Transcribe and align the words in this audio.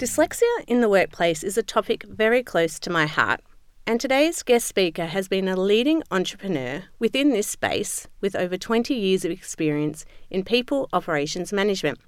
Dyslexia 0.00 0.64
in 0.66 0.80
the 0.80 0.88
workplace 0.88 1.44
is 1.44 1.58
a 1.58 1.62
topic 1.62 2.04
very 2.04 2.42
close 2.42 2.78
to 2.78 2.88
my 2.88 3.04
heart, 3.04 3.42
and 3.86 4.00
today's 4.00 4.42
guest 4.42 4.66
speaker 4.66 5.04
has 5.04 5.28
been 5.28 5.46
a 5.46 5.60
leading 5.60 6.02
entrepreneur 6.10 6.84
within 6.98 7.32
this 7.32 7.48
space 7.48 8.08
with 8.18 8.34
over 8.34 8.56
20 8.56 8.94
years 8.94 9.26
of 9.26 9.30
experience 9.30 10.06
in 10.30 10.42
people 10.42 10.88
operations 10.94 11.52
management. 11.52 11.98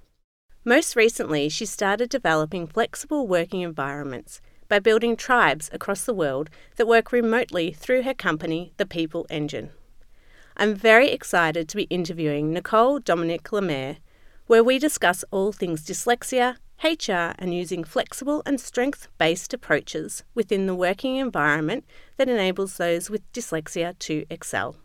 Most 0.64 0.96
recently, 0.96 1.50
she 1.50 1.66
started 1.66 2.08
developing 2.08 2.66
flexible 2.66 3.26
working 3.26 3.60
environments 3.60 4.40
by 4.68 4.78
building 4.78 5.14
tribes 5.14 5.68
across 5.70 6.06
the 6.06 6.14
world 6.14 6.48
that 6.76 6.88
work 6.88 7.12
remotely 7.12 7.72
through 7.72 8.04
her 8.04 8.14
company, 8.14 8.72
The 8.78 8.86
People 8.86 9.26
Engine. 9.28 9.68
I'm 10.56 10.74
very 10.74 11.10
excited 11.10 11.68
to 11.68 11.76
be 11.76 11.82
interviewing 11.90 12.54
Nicole 12.54 13.00
Dominique 13.00 13.52
Le 13.52 13.60
Maire, 13.60 13.98
where 14.46 14.64
we 14.64 14.78
discuss 14.78 15.26
all 15.30 15.52
things 15.52 15.84
dyslexia, 15.84 16.56
HR, 16.82 17.34
and 17.38 17.54
using 17.54 17.84
flexible 17.84 18.42
and 18.44 18.60
strength 18.60 19.08
based 19.18 19.54
approaches 19.54 20.24
within 20.34 20.66
the 20.66 20.74
working 20.74 21.16
environment 21.16 21.84
that 22.16 22.28
enables 22.28 22.76
those 22.76 23.08
with 23.08 23.30
dyslexia 23.32 23.98
to 24.00 24.24
excel. 24.28 24.76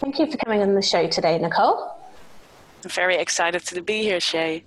Thank 0.00 0.18
you 0.18 0.30
for 0.30 0.36
coming 0.38 0.62
on 0.62 0.74
the 0.74 0.82
show 0.82 1.06
today, 1.06 1.38
Nicole. 1.38 1.96
I'm 2.82 2.90
very 2.90 3.16
excited 3.16 3.64
to 3.66 3.82
be 3.82 4.02
here, 4.02 4.18
Shae. 4.18 4.62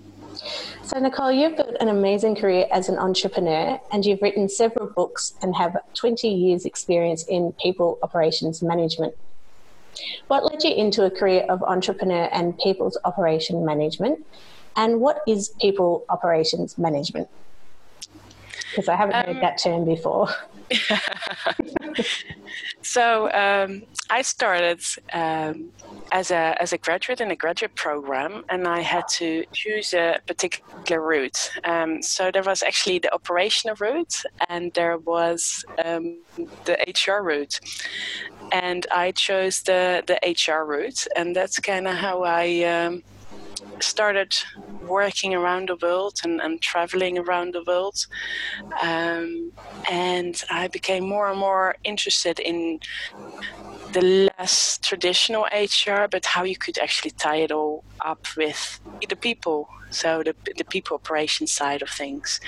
So, 0.84 1.00
Nicole, 1.00 1.32
you've 1.32 1.56
built 1.56 1.76
an 1.80 1.88
amazing 1.88 2.36
career 2.36 2.68
as 2.72 2.90
an 2.90 2.98
entrepreneur 2.98 3.80
and 3.92 4.06
you've 4.06 4.22
written 4.22 4.50
several 4.50 4.88
books 4.88 5.34
and 5.42 5.56
have 5.56 5.78
20 5.94 6.28
years' 6.28 6.66
experience 6.66 7.24
in 7.24 7.54
people 7.62 8.00
operations 8.04 8.62
management. 8.62 9.16
What 10.28 10.44
led 10.46 10.64
you 10.64 10.74
into 10.74 11.06
a 11.06 11.12
career 11.12 11.46
of 11.50 11.62
entrepreneur 11.64 12.30
and 12.32 12.58
people's 12.58 12.98
operation 13.06 13.66
management? 13.66 14.26
And 14.76 15.02
what 15.02 15.22
is 15.28 15.50
people 15.62 16.06
operations 16.10 16.78
management? 16.78 17.28
Because 18.70 18.90
I 18.90 18.96
haven't 18.96 19.16
um, 19.16 19.26
heard 19.26 19.44
that 19.44 19.62
term 19.62 19.86
before. 19.86 20.30
so 22.82 23.32
um, 23.32 23.84
I 24.10 24.24
started 24.24 24.82
um, 25.14 25.70
as 26.12 26.32
a 26.32 26.56
as 26.60 26.74
a 26.74 26.80
graduate 26.80 27.22
in 27.22 27.30
a 27.30 27.36
graduate 27.36 27.76
program, 27.76 28.44
and 28.50 28.68
I 28.68 28.80
had 28.80 29.08
to 29.20 29.46
choose 29.54 29.94
a 29.94 30.20
particular 30.26 31.02
route. 31.02 31.52
Um, 31.66 32.02
so 32.02 32.32
there 32.32 32.42
was 32.42 32.64
actually 32.64 33.00
the 33.00 33.14
operational 33.14 33.76
route, 33.80 34.24
and 34.50 34.74
there 34.74 34.98
was 34.98 35.64
um, 35.84 36.18
the 36.66 36.78
HR 36.88 37.22
route 37.22 37.60
and 38.52 38.86
I 38.92 39.12
chose 39.12 39.64
the 39.64 40.04
the 40.06 40.20
HR 40.24 40.64
route, 40.64 41.08
and 41.16 41.36
that's 41.36 41.60
kind 41.60 41.88
of 41.88 41.96
how 41.96 42.24
I 42.24 42.64
um, 42.64 43.04
started 43.80 44.34
working 44.88 45.34
around 45.34 45.70
the 45.70 45.76
world 45.76 46.20
and, 46.24 46.42
and 46.42 46.62
traveling 46.62 47.18
around 47.18 47.54
the 47.54 47.64
world. 47.64 48.06
Um, 48.82 49.52
and 49.90 50.42
I 50.50 50.68
became 50.68 51.08
more 51.08 51.30
and 51.30 51.40
more 51.40 51.76
interested 51.84 52.40
in 52.40 52.80
the 53.94 54.30
less 54.38 54.80
traditional 54.80 55.46
HR, 55.54 56.08
but 56.10 56.26
how 56.26 56.44
you 56.44 56.56
could 56.58 56.78
actually 56.78 57.12
tie 57.12 57.38
it 57.38 57.52
all 57.52 57.84
up 58.02 58.26
with 58.36 58.80
the 59.08 59.16
people. 59.16 59.68
So 59.90 60.24
the, 60.24 60.36
the 60.58 60.66
people 60.66 60.96
operation 60.96 61.48
side 61.48 61.82
of 61.82 61.90
things. 61.90 62.40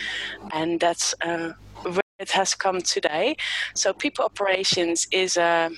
And 0.51 0.79
that's 0.79 1.13
uh, 1.21 1.53
where 1.83 2.01
it 2.19 2.31
has 2.31 2.55
come 2.55 2.81
today. 2.81 3.37
So 3.75 3.93
people 3.93 4.25
operations 4.25 5.07
is 5.11 5.37
a 5.37 5.69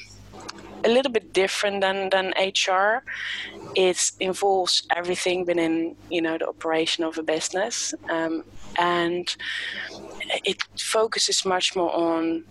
a 0.86 0.90
little 0.90 1.12
bit 1.12 1.34
different 1.34 1.82
than, 1.82 2.10
than 2.10 2.34
HR. 2.38 3.04
It 3.78 4.12
involves 4.20 4.88
everything 4.96 5.46
within 5.46 5.96
you 6.10 6.22
know 6.24 6.36
the 6.40 6.48
operation 6.48 7.04
of 7.04 7.20
a 7.20 7.24
business, 7.24 7.94
um, 8.10 8.44
and 8.80 9.28
it 10.44 10.64
focuses 10.76 11.46
much 11.46 11.76
more 11.76 11.94
on 11.96 12.44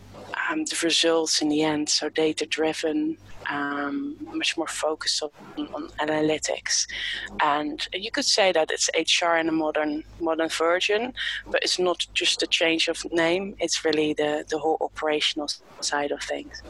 um, 0.48 0.64
the 0.66 0.78
results 0.84 1.42
in 1.42 1.48
the 1.48 1.64
end. 1.64 1.88
So 1.88 2.08
data 2.08 2.46
driven, 2.46 3.18
um, 3.50 4.16
much 4.34 4.56
more 4.56 4.68
focused 4.68 5.20
on, 5.20 5.30
on, 5.74 5.88
analytics. 5.98 6.86
And 7.42 7.84
you 7.92 8.12
could 8.12 8.24
say 8.24 8.52
that 8.52 8.70
it's 8.70 8.88
HR 8.96 9.34
in 9.34 9.48
a 9.48 9.52
modern 9.64 10.04
modern 10.20 10.48
version, 10.48 11.12
but 11.50 11.60
it's 11.64 11.80
not 11.80 12.06
just 12.14 12.40
a 12.44 12.46
change 12.46 12.86
of 12.86 13.04
name. 13.10 13.56
It's 13.58 13.84
really 13.84 14.14
the 14.14 14.44
the 14.48 14.60
whole 14.60 14.78
operational 14.80 15.48
side 15.80 16.12
of 16.12 16.22
things. 16.22 16.62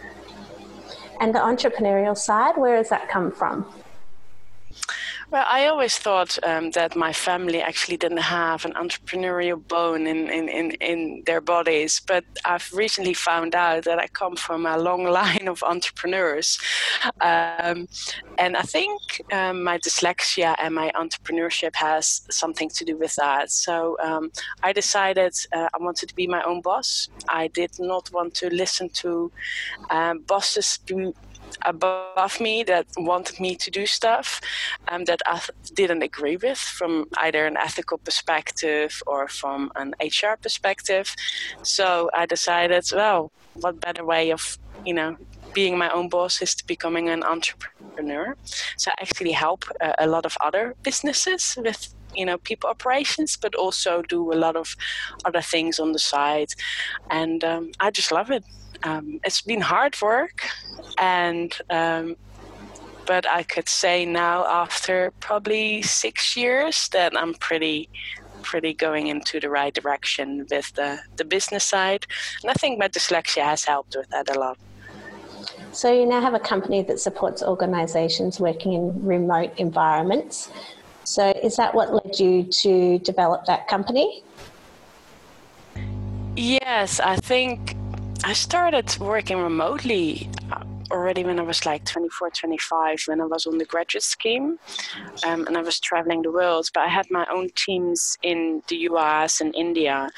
And 1.20 1.34
the 1.34 1.40
entrepreneurial 1.40 2.16
side, 2.16 2.56
where 2.56 2.76
does 2.76 2.88
that 2.88 3.10
come 3.10 3.30
from? 3.30 3.66
Well, 5.30 5.44
I 5.48 5.66
always 5.66 5.98
thought 5.98 6.38
um, 6.44 6.70
that 6.72 6.94
my 6.94 7.12
family 7.12 7.60
actually 7.60 7.96
didn't 7.96 8.18
have 8.18 8.64
an 8.64 8.74
entrepreneurial 8.74 9.60
bone 9.66 10.06
in, 10.06 10.30
in, 10.30 10.48
in, 10.48 10.70
in, 10.80 11.22
their 11.26 11.40
bodies, 11.40 12.00
but 12.06 12.24
I've 12.44 12.70
recently 12.72 13.14
found 13.14 13.56
out 13.56 13.84
that 13.84 13.98
I 13.98 14.06
come 14.06 14.36
from 14.36 14.66
a 14.66 14.78
long 14.78 15.04
line 15.20 15.48
of 15.48 15.64
entrepreneurs. 15.64 16.58
Um, 17.20 17.88
and 18.38 18.56
I 18.56 18.62
think 18.62 19.00
um, 19.32 19.64
my 19.64 19.78
dyslexia 19.78 20.54
and 20.58 20.74
my 20.74 20.92
entrepreneurship 20.94 21.74
has 21.74 22.22
something 22.30 22.68
to 22.70 22.84
do 22.84 22.96
with 22.96 23.16
that. 23.16 23.50
So 23.50 23.96
um, 24.02 24.30
I 24.62 24.72
decided 24.72 25.34
uh, 25.52 25.68
I 25.74 25.78
wanted 25.80 26.08
to 26.08 26.14
be 26.14 26.28
my 26.28 26.42
own 26.42 26.60
boss. 26.60 27.08
I 27.28 27.48
did 27.48 27.72
not 27.80 28.12
want 28.12 28.34
to 28.34 28.48
listen 28.48 28.90
to 28.90 29.32
um, 29.90 30.20
bosses 30.20 30.78
above 31.62 32.40
me 32.40 32.62
that 32.64 32.86
wanted 32.96 33.40
me 33.40 33.56
to 33.56 33.70
do 33.70 33.86
stuff 33.86 34.40
um, 34.88 35.04
that 35.04 35.20
I 35.26 35.40
didn't 35.74 36.02
agree 36.02 36.36
with 36.36 36.58
from 36.58 37.06
either 37.18 37.46
an 37.46 37.56
ethical 37.56 37.98
perspective 37.98 39.02
or 39.06 39.28
from 39.28 39.70
an 39.76 39.94
HR 40.00 40.36
perspective. 40.40 41.14
So 41.62 42.10
I 42.14 42.26
decided, 42.26 42.84
well, 42.92 43.32
what 43.54 43.80
better 43.80 44.04
way 44.04 44.30
of, 44.30 44.58
you 44.84 44.94
know, 44.94 45.16
being 45.52 45.78
my 45.78 45.90
own 45.90 46.08
boss 46.08 46.42
is 46.42 46.54
to 46.54 46.66
becoming 46.66 47.08
an 47.08 47.22
entrepreneur. 47.22 48.36
So 48.76 48.90
I 48.90 49.02
actually 49.02 49.32
help 49.32 49.64
uh, 49.80 49.94
a 49.98 50.06
lot 50.06 50.26
of 50.26 50.36
other 50.44 50.74
businesses 50.82 51.56
with 51.56 51.94
you 52.14 52.24
know 52.24 52.38
people 52.38 52.70
operations 52.70 53.36
but 53.36 53.54
also 53.54 54.02
do 54.02 54.32
a 54.32 54.38
lot 54.44 54.56
of 54.56 54.74
other 55.26 55.42
things 55.42 55.78
on 55.78 55.92
the 55.92 55.98
side 55.98 56.48
and 57.10 57.44
um, 57.44 57.70
i 57.78 57.90
just 57.90 58.10
love 58.10 58.30
it 58.30 58.42
um, 58.82 59.20
it's 59.24 59.42
been 59.42 59.60
hard 59.60 59.96
work, 60.00 60.46
and 60.98 61.56
um, 61.70 62.16
but 63.06 63.28
I 63.28 63.42
could 63.42 63.68
say 63.68 64.04
now 64.04 64.46
after 64.46 65.12
probably 65.20 65.82
six 65.82 66.36
years 66.36 66.88
that 66.88 67.16
I'm 67.16 67.34
pretty 67.34 67.88
pretty 68.42 68.72
going 68.72 69.08
into 69.08 69.40
the 69.40 69.50
right 69.50 69.74
direction 69.74 70.46
with 70.50 70.72
the, 70.74 71.00
the 71.16 71.24
business 71.24 71.64
side. 71.64 72.06
And 72.42 72.50
I 72.50 72.54
think 72.54 72.78
my 72.78 72.86
dyslexia 72.86 73.42
has 73.42 73.64
helped 73.64 73.96
with 73.96 74.08
that 74.10 74.34
a 74.34 74.38
lot. 74.38 74.56
So 75.72 75.92
you 75.92 76.06
now 76.06 76.20
have 76.20 76.34
a 76.34 76.38
company 76.38 76.82
that 76.84 77.00
supports 77.00 77.42
organisations 77.42 78.38
working 78.38 78.72
in 78.72 79.04
remote 79.04 79.52
environments. 79.58 80.48
So 81.04 81.30
is 81.42 81.56
that 81.56 81.74
what 81.74 81.92
led 81.92 82.18
you 82.18 82.44
to 82.44 82.98
develop 83.00 83.46
that 83.46 83.68
company? 83.68 84.22
Yes, 86.36 87.00
I 87.00 87.16
think 87.16 87.75
I 88.26 88.32
started 88.32 88.98
working 88.98 89.38
remotely 89.38 90.28
uh, 90.50 90.64
already 90.90 91.22
when 91.22 91.38
I 91.38 91.42
was 91.42 91.64
like 91.64 91.84
24, 91.84 92.30
25, 92.30 93.04
when 93.06 93.20
I 93.20 93.24
was 93.24 93.46
on 93.46 93.58
the 93.58 93.64
graduate 93.64 94.02
scheme 94.02 94.58
um, 95.24 95.46
and 95.46 95.56
I 95.56 95.62
was 95.62 95.78
traveling 95.78 96.22
the 96.22 96.32
world. 96.32 96.68
But 96.74 96.80
I 96.80 96.88
had 96.88 97.06
my 97.08 97.24
own 97.32 97.50
teams 97.54 98.18
in 98.24 98.64
the 98.66 98.78
US 98.90 99.40
and 99.40 99.54
India. 99.54 100.08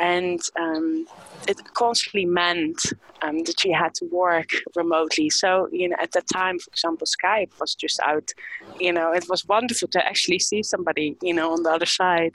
And 0.00 0.40
um, 0.58 1.06
it 1.46 1.74
constantly 1.74 2.26
meant 2.26 2.80
um, 3.22 3.38
that 3.44 3.60
she 3.60 3.70
had 3.72 3.94
to 3.94 4.04
work 4.06 4.50
remotely. 4.76 5.30
So, 5.30 5.68
you 5.72 5.88
know, 5.88 5.96
at 6.00 6.12
that 6.12 6.26
time, 6.32 6.58
for 6.58 6.68
example, 6.70 7.06
Skype 7.06 7.58
was 7.60 7.74
just 7.74 8.00
out. 8.00 8.30
You 8.78 8.92
know, 8.92 9.12
it 9.12 9.26
was 9.28 9.46
wonderful 9.46 9.88
to 9.88 10.06
actually 10.06 10.38
see 10.38 10.62
somebody, 10.62 11.16
you 11.22 11.32
know, 11.32 11.52
on 11.52 11.62
the 11.62 11.70
other 11.70 11.86
side. 11.86 12.34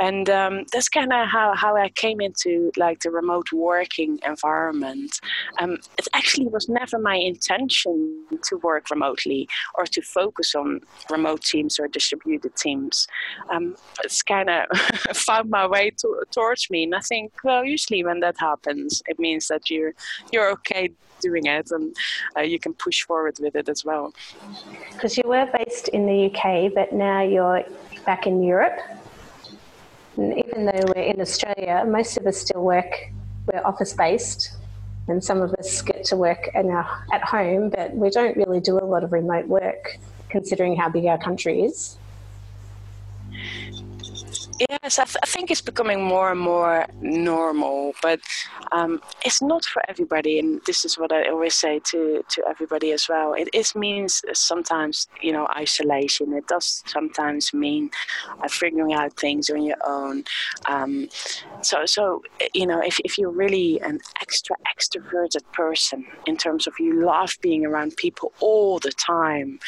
And 0.00 0.30
um, 0.30 0.64
that's 0.72 0.88
kind 0.88 1.12
of 1.12 1.28
how, 1.28 1.54
how 1.54 1.76
I 1.76 1.90
came 1.90 2.20
into 2.20 2.70
like 2.76 3.00
the 3.00 3.10
remote 3.10 3.52
working 3.52 4.18
environment. 4.26 5.20
Um, 5.58 5.78
it 5.98 6.08
actually 6.14 6.48
was 6.48 6.68
never 6.68 6.98
my 6.98 7.16
intention 7.16 8.24
to 8.42 8.56
work 8.58 8.90
remotely 8.90 9.48
or 9.74 9.84
to 9.86 10.02
focus 10.02 10.54
on 10.54 10.80
remote 11.10 11.42
teams 11.42 11.78
or 11.78 11.88
distributed 11.88 12.54
teams. 12.56 13.06
Um, 13.50 13.76
it's 14.04 14.22
kind 14.22 14.48
of 14.48 14.66
found 15.16 15.50
my 15.50 15.66
way 15.66 15.90
to, 15.98 16.22
towards 16.30 16.70
me. 16.70 16.84
And 16.84 16.94
I 16.94 17.00
think, 17.00 17.32
well, 17.44 17.64
usually 17.64 18.04
when 18.04 18.17
that 18.20 18.36
happens, 18.38 19.02
it 19.06 19.18
means 19.18 19.48
that 19.48 19.70
you're 19.70 19.92
you're 20.32 20.50
okay 20.50 20.90
doing 21.20 21.46
it 21.46 21.70
and 21.70 21.96
uh, 22.36 22.42
you 22.42 22.58
can 22.58 22.72
push 22.72 23.02
forward 23.02 23.36
with 23.40 23.56
it 23.56 23.68
as 23.68 23.84
well. 23.84 24.14
Because 24.92 25.16
you 25.16 25.24
were 25.26 25.48
based 25.58 25.88
in 25.88 26.06
the 26.06 26.26
UK, 26.26 26.72
but 26.72 26.92
now 26.92 27.22
you're 27.22 27.64
back 28.04 28.26
in 28.26 28.42
Europe. 28.42 28.78
And 30.16 30.36
even 30.44 30.66
though 30.66 30.84
we're 30.94 31.02
in 31.02 31.20
Australia, 31.20 31.84
most 31.86 32.16
of 32.16 32.26
us 32.26 32.36
still 32.38 32.62
work, 32.62 33.10
we're 33.52 33.64
office 33.64 33.92
based, 33.92 34.56
and 35.06 35.22
some 35.22 35.40
of 35.40 35.54
us 35.54 35.80
get 35.82 36.04
to 36.04 36.16
work 36.16 36.50
our, 36.54 37.04
at 37.12 37.22
home, 37.22 37.70
but 37.70 37.94
we 37.94 38.10
don't 38.10 38.36
really 38.36 38.60
do 38.60 38.78
a 38.78 38.84
lot 38.84 39.04
of 39.04 39.12
remote 39.12 39.46
work 39.46 39.98
considering 40.28 40.76
how 40.76 40.88
big 40.88 41.06
our 41.06 41.18
country 41.18 41.62
is. 41.62 41.96
Yes, 44.58 44.98
I, 44.98 45.04
th- 45.04 45.16
I, 45.22 45.26
think 45.26 45.52
it's 45.52 45.60
becoming 45.60 46.02
more 46.02 46.32
and 46.32 46.40
more 46.40 46.86
normal, 47.00 47.94
but 48.02 48.18
um, 48.72 49.00
it's 49.24 49.40
not 49.40 49.64
for 49.64 49.82
everybody. 49.88 50.40
And 50.40 50.60
this 50.66 50.84
is 50.84 50.98
what 50.98 51.12
I 51.12 51.28
always 51.28 51.54
say 51.54 51.80
to, 51.90 52.24
to 52.28 52.48
everybody 52.48 52.90
as 52.90 53.08
well. 53.08 53.34
It 53.34 53.48
is 53.52 53.76
means 53.76 54.20
sometimes, 54.32 55.06
you 55.22 55.32
know, 55.32 55.46
isolation. 55.56 56.32
It 56.32 56.48
does 56.48 56.82
sometimes 56.86 57.54
mean 57.54 57.90
uh, 58.42 58.48
figuring 58.48 58.94
out 58.94 59.12
things 59.12 59.48
on 59.48 59.62
your 59.62 59.76
own. 59.86 60.24
Um, 60.66 61.08
so, 61.62 61.86
so 61.86 62.22
you 62.52 62.66
know, 62.66 62.80
if, 62.80 62.98
if 63.04 63.16
you're 63.16 63.30
really 63.30 63.80
an 63.82 64.00
extra 64.20 64.56
extroverted 64.76 65.44
person 65.52 66.04
in 66.26 66.36
terms 66.36 66.66
of 66.66 66.74
you 66.80 67.04
love 67.04 67.38
being 67.42 67.64
around 67.64 67.96
people 67.96 68.32
all 68.40 68.80
the 68.80 68.92
time, 68.92 69.60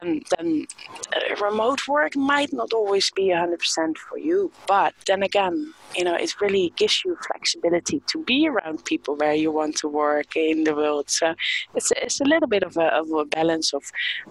then 0.00 0.22
then 0.36 0.66
uh, 1.14 1.44
remote 1.44 1.86
work 1.86 2.16
might 2.16 2.52
not 2.52 2.72
always 2.72 3.10
be 3.12 3.28
100% 3.28 3.96
for 3.98 4.15
you. 4.18 4.50
But 4.66 4.94
then 5.06 5.22
again, 5.22 5.72
you 5.96 6.04
know, 6.04 6.14
it 6.14 6.40
really 6.40 6.72
gives 6.76 7.04
you 7.04 7.16
flexibility 7.26 8.02
to 8.08 8.22
be 8.24 8.48
around 8.48 8.84
people 8.84 9.16
where 9.16 9.34
you 9.34 9.50
want 9.50 9.76
to 9.76 9.88
work 9.88 10.36
in 10.36 10.64
the 10.64 10.74
world. 10.74 11.08
So 11.08 11.34
it's, 11.74 11.90
it's 11.96 12.20
a 12.20 12.24
little 12.24 12.48
bit 12.48 12.62
of 12.62 12.76
a, 12.76 12.86
of 12.94 13.10
a 13.12 13.24
balance 13.24 13.72
of, 13.72 13.84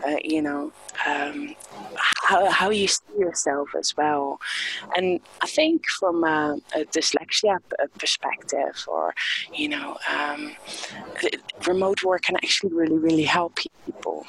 uh, 0.05 0.17
you 0.23 0.41
know, 0.41 0.71
um, 1.07 1.55
how, 1.95 2.49
how 2.51 2.69
you 2.69 2.87
see 2.87 3.03
yourself 3.17 3.69
as 3.77 3.95
well. 3.97 4.39
And 4.95 5.19
I 5.41 5.47
think 5.47 5.87
from 5.87 6.23
a, 6.23 6.57
a 6.75 6.85
dyslexia 6.85 7.59
perspective, 7.97 8.85
or, 8.87 9.13
you 9.53 9.69
know, 9.69 9.97
um, 10.13 10.55
remote 11.65 12.03
work 12.03 12.23
can 12.23 12.35
actually 12.35 12.73
really, 12.73 12.97
really 12.97 13.23
help 13.23 13.59
people. 13.85 14.25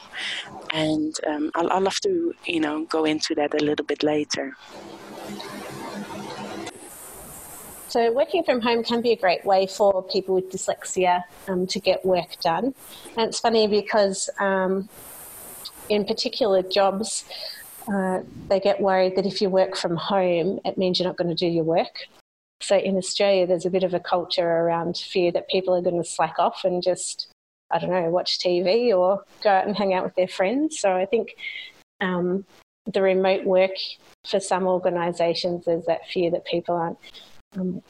And 0.72 1.14
um, 1.26 1.50
I'll, 1.54 1.70
I'll 1.70 1.84
have 1.84 2.00
to, 2.00 2.32
you 2.46 2.60
know, 2.60 2.84
go 2.84 3.04
into 3.04 3.34
that 3.34 3.54
a 3.60 3.64
little 3.64 3.84
bit 3.84 4.02
later. 4.02 4.56
So, 7.96 8.12
working 8.12 8.44
from 8.44 8.60
home 8.60 8.82
can 8.82 9.00
be 9.00 9.12
a 9.12 9.16
great 9.16 9.42
way 9.46 9.66
for 9.66 10.02
people 10.02 10.34
with 10.34 10.50
dyslexia 10.50 11.22
um, 11.48 11.66
to 11.68 11.80
get 11.80 12.04
work 12.04 12.38
done. 12.42 12.74
And 13.16 13.28
it's 13.28 13.40
funny 13.40 13.66
because, 13.68 14.28
um, 14.38 14.90
in 15.88 16.04
particular 16.04 16.62
jobs, 16.62 17.24
uh, 17.88 18.20
they 18.48 18.60
get 18.60 18.80
worried 18.80 19.16
that 19.16 19.24
if 19.24 19.40
you 19.40 19.48
work 19.48 19.76
from 19.76 19.96
home, 19.96 20.60
it 20.64 20.76
means 20.76 20.98
you're 20.98 21.08
not 21.08 21.16
going 21.16 21.30
to 21.30 21.34
do 21.34 21.46
your 21.46 21.64
work. 21.64 22.06
So, 22.60 22.76
in 22.76 22.98
Australia, 22.98 23.46
there's 23.46 23.64
a 23.64 23.70
bit 23.70 23.82
of 23.82 23.94
a 23.94 24.00
culture 24.00 24.46
around 24.46 24.98
fear 24.98 25.32
that 25.32 25.48
people 25.48 25.74
are 25.74 25.80
going 25.80 25.96
to 25.96 26.08
slack 26.08 26.38
off 26.38 26.64
and 26.64 26.82
just, 26.82 27.28
I 27.70 27.78
don't 27.78 27.90
know, 27.90 28.10
watch 28.10 28.38
TV 28.40 28.94
or 28.94 29.24
go 29.42 29.48
out 29.48 29.66
and 29.66 29.74
hang 29.74 29.94
out 29.94 30.04
with 30.04 30.16
their 30.16 30.28
friends. 30.28 30.78
So, 30.80 30.94
I 30.94 31.06
think 31.06 31.36
um, 32.02 32.44
the 32.92 33.02
remote 33.02 33.44
work 33.44 33.72
for 34.28 34.40
some 34.40 34.66
organisations, 34.66 35.66
is 35.66 35.86
that 35.86 36.06
fear 36.08 36.30
that 36.30 36.44
people 36.44 36.76
aren't 36.76 36.98
um, 37.56 37.82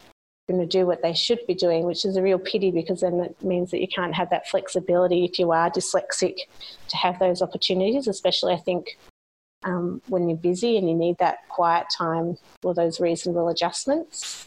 going 0.48 0.60
to 0.60 0.66
do 0.66 0.86
what 0.86 1.02
they 1.02 1.12
should 1.12 1.40
be 1.46 1.54
doing, 1.54 1.84
which 1.84 2.04
is 2.04 2.16
a 2.16 2.22
real 2.22 2.38
pity 2.38 2.70
because 2.70 3.00
then 3.00 3.14
it 3.20 3.42
means 3.42 3.70
that 3.70 3.80
you 3.80 3.88
can't 3.88 4.14
have 4.14 4.30
that 4.30 4.48
flexibility 4.48 5.24
if 5.24 5.38
you 5.38 5.52
are 5.52 5.70
dyslexic 5.70 6.36
to 6.88 6.96
have 6.96 7.18
those 7.18 7.42
opportunities, 7.42 8.06
especially 8.06 8.54
I 8.54 8.58
think 8.58 8.96
um, 9.64 10.00
when 10.08 10.28
you're 10.28 10.38
busy 10.38 10.76
and 10.76 10.88
you 10.88 10.94
need 10.94 11.18
that 11.18 11.48
quiet 11.48 11.86
time 11.96 12.36
for 12.62 12.74
those 12.74 13.00
reasonable 13.00 13.48
adjustments. 13.48 14.46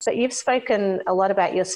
So 0.00 0.10
you've 0.10 0.32
spoken 0.32 1.02
a 1.06 1.14
lot 1.14 1.30
about 1.30 1.54
your 1.54 1.66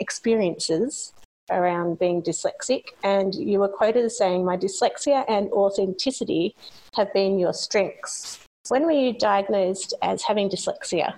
experiences 0.00 1.12
around 1.50 1.98
being 1.98 2.22
dyslexic, 2.22 2.84
and 3.02 3.34
you 3.34 3.60
were 3.60 3.68
quoted 3.68 4.04
as 4.04 4.16
saying, 4.18 4.44
My 4.44 4.56
dyslexia 4.56 5.24
and 5.28 5.50
authenticity 5.52 6.54
have 6.94 7.12
been 7.12 7.38
your 7.38 7.52
strengths. 7.52 8.40
When 8.68 8.84
were 8.84 8.92
you 8.92 9.12
diagnosed 9.12 9.94
as 10.02 10.22
having 10.22 10.48
dyslexia? 10.48 11.14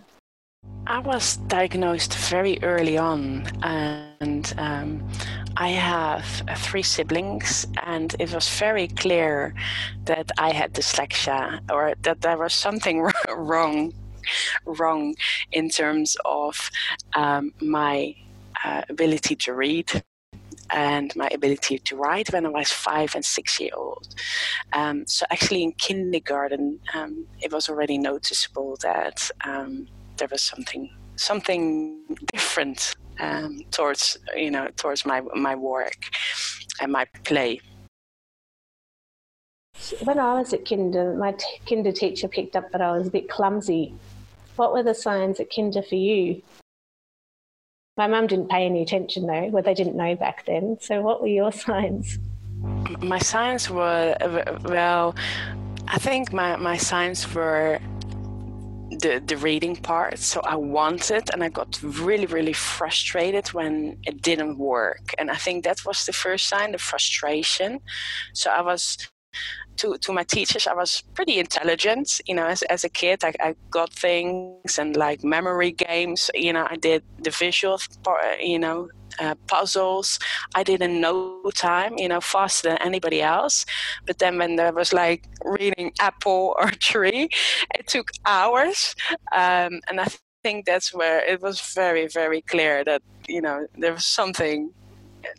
I 0.87 1.00
was 1.00 1.37
diagnosed 1.49 2.14
very 2.14 2.62
early 2.62 2.96
on, 2.96 3.46
and 3.62 4.55
um, 4.58 5.08
I 5.56 5.69
have 5.69 6.43
uh, 6.49 6.55
three 6.55 6.82
siblings, 6.82 7.67
and 7.82 8.14
it 8.19 8.32
was 8.32 8.49
very 8.58 8.88
clear 8.88 9.55
that 10.05 10.31
I 10.38 10.52
had 10.52 10.73
dyslexia 10.73 11.61
or 11.70 11.94
that 12.02 12.20
there 12.20 12.38
was 12.38 12.55
something 12.55 13.08
wrong, 13.37 13.93
wrong 14.64 15.14
in 15.52 15.69
terms 15.69 16.17
of 16.25 16.70
um, 17.14 17.52
my 17.61 18.14
uh, 18.64 18.82
ability 18.88 19.37
to 19.37 19.55
read 19.55 20.02
and 20.70 21.14
my 21.17 21.29
ability 21.32 21.79
to 21.79 21.97
write 21.97 22.32
when 22.32 22.47
I 22.47 22.49
was 22.49 22.70
five 22.70 23.14
and 23.14 23.25
six 23.25 23.61
year 23.61 23.73
old. 23.76 24.09
Um, 24.73 25.06
so 25.06 25.26
actually 25.31 25.62
in 25.62 25.73
kindergarten, 25.73 26.81
um, 26.94 27.26
it 27.41 27.53
was 27.53 27.69
already 27.69 27.99
noticeable 27.99 28.76
that 28.82 29.31
um, 29.44 29.88
there 30.17 30.29
was 30.31 30.43
something 30.43 30.91
something 31.17 31.99
different 32.32 32.94
um, 33.20 33.61
towards 33.70 34.19
you 34.37 34.50
know 34.50 34.69
towards 34.76 35.05
my 35.05 35.20
my 35.35 35.55
work 35.55 36.06
and 36.81 36.93
my 36.93 37.06
play. 37.25 37.61
When 40.05 40.19
I 40.19 40.35
was 40.35 40.53
at 40.53 40.69
kinder, 40.69 41.14
my 41.14 41.32
t- 41.32 41.44
kinder 41.69 41.93
teacher 41.93 42.29
picked 42.29 42.56
up 42.56 42.70
that 42.73 42.81
I 42.81 42.97
was 42.97 43.09
a 43.09 43.11
bit 43.11 43.29
clumsy. 43.29 43.94
What 44.56 44.73
were 44.73 44.82
the 44.82 44.94
signs 44.94 45.41
at 45.41 45.55
kinder 45.55 45.82
for 45.82 45.97
you? 45.97 46.43
My 47.96 48.06
mum 48.06 48.26
didn't 48.26 48.48
pay 48.48 48.64
any 48.64 48.82
attention 48.82 49.26
though, 49.26 49.48
well, 49.48 49.62
they 49.62 49.74
didn't 49.74 49.96
know 49.96 50.14
back 50.16 50.46
then. 50.46 50.78
So, 50.80 51.02
what 51.02 51.20
were 51.20 51.26
your 51.28 51.52
signs? 51.66 52.18
My 53.00 53.18
signs 53.18 53.68
were, 53.68 54.16
well, 54.64 55.14
I 55.88 55.98
think 55.98 56.32
my, 56.32 56.56
my 56.56 56.76
signs 56.76 57.34
were 57.34 57.80
the, 59.00 59.22
the 59.24 59.36
reading 59.36 59.76
part. 59.76 60.18
So 60.18 60.40
I 60.42 60.56
wanted 60.56 61.30
and 61.32 61.42
I 61.42 61.48
got 61.48 61.80
really, 61.82 62.26
really 62.26 62.52
frustrated 62.52 63.48
when 63.48 63.98
it 64.04 64.22
didn't 64.22 64.58
work. 64.58 65.14
And 65.18 65.30
I 65.30 65.36
think 65.36 65.64
that 65.64 65.84
was 65.84 66.04
the 66.04 66.12
first 66.12 66.48
sign, 66.48 66.72
the 66.72 66.78
frustration. 66.78 67.80
So 68.34 68.50
I 68.50 68.62
was 68.62 68.98
to, 69.82 69.99
to 69.99 70.12
my 70.12 70.23
teachers, 70.23 70.67
I 70.67 70.75
was 70.75 71.02
pretty 71.14 71.38
intelligent. 71.38 72.20
You 72.26 72.34
know, 72.37 72.46
as, 72.46 72.62
as 72.62 72.84
a 72.84 72.88
kid, 72.88 73.25
I, 73.25 73.32
I 73.40 73.55
got 73.70 73.93
things 73.93 74.79
and 74.79 74.96
like 74.96 75.25
memory 75.25 75.73
games. 75.73 76.31
You 76.34 76.52
know, 76.52 76.67
I 76.70 76.76
did 76.76 77.02
the 77.20 77.31
visual 77.31 77.81
part, 78.05 78.40
you 78.40 78.58
know, 78.58 78.88
uh, 79.19 79.34
puzzles. 79.46 80.19
I 80.55 80.62
did 80.62 80.82
in 80.82 81.00
no 81.00 81.43
time, 81.55 81.94
you 81.96 82.08
know, 82.08 82.20
faster 82.20 82.69
than 82.69 82.79
anybody 82.79 83.23
else. 83.23 83.67
But 84.06 84.19
then 84.19 84.38
when 84.38 84.56
there 84.56 84.73
was 84.73 84.93
like 84.93 85.26
reading 85.45 85.92
apple 86.00 86.54
or 86.59 86.71
tree, 86.71 87.28
it 87.75 87.88
took 87.88 88.11
hours. 88.25 88.95
Um, 89.35 89.80
and 89.88 90.00
I 90.00 90.06
think 90.45 90.66
that's 90.66 90.95
where 90.95 91.25
it 91.25 91.42
was 91.42 91.61
very, 91.75 92.06
very 92.06 92.42
clear 92.42 92.85
that, 92.85 93.02
you 93.28 93.40
know, 93.40 93.66
there 93.76 93.92
was 93.92 94.04
something 94.04 94.73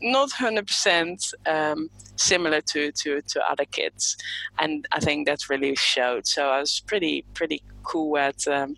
not 0.02 0.30
100% 0.32 1.34
um, 1.48 1.90
similar 2.16 2.62
to, 2.62 2.92
to, 2.92 3.22
to 3.22 3.42
other 3.50 3.66
kids. 3.66 4.18
And 4.60 4.88
I 4.92 5.00
think 5.00 5.28
that 5.28 5.50
really 5.50 5.76
showed. 5.76 6.28
So 6.28 6.50
I 6.50 6.60
was 6.60 6.82
pretty, 6.86 7.26
pretty 7.34 7.62
cool 7.84 8.18
at, 8.18 8.48
um, 8.48 8.76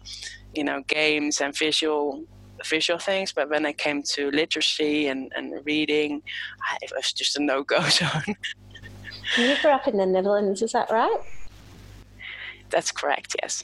you 0.53 0.63
know, 0.63 0.83
games 0.87 1.41
and 1.41 1.57
visual 1.57 2.25
visual 2.63 2.97
things, 2.97 3.31
but 3.31 3.49
when 3.49 3.65
it 3.65 3.77
came 3.77 4.01
to 4.01 4.31
literacy 4.31 5.07
and, 5.07 5.31
and 5.35 5.53
reading, 5.65 6.21
it 6.81 6.91
was 6.95 7.11
just 7.11 7.37
a 7.37 7.43
no 7.43 7.63
go 7.63 7.81
zone. 7.89 8.35
you 9.37 9.55
grew 9.61 9.71
up 9.71 9.87
in 9.87 9.97
the 9.97 10.05
Netherlands, 10.05 10.61
is 10.61 10.71
that 10.71 10.89
right? 10.89 11.17
That's 12.69 12.91
correct, 12.91 13.35
yes. 13.41 13.63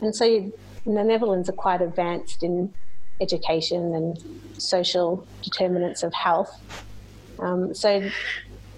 And 0.00 0.14
so 0.14 0.24
you, 0.24 0.52
the 0.84 1.04
Netherlands 1.04 1.48
are 1.48 1.54
quite 1.54 1.80
advanced 1.80 2.42
in 2.42 2.74
education 3.20 3.94
and 3.94 4.18
social 4.60 5.26
determinants 5.42 6.02
of 6.02 6.12
health. 6.12 6.84
Um, 7.42 7.74
so 7.74 8.08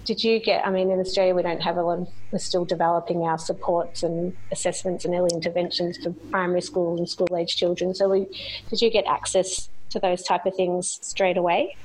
did 0.05 0.23
you 0.23 0.39
get, 0.39 0.65
I 0.65 0.69
mean, 0.69 0.91
in 0.91 0.99
Australia, 0.99 1.33
we 1.33 1.41
don't 1.41 1.61
have 1.61 1.77
a 1.77 1.81
lot 1.81 1.99
of, 1.99 2.07
we're 2.31 2.39
still 2.39 2.65
developing 2.65 3.23
our 3.23 3.37
supports 3.37 4.03
and 4.03 4.35
assessments 4.51 5.03
and 5.05 5.13
early 5.15 5.31
interventions 5.33 5.97
for 5.97 6.11
primary 6.29 6.61
school 6.61 6.97
and 6.97 7.09
school 7.09 7.35
age 7.35 7.55
children. 7.55 7.93
So 7.95 8.09
we, 8.09 8.27
did 8.69 8.81
you 8.81 8.91
get 8.91 9.05
access 9.07 9.69
to 9.89 9.99
those 9.99 10.23
type 10.23 10.45
of 10.45 10.55
things 10.55 10.99
straight 11.01 11.37
away? 11.37 11.75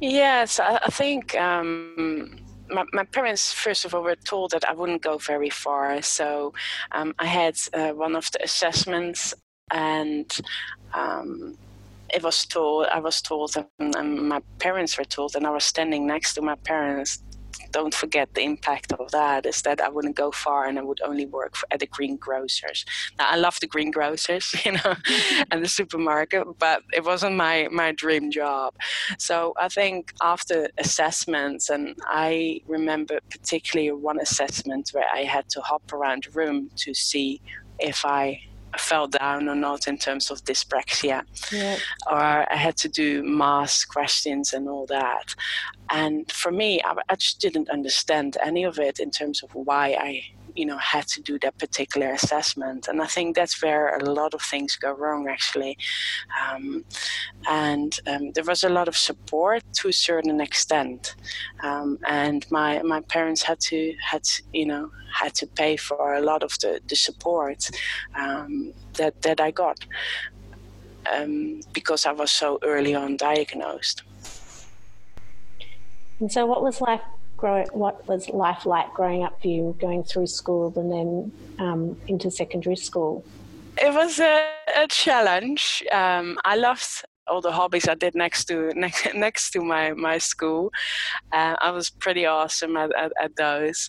Yes, 0.00 0.60
I, 0.60 0.78
think 0.90 1.34
um, 1.34 2.38
my, 2.70 2.84
my, 2.92 3.02
parents, 3.02 3.52
first 3.52 3.84
of 3.84 3.94
all, 3.94 4.04
were 4.04 4.14
told 4.14 4.52
that 4.52 4.68
I 4.68 4.72
wouldn't 4.72 5.02
go 5.02 5.18
very 5.18 5.50
far. 5.50 6.00
So 6.02 6.54
um, 6.92 7.14
I 7.18 7.26
had 7.26 7.56
uh, 7.74 7.90
one 7.90 8.14
of 8.14 8.30
the 8.30 8.44
assessments 8.44 9.34
and 9.72 10.30
um, 10.94 11.58
it 12.12 12.22
was 12.22 12.46
told, 12.46 12.86
I 12.86 13.00
was 13.00 13.20
told, 13.20 13.56
um, 13.56 13.66
and, 13.78 14.28
my 14.28 14.40
parents 14.58 14.96
were 14.98 15.04
told, 15.04 15.36
and 15.36 15.46
I 15.46 15.50
was 15.50 15.64
standing 15.64 16.06
next 16.06 16.34
to 16.34 16.42
my 16.42 16.54
parents. 16.56 17.22
Don't 17.70 17.92
forget 17.92 18.32
the 18.34 18.42
impact 18.42 18.92
of 18.92 19.10
that 19.10 19.44
is 19.44 19.60
that 19.62 19.80
I 19.80 19.88
wouldn't 19.88 20.16
go 20.16 20.30
far 20.30 20.66
and 20.66 20.78
I 20.78 20.82
would 20.82 21.00
only 21.02 21.26
work 21.26 21.54
for, 21.56 21.66
at 21.70 21.80
the 21.80 21.86
greengrocers. 21.86 22.84
Now 23.18 23.28
I 23.28 23.36
love 23.36 23.58
the 23.60 23.66
greengrocers, 23.66 24.54
you 24.64 24.72
know, 24.72 24.94
and 25.50 25.62
the 25.62 25.68
supermarket, 25.68 26.46
but 26.58 26.82
it 26.94 27.04
wasn't 27.04 27.36
my 27.36 27.68
my 27.70 27.92
dream 27.92 28.30
job. 28.30 28.74
So 29.18 29.52
I 29.58 29.68
think 29.68 30.14
after 30.22 30.68
assessments, 30.78 31.68
and 31.68 31.94
I 32.06 32.60
remember 32.66 33.18
particularly 33.28 33.92
one 33.92 34.20
assessment 34.20 34.90
where 34.92 35.08
I 35.12 35.24
had 35.24 35.48
to 35.50 35.60
hop 35.60 35.92
around 35.92 36.24
the 36.24 36.30
room 36.30 36.70
to 36.76 36.94
see 36.94 37.42
if 37.80 38.04
I 38.04 38.40
fell 38.76 39.06
down 39.06 39.48
or 39.48 39.54
not 39.54 39.88
in 39.88 39.98
terms 39.98 40.30
of 40.30 40.42
dyspraxia. 40.44 41.22
Yeah. 41.52 41.78
Or 42.10 42.18
I 42.18 42.56
had 42.56 42.76
to 42.78 42.88
do 42.88 43.22
math 43.22 43.86
questions 43.88 44.52
and 44.52 44.68
all 44.68 44.86
that. 44.86 45.34
And 45.90 46.30
for 46.30 46.52
me, 46.52 46.80
I, 46.84 46.94
I 47.08 47.14
just 47.16 47.40
didn't 47.40 47.70
understand 47.70 48.36
any 48.42 48.64
of 48.64 48.78
it 48.78 48.98
in 48.98 49.10
terms 49.10 49.42
of 49.42 49.54
why 49.54 49.96
I 49.98 50.22
you 50.58 50.66
know 50.66 50.76
had 50.78 51.06
to 51.14 51.22
do 51.22 51.38
that 51.38 51.56
particular 51.58 52.10
assessment. 52.10 52.88
And 52.88 53.00
i 53.00 53.06
think 53.06 53.36
that's 53.36 53.62
where 53.62 53.96
a 53.96 54.04
lot 54.20 54.34
of 54.34 54.42
things 54.42 54.76
go 54.76 54.92
wrong 54.92 55.28
actually. 55.28 55.78
Um, 56.42 56.84
and 57.48 57.92
um, 58.10 58.32
there 58.34 58.48
was 58.52 58.64
a 58.64 58.68
lot 58.78 58.88
of 58.88 58.96
support 58.96 59.62
to 59.78 59.88
a 59.88 59.92
certain 59.92 60.40
extent. 60.40 61.14
Um, 61.62 61.98
and 62.06 62.40
my 62.50 62.82
my 62.82 63.00
parents 63.14 63.42
had 63.42 63.60
to 63.70 63.94
had 64.10 64.24
you 64.52 64.66
know 64.66 64.90
had 65.20 65.34
to 65.40 65.46
pay 65.46 65.76
for 65.76 66.14
a 66.14 66.20
lot 66.30 66.42
of 66.42 66.52
the, 66.62 66.80
the 66.88 66.96
support 66.96 67.70
um, 68.14 68.72
that 68.98 69.22
that 69.22 69.40
I 69.40 69.50
got 69.50 69.78
um, 71.12 71.60
because 71.72 72.04
I 72.04 72.12
was 72.12 72.30
so 72.30 72.58
early 72.62 72.94
on 72.94 73.16
diagnosed. 73.16 74.02
And 76.20 76.32
so, 76.32 76.46
what 76.46 76.62
was 76.62 76.80
life 76.80 77.00
what 77.40 78.06
was 78.06 78.28
life 78.28 78.66
like 78.66 78.92
growing 78.94 79.22
up 79.22 79.40
for 79.40 79.48
you, 79.48 79.76
going 79.80 80.04
through 80.04 80.26
school 80.26 80.72
and 80.76 80.90
then 80.90 81.32
um, 81.58 81.96
into 82.06 82.30
secondary 82.30 82.76
school? 82.76 83.24
It 83.80 83.92
was 83.94 84.18
a, 84.18 84.48
a 84.76 84.86
challenge. 84.88 85.84
Um, 85.92 86.38
I 86.44 86.56
loved 86.56 87.04
all 87.28 87.40
the 87.40 87.52
hobbies 87.52 87.88
I 87.88 87.94
did 87.94 88.14
next 88.14 88.46
to 88.46 88.72
next, 88.76 89.14
next 89.14 89.50
to 89.52 89.60
my 89.60 89.92
my 89.92 90.18
school. 90.18 90.72
Uh, 91.32 91.56
I 91.60 91.70
was 91.70 91.90
pretty 91.90 92.26
awesome 92.26 92.76
at, 92.76 92.90
at, 92.96 93.12
at 93.20 93.36
those. 93.36 93.88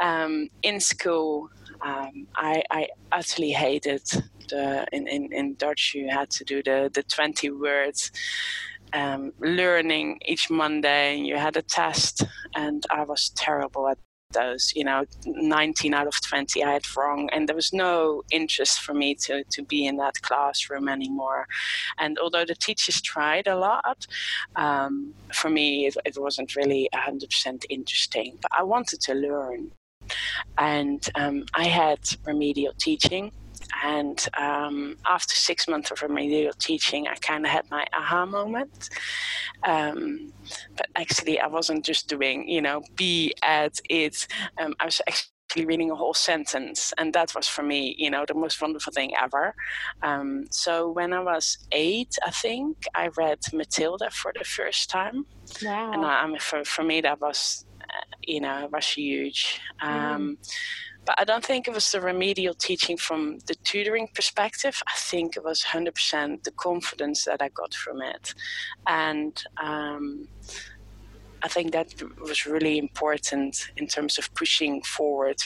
Um, 0.00 0.48
in 0.62 0.80
school, 0.80 1.48
um, 1.82 2.26
I, 2.36 2.62
I 2.70 2.88
utterly 3.12 3.52
hated 3.52 4.02
the 4.48 4.86
in, 4.92 5.06
in, 5.06 5.32
in 5.32 5.54
Dutch 5.54 5.92
you 5.94 6.08
had 6.10 6.28
to 6.30 6.44
do 6.44 6.62
the 6.62 6.90
the 6.92 7.02
twenty 7.04 7.50
words 7.50 8.10
um, 8.92 9.32
learning 9.40 10.18
each 10.24 10.50
Monday. 10.50 11.16
You 11.16 11.36
had 11.36 11.56
a 11.56 11.62
test, 11.62 12.22
and 12.54 12.84
I 12.90 13.04
was 13.04 13.30
terrible 13.36 13.88
at 13.88 13.98
those. 14.32 14.72
You 14.74 14.84
know, 14.84 15.04
19 15.26 15.94
out 15.94 16.06
of 16.06 16.20
20 16.20 16.62
I 16.62 16.72
had 16.72 16.96
wrong, 16.96 17.28
and 17.32 17.48
there 17.48 17.56
was 17.56 17.72
no 17.72 18.22
interest 18.30 18.80
for 18.80 18.94
me 18.94 19.14
to 19.26 19.44
to 19.44 19.62
be 19.62 19.86
in 19.86 19.96
that 19.96 20.20
classroom 20.22 20.88
anymore. 20.88 21.46
And 21.98 22.18
although 22.18 22.44
the 22.44 22.54
teachers 22.54 23.00
tried 23.00 23.46
a 23.46 23.56
lot, 23.56 24.06
um, 24.56 25.14
for 25.32 25.50
me 25.50 25.86
it, 25.86 25.96
it 26.04 26.16
wasn't 26.18 26.56
really 26.56 26.88
100% 26.94 27.64
interesting. 27.68 28.38
But 28.40 28.52
I 28.56 28.62
wanted 28.62 29.00
to 29.02 29.14
learn, 29.14 29.72
and 30.58 31.06
um, 31.14 31.44
I 31.54 31.64
had 31.64 32.00
remedial 32.24 32.74
teaching 32.78 33.32
and 33.82 34.26
um, 34.38 34.96
after 35.08 35.34
six 35.34 35.68
months 35.68 35.90
of 35.90 36.02
remedial 36.02 36.52
teaching, 36.52 37.08
I 37.08 37.14
kind 37.14 37.44
of 37.44 37.50
had 37.50 37.70
my 37.70 37.86
aha 37.92 38.26
moment. 38.26 38.90
Um, 39.64 40.32
but 40.76 40.86
actually, 40.96 41.40
I 41.40 41.46
wasn't 41.46 41.84
just 41.84 42.08
doing, 42.08 42.48
you 42.48 42.62
know, 42.62 42.82
be 42.96 43.34
at 43.42 43.78
it. 43.88 44.26
Um, 44.60 44.74
I 44.80 44.86
was 44.86 45.00
actually 45.06 45.66
reading 45.66 45.90
a 45.90 45.94
whole 45.94 46.14
sentence, 46.14 46.92
and 46.98 47.12
that 47.14 47.34
was 47.34 47.48
for 47.48 47.62
me, 47.62 47.94
you 47.98 48.10
know, 48.10 48.24
the 48.26 48.34
most 48.34 48.60
wonderful 48.60 48.92
thing 48.92 49.12
ever. 49.20 49.54
Um, 50.02 50.44
so 50.50 50.90
when 50.90 51.12
I 51.12 51.20
was 51.20 51.58
eight, 51.72 52.16
I 52.24 52.30
think 52.30 52.76
I 52.94 53.08
read 53.16 53.38
Matilda 53.52 54.10
for 54.10 54.32
the 54.38 54.44
first 54.44 54.90
time. 54.90 55.26
Wow! 55.62 55.92
And 55.92 56.04
I, 56.04 56.38
for 56.38 56.64
for 56.64 56.84
me, 56.84 57.00
that 57.00 57.20
was, 57.20 57.64
uh, 57.82 58.06
you 58.22 58.40
know, 58.40 58.68
was 58.72 58.88
huge. 58.88 59.60
Mm. 59.82 60.36
But 61.10 61.22
I 61.22 61.24
don't 61.24 61.44
think 61.44 61.66
it 61.66 61.74
was 61.74 61.90
the 61.90 62.00
remedial 62.00 62.54
teaching 62.54 62.96
from 62.96 63.40
the 63.48 63.56
tutoring 63.64 64.06
perspective. 64.14 64.80
I 64.86 64.92
think 64.96 65.36
it 65.36 65.42
was 65.42 65.60
100% 65.60 66.44
the 66.44 66.52
confidence 66.52 67.24
that 67.24 67.42
I 67.42 67.48
got 67.48 67.74
from 67.74 68.00
it. 68.00 68.32
And 68.86 69.42
um, 69.60 70.28
I 71.42 71.48
think 71.48 71.72
that 71.72 71.94
was 72.20 72.46
really 72.46 72.78
important 72.78 73.70
in 73.76 73.86
terms 73.86 74.18
of 74.18 74.32
pushing 74.34 74.82
forward, 74.82 75.36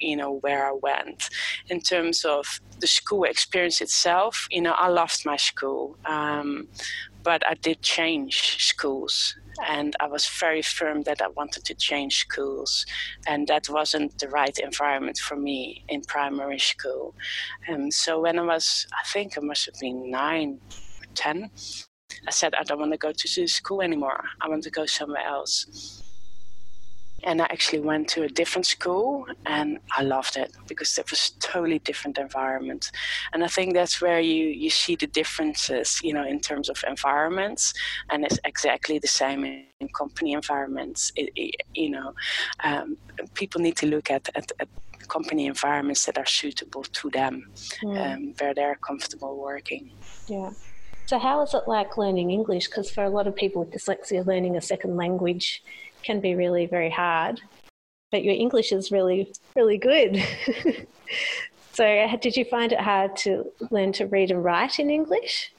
you 0.00 0.16
know, 0.16 0.38
where 0.40 0.66
I 0.66 0.72
went. 0.72 1.28
In 1.68 1.80
terms 1.80 2.24
of 2.24 2.60
the 2.80 2.86
school 2.86 3.24
experience 3.24 3.80
itself, 3.80 4.46
you 4.50 4.60
know, 4.60 4.74
I 4.78 4.88
loved 4.88 5.24
my 5.24 5.36
school, 5.36 5.96
um, 6.06 6.68
but 7.22 7.46
I 7.46 7.54
did 7.54 7.82
change 7.82 8.64
schools 8.64 9.36
and 9.68 9.94
I 10.00 10.06
was 10.06 10.26
very 10.26 10.62
firm 10.62 11.02
that 11.02 11.20
I 11.20 11.28
wanted 11.28 11.64
to 11.66 11.74
change 11.74 12.18
schools, 12.18 12.86
and 13.26 13.46
that 13.48 13.68
wasn't 13.68 14.18
the 14.18 14.28
right 14.28 14.56
environment 14.58 15.18
for 15.18 15.36
me 15.36 15.84
in 15.88 16.02
primary 16.02 16.58
school. 16.58 17.14
And 17.68 17.84
um, 17.84 17.90
so 17.90 18.20
when 18.20 18.38
I 18.38 18.42
was, 18.42 18.86
I 18.92 19.06
think 19.08 19.36
I 19.36 19.40
must 19.40 19.66
have 19.66 19.78
been 19.80 20.10
nine 20.10 20.60
or 21.00 21.06
ten, 21.14 21.50
I 22.26 22.30
said 22.30 22.54
I 22.54 22.64
don't 22.64 22.78
want 22.78 22.92
to 22.92 22.98
go 22.98 23.12
to 23.12 23.46
school 23.46 23.82
anymore. 23.82 24.22
I 24.40 24.48
want 24.48 24.62
to 24.64 24.70
go 24.70 24.86
somewhere 24.86 25.24
else 25.24 26.02
and 27.24 27.40
I 27.40 27.44
actually 27.44 27.80
went 27.80 28.08
to 28.08 28.24
a 28.24 28.28
different 28.28 28.66
school 28.66 29.26
and 29.46 29.78
I 29.96 30.02
loved 30.02 30.36
it 30.36 30.52
because 30.66 30.98
it 30.98 31.10
was 31.10 31.30
totally 31.40 31.78
different 31.80 32.18
environment. 32.18 32.90
And 33.32 33.44
I 33.44 33.48
think 33.48 33.74
that's 33.74 34.00
where 34.00 34.20
you, 34.20 34.46
you 34.46 34.70
see 34.70 34.96
the 34.96 35.06
differences, 35.06 36.00
you 36.02 36.12
know, 36.12 36.24
in 36.24 36.40
terms 36.40 36.68
of 36.68 36.82
environments. 36.86 37.72
And 38.10 38.24
it's 38.24 38.38
exactly 38.44 38.98
the 38.98 39.08
same 39.08 39.44
in, 39.44 39.88
company 39.96 40.32
environments. 40.32 41.12
It, 41.16 41.30
it, 41.36 41.54
you 41.74 41.90
know, 41.90 42.12
um, 42.64 42.96
people 43.34 43.60
need 43.60 43.76
to 43.76 43.86
look 43.86 44.10
at, 44.10 44.28
at, 44.34 44.50
at, 44.60 44.68
company 45.08 45.46
environments 45.46 46.06
that 46.06 46.16
are 46.16 46.24
suitable 46.24 46.84
to 46.84 47.10
them, 47.10 47.50
mm. 47.82 48.14
um, 48.14 48.34
where 48.38 48.54
they're 48.54 48.76
comfortable 48.76 49.36
working. 49.36 49.90
Yeah. 50.26 50.50
So, 51.06 51.18
how 51.18 51.42
is 51.42 51.54
it 51.54 51.64
like 51.66 51.96
learning 51.96 52.30
English? 52.30 52.68
Because 52.68 52.90
for 52.90 53.04
a 53.04 53.10
lot 53.10 53.26
of 53.26 53.36
people 53.36 53.64
with 53.64 53.74
dyslexia, 53.74 54.26
learning 54.26 54.56
a 54.56 54.60
second 54.60 54.96
language 54.96 55.62
can 56.02 56.20
be 56.20 56.34
really 56.34 56.66
very 56.66 56.90
hard, 56.90 57.40
but 58.10 58.24
your 58.24 58.34
English 58.34 58.72
is 58.72 58.90
really, 58.90 59.32
really 59.56 59.78
good. 59.78 60.24
so, 61.72 62.16
did 62.20 62.36
you 62.36 62.44
find 62.44 62.72
it 62.72 62.80
hard 62.80 63.16
to 63.18 63.50
learn 63.70 63.92
to 63.92 64.06
read 64.06 64.30
and 64.30 64.42
write 64.44 64.78
in 64.78 64.90
English? 64.90 65.52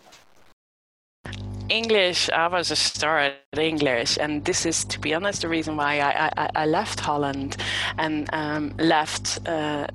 English, 1.69 2.29
I 2.29 2.47
was 2.47 2.71
a 2.71 2.75
star 2.75 3.19
at 3.19 3.57
English, 3.57 4.17
and 4.17 4.43
this 4.45 4.65
is, 4.65 4.85
to 4.85 4.99
be 4.99 5.13
honest, 5.13 5.41
the 5.41 5.47
reason 5.47 5.77
why 5.77 5.99
I, 5.99 6.31
I, 6.37 6.49
I 6.55 6.65
left 6.65 6.99
Holland 6.99 7.57
and 7.97 8.29
um, 8.33 8.73
left 8.77 9.39
uh, 9.47 9.87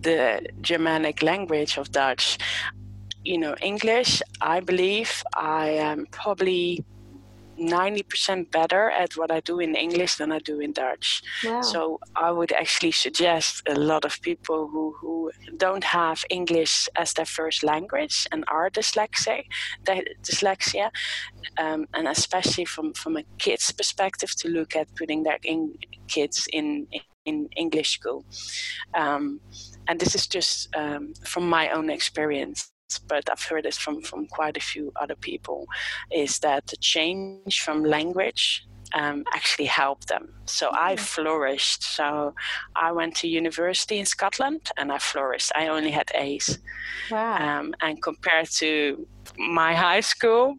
the 0.00 0.46
Germanic 0.60 1.22
language 1.22 1.76
of 1.76 1.90
Dutch. 1.90 2.38
You 3.28 3.36
know, 3.36 3.54
English, 3.60 4.22
I 4.40 4.60
believe 4.60 5.22
I 5.36 5.68
am 5.90 6.06
probably 6.10 6.82
90% 7.58 8.50
better 8.50 8.90
at 8.90 9.18
what 9.18 9.30
I 9.30 9.40
do 9.40 9.60
in 9.60 9.74
English 9.74 10.14
than 10.14 10.32
I 10.32 10.38
do 10.38 10.60
in 10.60 10.72
Dutch. 10.72 11.22
Wow. 11.44 11.60
So 11.60 12.00
I 12.16 12.30
would 12.30 12.52
actually 12.52 12.92
suggest 12.92 13.68
a 13.68 13.74
lot 13.74 14.06
of 14.06 14.18
people 14.22 14.66
who, 14.68 14.94
who 14.98 15.30
don't 15.58 15.84
have 15.84 16.24
English 16.30 16.88
as 16.96 17.12
their 17.12 17.26
first 17.26 17.62
language 17.62 18.26
and 18.32 18.44
are 18.48 18.70
dyslexic, 18.70 19.44
dyslexia, 19.84 20.88
um, 21.58 21.86
and 21.92 22.08
especially 22.08 22.64
from, 22.64 22.94
from 22.94 23.18
a 23.18 23.24
kid's 23.36 23.70
perspective, 23.72 24.34
to 24.36 24.48
look 24.48 24.74
at 24.74 24.88
putting 24.96 25.22
their 25.22 25.38
in, 25.44 25.74
kids 26.06 26.48
in, 26.54 26.86
in 27.26 27.46
English 27.58 27.90
school. 27.90 28.24
Um, 28.94 29.40
and 29.86 30.00
this 30.00 30.14
is 30.14 30.26
just 30.26 30.74
um, 30.74 31.12
from 31.26 31.46
my 31.46 31.68
own 31.68 31.90
experience 31.90 32.72
but 33.06 33.28
I've 33.30 33.42
heard 33.42 33.64
this 33.64 33.76
from, 33.76 34.00
from 34.02 34.26
quite 34.26 34.56
a 34.56 34.60
few 34.60 34.92
other 34.96 35.16
people, 35.16 35.66
is 36.10 36.38
that 36.40 36.66
the 36.68 36.76
change 36.76 37.60
from 37.60 37.84
language 37.84 38.66
um, 38.94 39.24
actually 39.34 39.66
helped 39.66 40.08
them. 40.08 40.32
So 40.46 40.70
I 40.72 40.94
mm-hmm. 40.94 41.04
flourished. 41.04 41.82
So 41.82 42.34
I 42.76 42.92
went 42.92 43.14
to 43.16 43.28
university 43.28 43.98
in 43.98 44.06
Scotland 44.06 44.70
and 44.76 44.90
I 44.90 44.98
flourished. 44.98 45.52
I 45.54 45.68
only 45.68 45.90
had 45.90 46.10
A's. 46.14 46.58
Wow. 47.10 47.58
Um, 47.58 47.74
and 47.80 48.02
compared 48.02 48.48
to 48.52 49.06
my 49.36 49.74
high 49.74 50.00
school, 50.00 50.56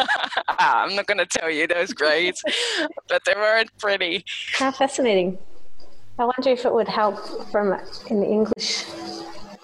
I'm 0.48 0.96
not 0.96 1.06
going 1.06 1.18
to 1.18 1.26
tell 1.26 1.50
you 1.50 1.66
those 1.66 1.92
grades, 1.92 2.42
but 3.08 3.22
they 3.24 3.34
weren't 3.34 3.70
pretty. 3.78 4.24
How 4.54 4.72
fascinating. 4.72 5.38
I 6.18 6.24
wonder 6.24 6.50
if 6.50 6.64
it 6.64 6.74
would 6.74 6.88
help 6.88 7.16
from 7.52 7.78
in 8.10 8.24
English 8.24 8.84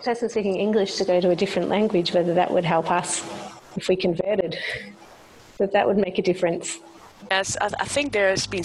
person 0.05 0.29
speaking 0.29 0.57
English 0.57 0.97
to 0.97 1.05
go 1.05 1.21
to 1.21 1.31
a 1.31 1.37
different 1.37 1.69
language, 1.69 2.13
whether 2.13 2.35
that 2.35 2.51
would 2.51 2.65
help 2.65 2.91
us 2.91 3.25
if 3.77 3.89
we 3.89 3.97
converted, 3.97 4.57
that 5.59 5.73
that 5.73 5.87
would 5.87 5.97
make 5.97 6.19
a 6.19 6.23
difference. 6.23 6.79
Yes, 7.31 7.57
I, 7.61 7.71
I, 7.81 7.85
think 7.85 8.13
there's 8.13 8.47
been 8.47 8.65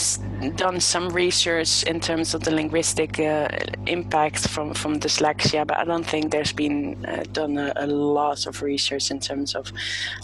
done 0.56 0.80
some 0.80 1.10
research 1.10 1.84
in 1.84 2.00
terms 2.00 2.34
of 2.34 2.44
the 2.44 2.52
linguistic 2.52 3.20
uh, 3.20 3.48
impact 3.88 4.48
from, 4.48 4.74
from 4.74 5.00
dyslexia, 5.00 5.66
but 5.66 5.78
I 5.78 5.86
don't 5.86 6.06
think 6.06 6.32
there's 6.32 6.52
been 6.52 7.06
uh, 7.06 7.24
done 7.32 7.58
a, 7.58 7.72
a, 7.78 7.88
lot 7.88 8.46
of 8.48 8.62
research 8.62 9.12
in 9.12 9.20
terms 9.20 9.56
of 9.56 9.72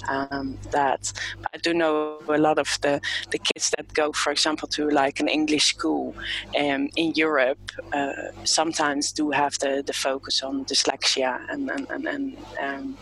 um, 0.09 0.57
that. 0.71 1.13
But 1.41 1.51
I 1.53 1.57
do 1.59 1.73
know 1.73 2.19
a 2.27 2.37
lot 2.37 2.59
of 2.59 2.77
the, 2.81 2.99
the 3.31 3.39
kids 3.39 3.71
that 3.77 3.93
go, 3.93 4.11
for 4.11 4.31
example, 4.31 4.67
to 4.69 4.89
like 4.89 5.19
an 5.19 5.27
English 5.27 5.65
school 5.65 6.13
um, 6.57 6.89
in 6.95 7.13
Europe 7.15 7.71
uh, 7.93 8.11
sometimes 8.43 9.11
do 9.11 9.31
have 9.31 9.57
the, 9.59 9.83
the 9.85 9.93
focus 9.93 10.43
on 10.43 10.65
dyslexia 10.65 11.39
and, 11.49 11.69
and, 11.69 11.89
and, 11.89 12.07
and 12.07 12.37
um, 12.61 12.97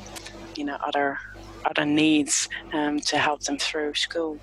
you 0.56 0.64
know, 0.64 0.78
other 0.86 1.20
other 1.66 1.86
needs 1.86 2.50
um, 2.74 3.00
to 3.00 3.18
help 3.18 3.42
them 3.44 3.58
through 3.58 3.94
school. 3.94 4.38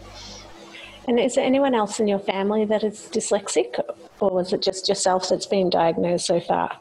And 1.08 1.18
is 1.18 1.34
there 1.34 1.44
anyone 1.44 1.74
else 1.74 2.00
in 2.00 2.08
your 2.08 2.18
family 2.18 2.64
that 2.66 2.84
is 2.84 3.08
dyslexic, 3.12 3.80
or 4.20 4.30
was 4.30 4.52
it 4.52 4.62
just 4.62 4.88
yourself 4.88 5.28
that's 5.28 5.46
been 5.46 5.70
diagnosed 5.70 6.26
so 6.26 6.40
far? 6.40 6.78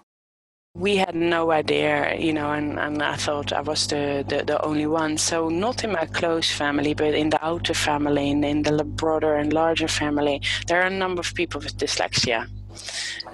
We 0.76 0.98
had 0.98 1.16
no 1.16 1.52
idea, 1.52 2.16
you 2.16 2.32
know, 2.32 2.52
and, 2.52 2.80
and 2.80 3.02
I 3.02 3.16
thought 3.16 3.52
I 3.52 3.62
was 3.62 3.88
the, 3.88 4.24
the, 4.28 4.44
the, 4.46 4.64
only 4.64 4.86
one. 4.86 5.18
So, 5.18 5.50
not 5.50 5.84
in 5.84 5.92
my 5.92 6.06
close 6.06 6.52
family, 6.52 6.94
but 6.94 7.16
in 7.16 7.32
the 7.32 7.44
outer 7.44 7.74
family, 7.74 8.30
and 8.30 8.46
in 8.46 8.62
the 8.62 8.84
broader 8.84 9.36
and 9.36 9.52
larger 9.52 9.88
family, 9.88 10.42
there 10.68 10.82
are 10.82 10.88
a 10.88 10.92
number 10.92 11.22
of 11.22 11.34
people 11.34 11.60
with 11.60 11.76
dyslexia. 11.78 12.48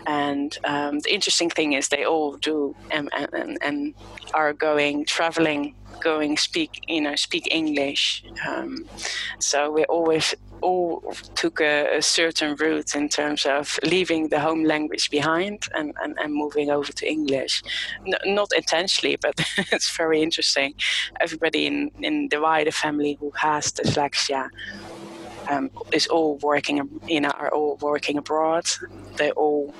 And 0.07 0.57
um, 0.63 1.00
the 1.00 1.13
interesting 1.13 1.50
thing 1.50 1.74
is, 1.74 1.89
they 1.89 2.05
all 2.05 2.38
do 2.38 2.75
and, 2.91 3.09
and, 3.13 3.57
and 3.62 3.93
are 4.33 4.53
going 4.53 5.05
traveling 5.05 5.75
going 6.01 6.38
speak 6.38 6.83
you 6.88 7.01
know 7.01 7.15
speak 7.15 7.47
English. 7.51 8.24
Um, 8.47 8.85
so 9.39 9.71
we 9.71 9.85
always 9.85 10.35
all 10.62 11.01
took 11.35 11.59
a, 11.62 11.97
a, 11.97 12.01
certain 12.01 12.55
route 12.55 12.95
in 12.95 13.09
terms 13.09 13.45
of 13.45 13.79
leaving 13.83 14.29
the 14.29 14.39
home 14.39 14.63
language 14.63 15.09
behind 15.09 15.67
and, 15.75 15.93
and, 16.01 16.17
and 16.17 16.33
moving 16.33 16.69
over 16.69 16.91
to 16.91 17.07
English. 17.07 17.62
N- 18.07 18.33
not 18.33 18.50
intentionally, 18.55 19.17
but 19.21 19.35
it's 19.71 19.95
very 19.95 20.21
interesting. 20.21 20.74
Everybody 21.19 21.67
in, 21.67 21.91
in 22.01 22.29
the 22.29 22.39
wider 22.41 22.71
family 22.71 23.17
who 23.19 23.31
has 23.31 23.71
dyslexia 23.71 24.50
um, 25.50 25.69
is 25.91 26.07
all 26.07 26.38
working, 26.38 26.89
you 27.07 27.21
know, 27.21 27.31
are 27.31 27.53
all 27.53 27.77
working 27.81 28.17
abroad. 28.17 28.65
They 29.17 29.31
all 29.31 29.74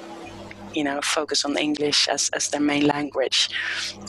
you 0.76 0.84
know 0.84 1.00
focus 1.02 1.46
on 1.46 1.58
English 1.58 2.08
as, 2.08 2.30
as 2.34 2.50
their 2.50 2.62
main 2.62 2.86
language, 2.88 3.50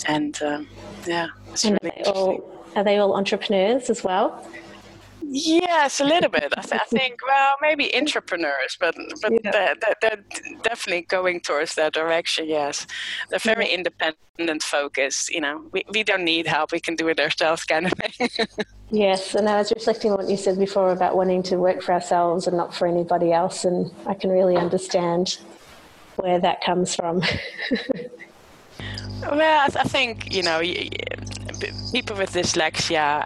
and 0.06 0.40
um, 0.42 0.68
yeah, 1.06 1.28
it's 1.52 1.64
and 1.64 1.78
really 1.82 2.00
are, 2.00 2.04
they 2.04 2.11
all, 2.11 2.64
are 2.76 2.85
they 2.85 2.99
all 2.99 3.14
entrepreneurs 3.14 3.90
as 3.90 4.04
well? 4.04 4.46
Yes, 5.28 6.00
a 6.00 6.04
little 6.04 6.30
bit. 6.30 6.52
I, 6.56 6.61
th- 6.62 6.80
I, 6.80 6.85
think, 6.85 7.18
well, 7.26 7.56
maybe 7.61 7.94
entrepreneurs, 7.96 8.76
but 8.78 8.94
but 9.23 9.32
yeah. 9.32 9.50
they're, 9.50 9.94
they're, 10.00 10.25
definitely 10.62 11.02
going 11.02 11.40
towards 11.40 11.75
that 11.75 11.92
direction. 11.92 12.46
Yes, 12.46 12.87
they're 13.28 13.38
very 13.38 13.66
independent, 13.66 14.62
focused. 14.62 15.30
You 15.30 15.40
know, 15.40 15.64
we 15.73 15.85
we 15.92 16.04
don't 16.04 16.25
need 16.25 16.46
help; 16.46 16.70
we 16.73 16.80
can 16.80 16.94
do 16.94 17.08
it 17.08 17.18
ourselves, 17.18 17.64
kind 17.64 17.87
of 17.87 17.92
thing. 17.92 18.28
yes, 18.90 19.35
and 19.35 19.49
I 19.49 19.56
was 19.56 19.73
reflecting 19.73 20.12
on 20.12 20.18
what 20.18 20.30
you 20.30 20.37
said 20.37 20.58
before 20.58 20.92
about 20.92 21.16
wanting 21.16 21.42
to 21.44 21.56
work 21.56 21.82
for 21.82 21.92
ourselves 21.92 22.46
and 22.46 22.56
not 22.56 22.75
for 22.75 22.87
anybody 22.87 23.32
else, 23.32 23.64
and 23.64 23.90
I 24.06 24.14
can 24.14 24.30
really 24.30 24.56
understand 24.56 25.38
where 26.16 26.38
that 26.38 26.62
comes 26.62 26.94
from. 26.94 27.20
well, 29.20 29.61
I, 29.64 29.68
th- 29.68 29.85
I, 29.85 29.88
think 29.88 30.32
you 30.32 30.42
know, 30.42 30.61
people 31.92 32.16
with 32.16 32.32
dyslexia. 32.32 33.25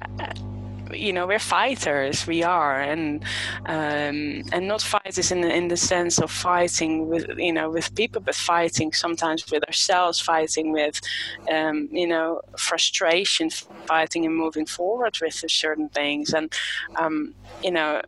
You 0.93 1.13
know, 1.13 1.25
we're 1.25 1.39
fighters. 1.39 2.27
We 2.27 2.43
are, 2.43 2.81
and 2.81 3.23
um, 3.67 4.43
and 4.53 4.67
not 4.67 4.83
fighters 4.83 5.31
in 5.31 5.45
in 5.45 5.69
the 5.69 5.77
sense 5.77 6.19
of 6.19 6.33
fighting 6.33 7.07
with 7.07 7.39
you 7.39 7.53
know 7.53 7.71
with 7.71 7.95
people, 7.95 8.21
but 8.21 8.35
fighting 8.35 8.93
sometimes 8.93 9.49
with 9.53 9.63
ourselves, 9.65 10.19
fighting 10.19 10.73
with 10.73 11.01
um, 11.49 11.89
you 11.93 12.09
know 12.09 12.41
frustration, 12.59 13.51
fighting 13.87 14.27
and 14.27 14.35
moving 14.35 14.67
forward 14.67 15.17
with 15.23 15.45
certain 15.49 15.89
things, 15.91 16.35
and 16.35 16.53
um, 16.97 17.35
you 17.63 17.71
know, 17.71 18.03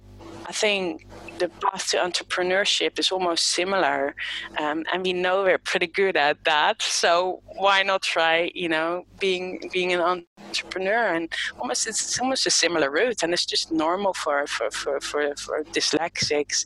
I 0.47 0.53
think 0.53 1.07
the 1.39 1.49
path 1.49 1.91
to 1.91 1.97
entrepreneurship 1.99 2.99
is 2.99 3.11
almost 3.11 3.49
similar, 3.49 4.15
um, 4.59 4.85
and 4.93 5.03
we 5.03 5.12
know 5.12 5.43
we're 5.45 5.59
pretty 5.59 5.87
good 5.87 6.17
at 6.17 6.45
that. 6.45 6.83
So 6.83 7.43
why 7.45 7.83
not 7.83 8.03
try, 8.03 8.51
you 8.55 8.68
know, 8.68 9.05
being 9.18 9.71
being 9.73 9.92
an 9.92 10.25
entrepreneur? 10.49 11.14
And 11.14 11.33
almost 11.59 11.87
it's 11.87 12.18
almost 12.21 12.47
a 12.47 12.51
similar 12.51 12.90
route, 12.90 13.23
and 13.23 13.33
it's 13.33 13.47
just 13.47 13.73
normal 13.73 14.14
for 14.14 14.47
for 14.47 14.71
for 14.71 15.01
for, 15.01 15.35
for 15.37 15.64
dyslexics 15.64 16.64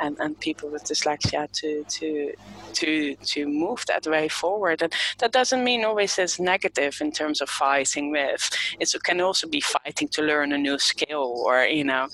and, 0.00 0.16
and 0.18 0.38
people 0.40 0.70
with 0.70 0.84
dyslexia 0.84 1.50
to 1.52 1.84
to 1.84 2.32
to 2.74 3.16
to 3.16 3.46
move 3.46 3.84
that 3.86 4.06
way 4.06 4.28
forward. 4.28 4.82
And 4.82 4.92
that 5.18 5.32
doesn't 5.32 5.64
mean 5.64 5.84
always 5.84 6.18
it's 6.18 6.40
negative 6.40 6.98
in 7.00 7.12
terms 7.12 7.40
of 7.40 7.48
fighting 7.48 8.10
with. 8.10 8.50
It 8.80 8.92
can 9.04 9.20
also 9.20 9.48
be 9.48 9.60
fighting 9.60 10.08
to 10.08 10.22
learn 10.22 10.52
a 10.52 10.58
new 10.58 10.78
skill, 10.78 11.42
or 11.44 11.64
you 11.64 11.84
know. 11.84 12.08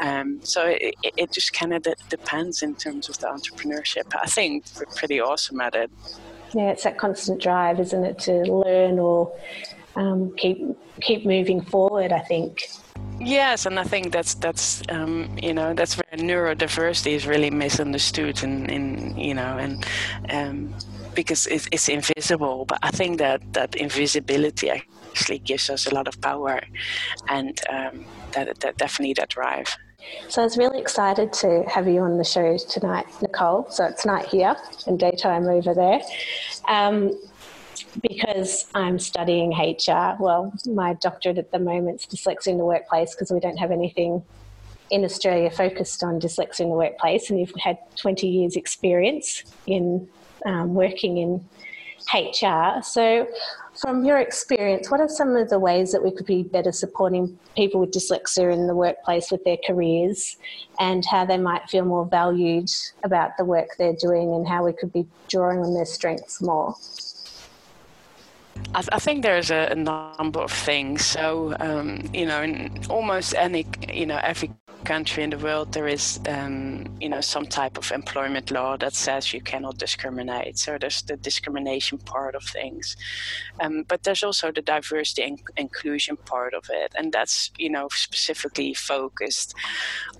Um, 0.00 0.40
so 0.42 0.66
it, 0.66 0.94
it 1.02 1.31
just 1.32 1.52
kind 1.52 1.74
of 1.74 1.86
depends 2.08 2.62
in 2.62 2.74
terms 2.74 3.08
of 3.08 3.18
the 3.18 3.26
entrepreneurship. 3.26 4.12
I 4.20 4.26
think 4.26 4.64
we're 4.78 4.86
pretty 4.94 5.20
awesome 5.20 5.60
at 5.60 5.74
it. 5.74 5.90
Yeah, 6.54 6.70
it's 6.70 6.84
that 6.84 6.98
constant 6.98 7.40
drive, 7.40 7.80
isn't 7.80 8.04
it, 8.04 8.18
to 8.20 8.42
learn 8.42 8.98
or 8.98 9.32
um, 9.96 10.34
keep 10.36 10.58
keep 11.00 11.24
moving 11.24 11.60
forward. 11.62 12.12
I 12.12 12.20
think. 12.20 12.62
Yes, 13.18 13.66
and 13.66 13.78
I 13.78 13.84
think 13.84 14.12
that's 14.12 14.34
that's 14.34 14.82
um, 14.88 15.36
you 15.40 15.54
know 15.54 15.74
that's 15.74 15.96
where 15.96 16.18
neurodiversity 16.18 17.12
is 17.12 17.26
really 17.26 17.50
misunderstood, 17.50 18.42
in, 18.42 18.68
in 18.68 19.16
you 19.16 19.34
know, 19.34 19.58
and 19.58 19.86
um, 20.30 20.74
because 21.14 21.46
it's, 21.46 21.68
it's 21.72 21.88
invisible. 21.88 22.64
But 22.64 22.78
I 22.82 22.90
think 22.90 23.18
that 23.18 23.40
that 23.52 23.74
invisibility 23.76 24.70
actually 24.70 25.38
gives 25.38 25.70
us 25.70 25.86
a 25.86 25.94
lot 25.94 26.08
of 26.08 26.20
power, 26.20 26.60
and 27.28 27.58
um, 27.70 28.04
that 28.32 28.58
that 28.60 28.76
definitely 28.76 29.14
that 29.14 29.30
drive. 29.30 29.76
So 30.28 30.42
I 30.42 30.44
was 30.44 30.56
really 30.56 30.80
excited 30.80 31.32
to 31.34 31.64
have 31.68 31.88
you 31.88 32.00
on 32.00 32.18
the 32.18 32.24
show 32.24 32.56
tonight, 32.56 33.06
Nicole. 33.20 33.66
So 33.70 33.84
it's 33.84 34.04
night 34.04 34.26
here 34.26 34.56
and 34.86 34.98
daytime 34.98 35.46
over 35.46 35.74
there. 35.74 36.00
Um, 36.68 37.12
because 38.00 38.66
I'm 38.74 38.98
studying 38.98 39.50
HR. 39.50 40.16
Well, 40.18 40.52
my 40.66 40.94
doctorate 40.94 41.38
at 41.38 41.52
the 41.52 41.58
moment 41.58 42.00
is 42.00 42.06
dyslexia 42.06 42.48
in 42.48 42.58
the 42.58 42.64
workplace 42.64 43.14
because 43.14 43.30
we 43.30 43.40
don't 43.40 43.58
have 43.58 43.70
anything 43.70 44.22
in 44.90 45.04
Australia 45.04 45.50
focused 45.50 46.02
on 46.02 46.20
dyslexia 46.20 46.60
in 46.60 46.68
the 46.68 46.74
workplace, 46.74 47.30
and 47.30 47.40
you've 47.40 47.52
had 47.58 47.78
20 47.96 48.26
years' 48.26 48.56
experience 48.56 49.42
in 49.66 50.08
um, 50.44 50.74
working 50.74 51.18
in 51.18 51.44
HR. 52.12 52.82
So, 52.82 53.26
from 53.80 54.04
your 54.04 54.18
experience, 54.18 54.90
what 54.90 55.00
are 55.00 55.08
some 55.08 55.34
of 55.34 55.48
the 55.48 55.58
ways 55.58 55.92
that 55.92 56.02
we 56.02 56.10
could 56.10 56.26
be 56.26 56.42
better 56.42 56.72
supporting 56.72 57.38
people 57.56 57.80
with 57.80 57.90
dyslexia 57.90 58.52
in 58.52 58.66
the 58.66 58.74
workplace 58.74 59.30
with 59.30 59.42
their 59.44 59.56
careers 59.66 60.36
and 60.78 61.04
how 61.06 61.24
they 61.24 61.38
might 61.38 61.68
feel 61.70 61.84
more 61.84 62.04
valued 62.04 62.68
about 63.02 63.30
the 63.38 63.44
work 63.44 63.68
they're 63.78 63.94
doing 63.94 64.34
and 64.34 64.46
how 64.46 64.64
we 64.64 64.72
could 64.72 64.92
be 64.92 65.06
drawing 65.28 65.60
on 65.60 65.74
their 65.74 65.86
strengths 65.86 66.42
more? 66.42 66.74
I, 68.74 68.80
th- 68.80 68.88
I, 68.92 68.98
think 68.98 69.22
there's 69.22 69.50
a, 69.50 69.68
a, 69.70 69.74
number 69.74 70.40
of 70.40 70.50
things. 70.50 71.04
So, 71.04 71.54
um, 71.60 72.08
you 72.14 72.24
know, 72.24 72.42
in 72.42 72.70
almost 72.88 73.34
any, 73.34 73.66
you 73.92 74.06
know, 74.06 74.18
every 74.22 74.50
country 74.84 75.22
in 75.22 75.30
the 75.30 75.38
world, 75.38 75.72
there 75.72 75.88
is, 75.88 76.20
um, 76.28 76.84
you 77.00 77.08
know, 77.08 77.20
some 77.20 77.46
type 77.46 77.78
of 77.78 77.90
employment 77.92 78.50
law 78.50 78.76
that 78.76 78.94
says 78.94 79.32
you 79.32 79.40
cannot 79.40 79.78
discriminate. 79.78 80.58
So 80.58 80.78
there's 80.78 81.02
the 81.02 81.16
discrimination 81.16 81.98
part 81.98 82.34
of 82.34 82.44
things, 82.44 82.96
um, 83.60 83.84
but 83.88 84.02
there's 84.02 84.22
also 84.22 84.50
the 84.50 84.62
diversity 84.62 85.22
and 85.22 85.40
inclusion 85.56 86.16
part 86.16 86.54
of 86.54 86.64
it, 86.70 86.92
and 86.96 87.12
that's, 87.12 87.50
you 87.58 87.70
know, 87.70 87.88
specifically 87.90 88.74
focused 88.74 89.54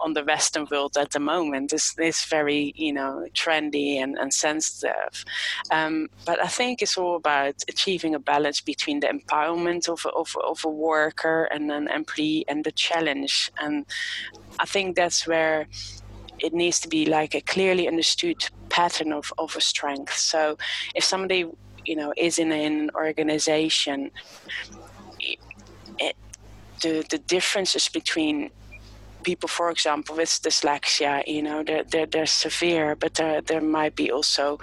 on 0.01 0.15
the 0.15 0.25
Western 0.25 0.67
world 0.71 0.97
at 0.97 1.11
the 1.11 1.21
moment. 1.21 1.73
It's, 1.73 1.95
it's 1.99 2.25
very, 2.27 2.73
you 2.77 2.93
know, 2.93 3.27
trendy 3.35 3.97
and, 3.97 4.17
and 4.19 4.33
sensitive, 4.33 5.25
um, 5.71 6.09
but 6.25 6.43
I 6.43 6.49
think 6.49 6.83
it's 6.83 6.97
all 6.97 7.17
about 7.17 7.63
achieving 7.69 8.15
a 8.15 8.21
balance 8.25 8.61
between 8.61 9.01
the 9.01 9.09
empowerment 9.09 9.89
of, 9.89 10.05
of, 10.17 10.35
of 10.45 10.65
a 10.65 10.69
worker 10.69 11.45
and 11.53 11.71
an 11.71 11.89
employee 11.89 12.45
and 12.49 12.65
the 12.65 12.73
challenge 12.73 13.51
and 13.61 13.85
I 14.59 14.67
think 14.67 14.97
that's 14.97 15.27
where 15.27 15.67
it 16.39 16.53
needs 16.53 16.81
to 16.81 16.89
be 16.89 17.07
like 17.07 17.35
a 17.35 17.41
clearly 17.41 17.87
understood 17.89 18.45
pattern 18.69 19.13
of, 19.13 19.33
of 19.39 19.55
a 19.57 19.61
strength. 19.61 20.17
So 20.17 20.59
if 20.95 21.05
somebody, 21.05 21.47
you 21.85 21.97
know, 21.97 22.13
is 22.17 22.39
in 22.39 22.53
an 22.53 22.91
organization, 22.95 24.11
it, 25.21 26.17
the, 26.83 27.05
the 27.11 27.19
differences 27.19 27.89
between 27.89 28.51
people, 29.23 29.49
for 29.49 29.71
example, 29.71 30.17
with 30.17 30.29
dyslexia, 30.29 31.27
you 31.27 31.43
know, 31.43 31.63
they're, 31.63 31.85
they're, 31.85 32.07
they're 32.07 32.27
severe, 32.27 32.95
but 32.97 33.15
there, 33.15 33.41
there 33.41 33.61
might 33.61 33.97
be 33.97 34.11
also, 34.11 34.59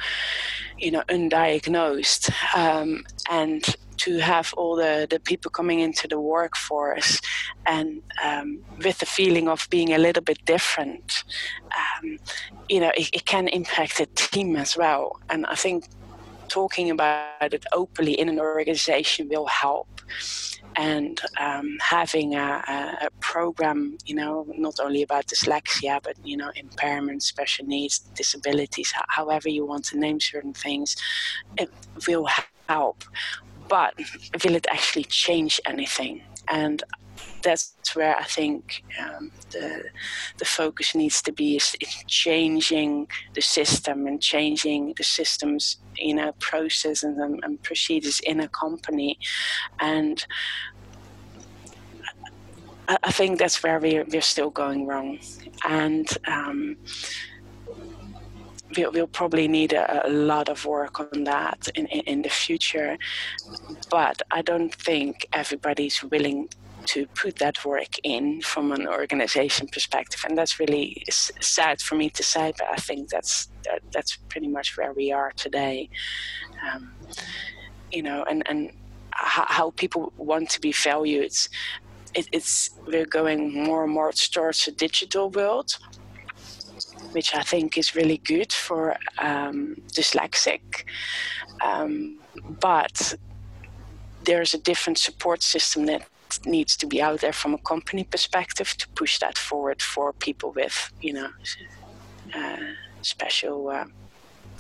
you 0.78 0.92
know, 0.92 1.04
undiagnosed. 1.10 2.32
Um, 2.56 3.06
and 3.30 3.64
to 3.98 4.18
have 4.20 4.54
all 4.56 4.76
the, 4.76 5.08
the 5.10 5.20
people 5.20 5.52
coming 5.52 5.80
into 5.82 6.08
the 6.08 6.20
workforce 6.20 7.20
and 7.66 8.02
um, 8.24 8.60
with 8.78 8.98
the 9.00 9.06
feeling 9.06 9.50
of 9.50 9.68
being 9.70 9.94
a 9.94 9.98
little 9.98 10.24
bit 10.24 10.44
different, 10.46 11.24
um, 11.76 12.18
you 12.70 12.80
know, 12.80 12.92
it, 12.96 13.10
it 13.14 13.26
can 13.26 13.48
impact 13.50 13.98
the 13.98 14.06
team 14.16 14.56
as 14.56 14.78
well. 14.78 15.20
And 15.30 15.46
I 15.48 15.56
think 15.56 15.86
talking 16.48 16.90
about 16.90 17.54
it 17.54 17.66
openly 17.74 18.14
in 18.20 18.30
an 18.30 18.40
organization 18.40 19.30
will 19.30 19.48
help 19.48 20.02
and 20.80 21.20
um, 21.42 21.78
having 21.82 22.36
a, 22.36 22.64
a, 22.76 23.08
a, 23.08 23.10
program, 23.20 23.98
you 24.06 24.16
know, 24.16 24.46
not 24.58 24.80
only 24.80 25.02
about 25.04 25.28
dyslexia, 25.28 26.02
but, 26.02 26.16
you 26.24 26.38
know, 26.38 26.52
impairment, 26.56 27.22
special 27.22 27.66
needs, 27.66 28.00
disabilities, 28.16 28.94
however 29.10 29.50
you 29.50 29.66
want 29.66 29.84
to 29.84 30.00
name 30.00 30.22
certain 30.22 30.54
things, 30.54 30.96
it 31.58 31.70
will 32.08 32.30
help. 32.70 33.04
But 33.68 33.94
will 34.42 34.56
it 34.56 34.68
actually 34.72 35.04
change 35.04 35.60
anything? 35.66 36.22
And 36.48 36.82
that's 37.42 37.74
where 37.96 38.16
I 38.18 38.24
think 38.24 38.84
um, 39.00 39.32
the 39.52 39.84
the 40.38 40.46
focus 40.46 40.96
needs 40.96 41.22
to 41.24 41.32
be 41.32 41.56
is 41.56 41.76
in 41.80 41.88
changing 42.08 43.08
the 43.34 43.42
system 43.42 44.08
and 44.08 44.22
changing 44.22 44.94
the 44.98 45.04
systems, 45.04 45.78
you 45.98 46.16
know, 46.16 46.34
processes 46.40 47.04
and, 47.04 47.44
and 47.44 47.62
procedures 47.64 48.20
in 48.22 48.40
a 48.40 48.48
company, 48.50 49.18
and 49.80 50.26
I, 52.88 52.98
I 53.04 53.12
think 53.12 53.40
that's 53.40 53.62
where 53.64 53.80
we're, 53.80 54.06
we're 54.06 54.22
still 54.22 54.50
going 54.50 54.88
wrong, 54.88 55.20
and. 55.64 56.08
Um, 56.28 56.78
we'll, 58.78 58.92
we'll, 58.92 59.08
probably 59.08 59.48
need 59.48 59.74
a, 59.74 60.08
a, 60.08 60.12
lot 60.12 60.48
of 60.48 60.64
work 60.64 61.00
on 61.00 61.24
that 61.24 61.68
in, 61.74 61.88
in, 61.88 62.02
in 62.02 62.22
the 62.22 62.30
future. 62.30 62.98
But 63.90 64.22
I 64.30 64.44
don't 64.44 64.74
think 64.74 65.26
everybody's 65.34 66.04
willing 66.04 66.50
to 66.92 67.06
put 67.08 67.36
that 67.38 67.64
work 67.66 67.94
in 68.04 68.42
from 68.42 68.72
an 68.72 68.88
organization 68.88 69.68
perspective, 69.68 70.22
and 70.28 70.38
that's 70.38 70.60
really 70.60 71.04
sad 71.08 71.82
for 71.82 71.96
me 71.96 72.10
to 72.10 72.24
say, 72.24 72.54
but 72.58 72.68
I 72.70 72.78
think 72.78 73.10
that's 73.10 73.50
that, 73.66 73.82
that's 73.92 74.18
pretty 74.32 74.48
much 74.48 74.78
where 74.78 74.94
we 74.94 75.12
are 75.12 75.32
today. 75.36 75.90
Um, 76.66 76.92
you 77.92 78.02
know, 78.02 78.24
and 78.30 78.44
and 78.50 78.72
how 79.12 79.72
people 79.72 80.14
want 80.18 80.50
to 80.50 80.62
be 80.62 80.72
valued. 80.72 81.36
It, 82.16 82.28
it's 82.32 82.72
we're 82.88 83.06
going 83.06 83.42
more 83.54 83.84
and 83.84 83.94
more 83.94 84.12
towards 84.12 84.68
a 84.68 84.72
digital 84.72 85.30
world, 85.30 85.78
which 87.12 87.36
I 87.36 87.44
think 87.44 87.78
is 87.78 87.96
really 87.96 88.18
good 88.18 88.52
for 88.52 88.96
um, 89.20 89.76
dyslexic. 89.94 90.62
Um, 91.64 92.20
but 92.60 93.16
there's 94.24 94.54
a 94.54 94.58
different 94.58 94.98
support 94.98 95.44
system 95.44 95.86
that 95.86 96.02
needs 96.46 96.76
to 96.78 96.86
be 96.88 97.02
out 97.02 97.22
there 97.22 97.34
from 97.34 97.54
a 97.54 97.58
company 97.60 98.04
perspective 98.04 98.76
to 98.78 98.88
push 98.90 99.20
that 99.20 99.38
forward 99.38 99.82
for 99.82 100.14
people 100.14 100.52
with, 100.52 100.92
you 101.02 101.14
know, 101.14 101.30
uh, 102.36 102.58
special 103.02 103.70
uh, 103.70 103.86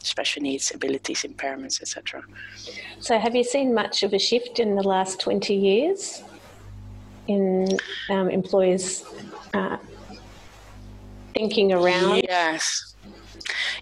special 0.01 0.41
needs, 0.41 0.71
abilities, 0.73 1.23
impairments, 1.23 1.81
etc. 1.81 2.23
So, 2.99 3.17
have 3.19 3.35
you 3.35 3.43
seen 3.43 3.73
much 3.73 4.03
of 4.03 4.13
a 4.13 4.19
shift 4.19 4.59
in 4.59 4.75
the 4.75 4.83
last 4.83 5.19
twenty 5.19 5.55
years 5.55 6.23
in 7.27 7.67
um, 8.09 8.29
employers 8.29 9.03
uh, 9.53 9.77
thinking 11.33 11.71
around? 11.73 12.23
Yes. 12.23 12.88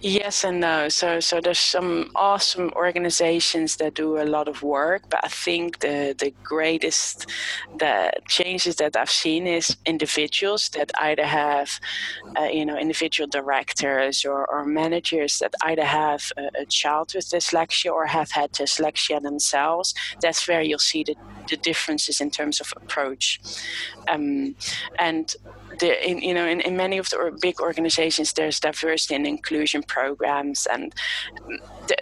Yes 0.02 0.44
and 0.44 0.60
no. 0.60 0.90
So 0.90 1.20
so 1.20 1.42
there's 1.42 1.60
some 1.60 2.12
awesome 2.16 2.72
organizations 2.76 3.78
that 3.78 3.96
do 3.96 4.22
a 4.22 4.26
lot 4.26 4.48
of 4.48 4.62
work, 4.62 5.04
but 5.10 5.20
I 5.24 5.28
think 5.28 5.80
the 5.80 6.16
the 6.18 6.34
greatest 6.44 7.26
the 7.80 8.12
changes 8.28 8.76
that 8.76 8.96
I've 8.96 9.10
seen 9.10 9.48
is 9.48 9.76
individuals 9.86 10.70
that 10.70 10.92
either 11.00 11.26
have 11.26 11.80
uh, 12.40 12.44
you 12.44 12.66
know 12.66 12.78
individual 12.78 13.28
directors 13.28 14.24
or, 14.24 14.46
or 14.50 14.66
managers 14.66 15.40
that 15.40 15.54
either 15.64 15.86
have 15.86 16.32
a, 16.38 16.62
a, 16.62 16.66
child 16.66 17.14
with 17.16 17.30
dyslexia 17.30 17.92
or 17.92 18.06
have 18.06 18.32
had 18.32 18.52
dyslexia 18.52 19.22
themselves. 19.22 19.94
That's 20.22 20.48
where 20.48 20.62
you'll 20.62 20.80
see 20.80 21.04
the, 21.04 21.16
the 21.50 21.58
differences 21.58 22.22
in 22.22 22.30
terms 22.30 22.62
of 22.62 22.72
approach. 22.76 23.40
Um, 24.08 24.56
and 25.00 25.36
the, 25.80 26.10
in, 26.10 26.20
you 26.20 26.34
know, 26.34 26.48
in, 26.48 26.62
in 26.62 26.76
many 26.76 26.98
of 26.98 27.10
the 27.10 27.38
big 27.42 27.60
organizations, 27.62 28.34
there's 28.34 28.60
diversity 28.60 29.16
and 29.16 29.28
inclusion 29.28 29.84
programs, 29.84 30.66
and 30.72 30.96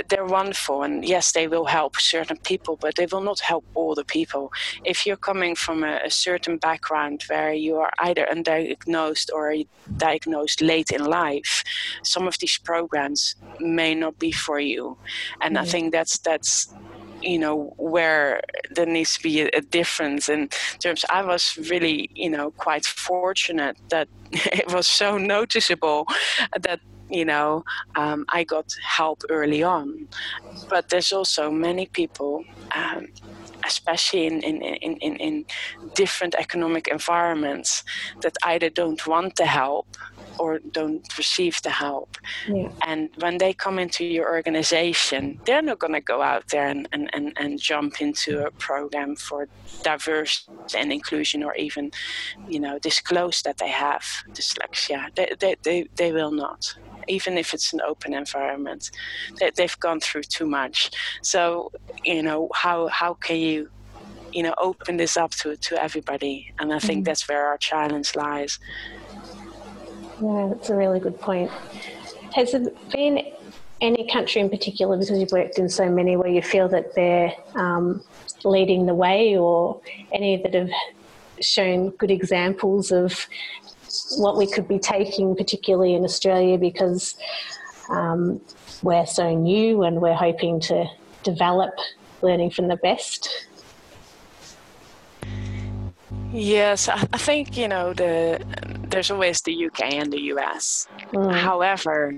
they're 0.09 0.25
wonderful. 0.25 0.83
And 0.83 1.03
yes, 1.03 1.31
they 1.31 1.47
will 1.47 1.65
help 1.65 1.97
certain 1.97 2.37
people, 2.37 2.77
but 2.77 2.95
they 2.95 3.05
will 3.05 3.21
not 3.21 3.39
help 3.39 3.65
all 3.73 3.95
the 3.95 4.05
people. 4.05 4.51
If 4.83 5.05
you're 5.05 5.17
coming 5.17 5.55
from 5.55 5.83
a, 5.83 5.99
a 6.05 6.09
certain 6.09 6.57
background 6.57 7.23
where 7.27 7.53
you 7.53 7.77
are 7.77 7.91
either 7.99 8.27
undiagnosed 8.31 9.29
or 9.33 9.55
diagnosed 9.97 10.61
late 10.61 10.91
in 10.91 11.03
life, 11.03 11.63
some 12.03 12.27
of 12.27 12.37
these 12.39 12.57
programs 12.57 13.35
may 13.59 13.93
not 13.95 14.17
be 14.19 14.31
for 14.31 14.59
you. 14.59 14.97
And. 15.41 15.55
I 15.65 15.67
think 15.67 15.91
that's 15.91 16.19
that's 16.19 16.73
you 17.25 17.39
know 17.39 17.73
where 17.77 18.41
there 18.71 18.85
needs 18.85 19.15
to 19.15 19.23
be 19.23 19.41
a, 19.41 19.49
a, 19.53 19.61
difference 19.61 20.29
in 20.29 20.49
terms. 20.79 21.03
I 21.09 21.23
was 21.23 21.57
really 21.69 22.09
you 22.13 22.29
know 22.29 22.51
quite 22.51 22.85
fortunate 22.85 23.77
that 23.89 24.07
it 24.31 24.71
was 24.71 24.87
so 24.87 25.17
noticeable 25.17 26.07
that 26.61 26.79
you 27.09 27.25
know 27.25 27.63
um, 27.95 28.25
i 28.29 28.43
got 28.43 28.73
help 28.83 29.23
early 29.29 29.63
on. 29.63 30.07
But 30.69 30.89
there's 30.89 31.11
also 31.11 31.51
many 31.51 31.85
people 31.87 32.43
um, 32.75 33.07
especially 33.65 34.27
in, 34.27 34.41
in, 34.41 34.61
in, 34.61 34.97
in, 34.97 35.15
in 35.17 35.45
different 35.95 36.35
economic 36.35 36.87
environments 36.87 37.83
that 38.21 38.35
either 38.43 38.69
don't 38.69 39.07
want 39.07 39.35
the 39.37 39.45
help 39.45 39.87
or 40.39 40.59
don't 40.59 41.05
receive 41.17 41.61
the 41.61 41.69
help. 41.69 42.17
Yeah. 42.47 42.69
And 42.85 43.09
when 43.19 43.37
they 43.37 43.53
come 43.53 43.79
into 43.79 44.05
your 44.05 44.29
organization, 44.29 45.39
they're 45.45 45.61
not 45.61 45.79
going 45.79 45.93
to 45.93 46.01
go 46.01 46.21
out 46.21 46.47
there 46.49 46.67
and, 46.67 46.87
and, 46.91 47.09
and, 47.13 47.33
and 47.37 47.59
jump 47.59 48.01
into 48.01 48.45
a 48.45 48.51
program 48.51 49.15
for 49.15 49.47
diversity 49.83 50.51
and 50.77 50.91
inclusion 50.91 51.43
or 51.43 51.55
even, 51.55 51.91
you 52.47 52.59
know, 52.59 52.79
disclose 52.79 53.41
that 53.43 53.57
they 53.57 53.69
have 53.69 54.03
dyslexia. 54.31 55.13
They, 55.15 55.31
they, 55.39 55.55
they, 55.63 55.87
they 55.95 56.11
will 56.11 56.31
not 56.31 56.75
even 57.07 57.37
if 57.37 57.53
it's 57.53 57.71
an 57.71 57.81
open 57.81 58.15
environment. 58.15 58.89
They, 59.39 59.51
they've 59.55 59.79
gone 59.79 59.99
through 59.99 60.23
too 60.23 60.47
much. 60.47 60.89
So, 61.21 61.71
you 62.03 62.23
know, 62.23 62.49
how, 62.53 62.87
how 62.87 63.13
can 63.13 63.37
you 63.37 63.69
you 64.35 64.43
know 64.43 64.53
open 64.57 64.97
this 64.97 65.15
up 65.15 65.31
to 65.31 65.55
to 65.55 65.81
everybody 65.81 66.53
and 66.59 66.73
i 66.73 66.77
think 66.77 66.99
mm-hmm. 66.99 67.03
that's 67.05 67.27
where 67.29 67.45
our 67.47 67.57
challenge 67.57 68.15
lies 68.15 68.59
yeah, 70.21 70.49
that's 70.49 70.69
a 70.69 70.75
really 70.75 70.99
good 70.99 71.19
point. 71.19 71.51
Has 72.33 72.51
there 72.51 72.65
been 72.91 73.31
any 73.81 74.09
country 74.09 74.41
in 74.41 74.49
particular, 74.49 74.97
because 74.97 75.19
you've 75.19 75.31
worked 75.31 75.59
in 75.59 75.69
so 75.69 75.89
many, 75.89 76.15
where 76.17 76.29
you 76.29 76.41
feel 76.41 76.67
that 76.69 76.95
they're 76.95 77.33
um, 77.55 78.01
leading 78.43 78.85
the 78.85 78.95
way, 78.95 79.37
or 79.37 79.81
any 80.11 80.41
that 80.41 80.53
have 80.53 80.69
shown 81.41 81.89
good 81.91 82.11
examples 82.11 82.91
of 82.91 83.27
what 84.17 84.37
we 84.37 84.49
could 84.49 84.67
be 84.67 84.79
taking, 84.79 85.35
particularly 85.35 85.93
in 85.93 86.03
Australia, 86.03 86.57
because 86.57 87.15
um, 87.89 88.41
we're 88.81 89.05
so 89.05 89.33
new 89.35 89.83
and 89.83 90.01
we're 90.01 90.13
hoping 90.13 90.59
to 90.59 90.85
develop 91.23 91.73
learning 92.21 92.51
from 92.51 92.67
the 92.67 92.77
best? 92.77 93.47
Yes, 96.31 96.89
I 96.89 97.17
think 97.17 97.57
you 97.57 97.67
know 97.67 97.93
the 97.93 98.43
there's 98.95 99.11
always 99.11 99.41
the 99.41 99.65
UK 99.65 99.81
and 99.95 100.13
the 100.13 100.21
US. 100.33 100.87
Mm. 101.11 101.35
However, 101.35 102.13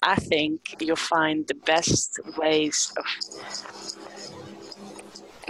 I 0.00 0.14
think 0.14 0.76
you'll 0.80 0.94
find 0.94 1.44
the 1.48 1.54
best 1.54 2.20
ways 2.38 2.94
of 2.96 3.04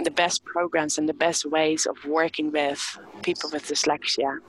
the 0.03 0.11
best 0.11 0.43
programs 0.45 0.97
and 0.97 1.07
the 1.07 1.13
best 1.13 1.45
ways 1.45 1.85
of 1.85 1.95
working 2.05 2.51
with 2.51 2.99
people 3.21 3.49
with 3.51 3.67
dyslexia 3.67 4.39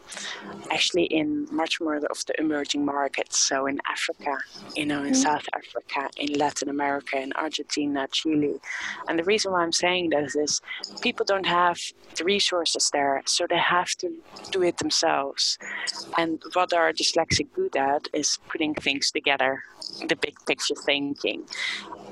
actually 0.71 1.05
in 1.05 1.47
much 1.51 1.81
more 1.81 1.97
of 1.97 2.25
the 2.27 2.35
emerging 2.39 2.85
markets. 2.85 3.39
So 3.39 3.67
in 3.67 3.81
africa 3.91 4.39
you 4.77 4.87
know 4.87 5.03
in 5.03 5.13
mm-hmm. 5.13 5.29
south 5.29 5.47
africa 5.55 6.11
in 6.17 6.39
latin 6.39 6.69
america 6.69 7.21
in 7.21 7.33
argentina 7.35 8.09
chile. 8.11 8.57
And 9.09 9.19
the 9.19 9.25
reason 9.25 9.53
why 9.53 9.63
i'm 9.63 9.73
saying 9.73 10.11
this 10.11 10.35
is 10.37 10.61
people 11.01 11.25
don't 11.25 11.47
have 11.47 11.79
the 12.17 12.25
resources 12.25 12.91
there 12.93 13.23
so 13.27 13.47
they 13.49 13.59
have 13.59 13.91
to 14.03 14.09
do 14.51 14.63
it 14.63 14.79
themselves. 14.79 15.59
And 16.19 16.43
what 16.55 16.73
are 16.73 16.93
dyslexic 16.93 17.49
good 17.53 17.77
at 17.77 18.09
is 18.13 18.39
putting 18.49 18.75
things 18.75 19.11
together 19.11 19.63
the 20.09 20.17
big 20.17 20.35
picture 20.47 20.75
thinking 20.75 21.45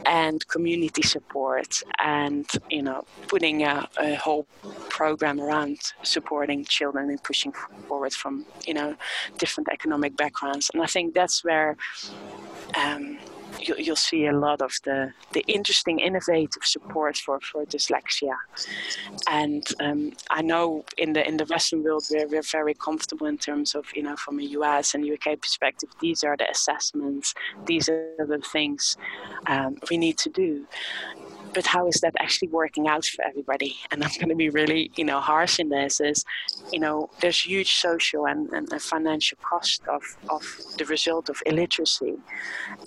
and 0.06 0.46
community 0.48 1.02
support 1.02 1.82
and 1.98 2.46
you 2.70 2.82
know 2.82 3.04
putting 3.28 3.62
a, 3.62 3.88
a, 4.00 4.14
whole 4.14 4.46
program 4.88 5.40
around 5.40 5.78
supporting 6.02 6.64
children 6.64 7.10
and 7.10 7.22
pushing 7.22 7.52
forward 7.88 8.12
from 8.12 8.44
you 8.66 8.74
know 8.74 8.94
different 9.38 9.68
economic 9.70 10.16
backgrounds. 10.16 10.70
And 10.72 10.82
i 10.82 10.86
think 10.86 11.14
that's 11.14 11.44
where 11.44 11.76
um, 12.76 13.18
you, 13.60 13.74
will 13.86 13.96
see 13.96 14.26
a 14.26 14.32
lot 14.32 14.62
of 14.62 14.72
the, 14.84 15.12
the 15.32 15.44
interesting, 15.46 15.98
innovative 15.98 16.64
support 16.64 17.16
for, 17.16 17.40
for 17.40 17.64
dyslexia. 17.66 18.34
And 19.28 19.66
um, 19.80 20.12
I 20.30 20.42
know 20.42 20.84
in 20.98 21.12
the 21.12 21.26
in 21.26 21.36
the 21.36 21.44
Western 21.46 21.82
world 21.82 22.04
we're, 22.10 22.26
we're 22.26 22.42
very 22.42 22.74
comfortable 22.74 23.26
in 23.26 23.38
terms 23.38 23.74
of 23.74 23.86
you 23.94 24.02
know 24.02 24.16
from 24.16 24.38
a 24.38 24.42
US 24.42 24.94
and 24.94 25.04
UK 25.04 25.40
perspective. 25.40 25.90
These 26.00 26.24
are 26.24 26.36
the 26.36 26.50
assessments. 26.50 27.34
These 27.66 27.88
are 27.88 28.26
the 28.26 28.38
things 28.38 28.96
um, 29.46 29.76
we 29.90 29.96
need 29.96 30.18
to 30.18 30.30
do 30.30 30.66
but 31.54 31.66
how 31.66 31.86
is 31.86 32.00
that 32.00 32.14
actually 32.18 32.48
working 32.48 32.88
out 32.88 33.04
for 33.04 33.24
everybody? 33.24 33.76
And 33.90 34.02
I'm 34.02 34.10
going 34.18 34.28
to 34.28 34.34
be 34.34 34.50
really, 34.50 34.90
you 34.96 35.04
know, 35.04 35.20
harsh 35.20 35.58
in 35.58 35.68
this 35.68 36.00
is, 36.00 36.24
you 36.72 36.78
know, 36.78 37.10
there's 37.20 37.40
huge 37.42 37.74
social 37.74 38.26
and, 38.26 38.48
and 38.50 38.70
financial 38.80 39.38
cost 39.42 39.82
of, 39.88 40.02
of 40.28 40.42
the 40.78 40.84
result 40.86 41.28
of 41.28 41.42
illiteracy. 41.46 42.16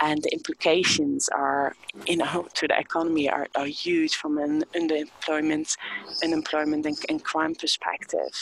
And 0.02 0.22
the 0.24 0.30
implications 0.34 1.30
are, 1.30 1.76
you 2.08 2.18
know, 2.18 2.48
to 2.56 2.68
the 2.68 2.78
economy 2.80 3.30
are, 3.30 3.48
are 3.56 3.66
huge 3.66 4.16
from 4.16 4.38
an 4.38 4.64
underemployment, 4.76 5.78
unemployment 6.24 6.86
and, 6.86 6.98
and 7.10 7.24
crime 7.24 7.56
perspective. 7.56 8.34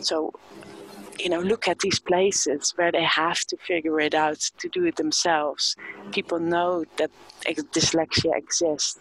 So 0.00 0.32
you 1.18 1.28
know, 1.28 1.40
look 1.40 1.68
at 1.68 1.78
these 1.80 1.98
places 1.98 2.72
where 2.76 2.92
they 2.92 3.04
have 3.04 3.40
to 3.40 3.56
figure 3.56 4.00
it 4.00 4.14
out 4.14 4.40
to 4.58 4.68
do 4.68 4.84
it 4.84 4.96
themselves. 4.96 5.76
People 6.12 6.38
know 6.38 6.84
that 6.96 7.10
dyslexia 7.46 8.36
exists 8.36 8.98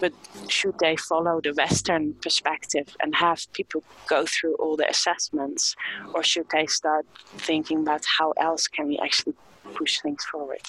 but 0.00 0.12
should 0.48 0.78
they 0.78 0.96
follow 0.96 1.40
the 1.40 1.52
Western 1.52 2.14
perspective 2.14 2.96
and 3.02 3.14
have 3.14 3.50
people 3.52 3.82
go 4.08 4.24
through 4.26 4.54
all 4.56 4.76
the 4.76 4.88
assessments, 4.88 5.74
or 6.14 6.22
should 6.22 6.46
they 6.50 6.66
start 6.66 7.06
thinking 7.38 7.80
about 7.80 8.04
how 8.18 8.32
else 8.32 8.68
can 8.68 8.88
we 8.88 8.98
actually 8.98 9.34
push 9.74 10.00
things 10.00 10.24
forward. 10.24 10.60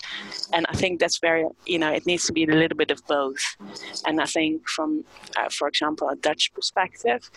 And 0.53 0.65
I 0.69 0.73
think 0.73 0.99
that's 0.99 1.19
very, 1.19 1.45
you 1.65 1.79
know, 1.79 1.91
it 1.91 2.05
needs 2.05 2.25
to 2.27 2.33
be 2.33 2.43
a 2.43 2.47
little 2.47 2.77
bit 2.77 2.91
of 2.91 3.05
both. 3.07 3.41
And 4.05 4.21
I 4.21 4.25
think 4.25 4.67
from, 4.67 5.05
uh, 5.38 5.49
for 5.49 5.67
example, 5.67 6.10
a 6.10 6.15
Dutch 6.15 6.53
perspective, 6.53 7.29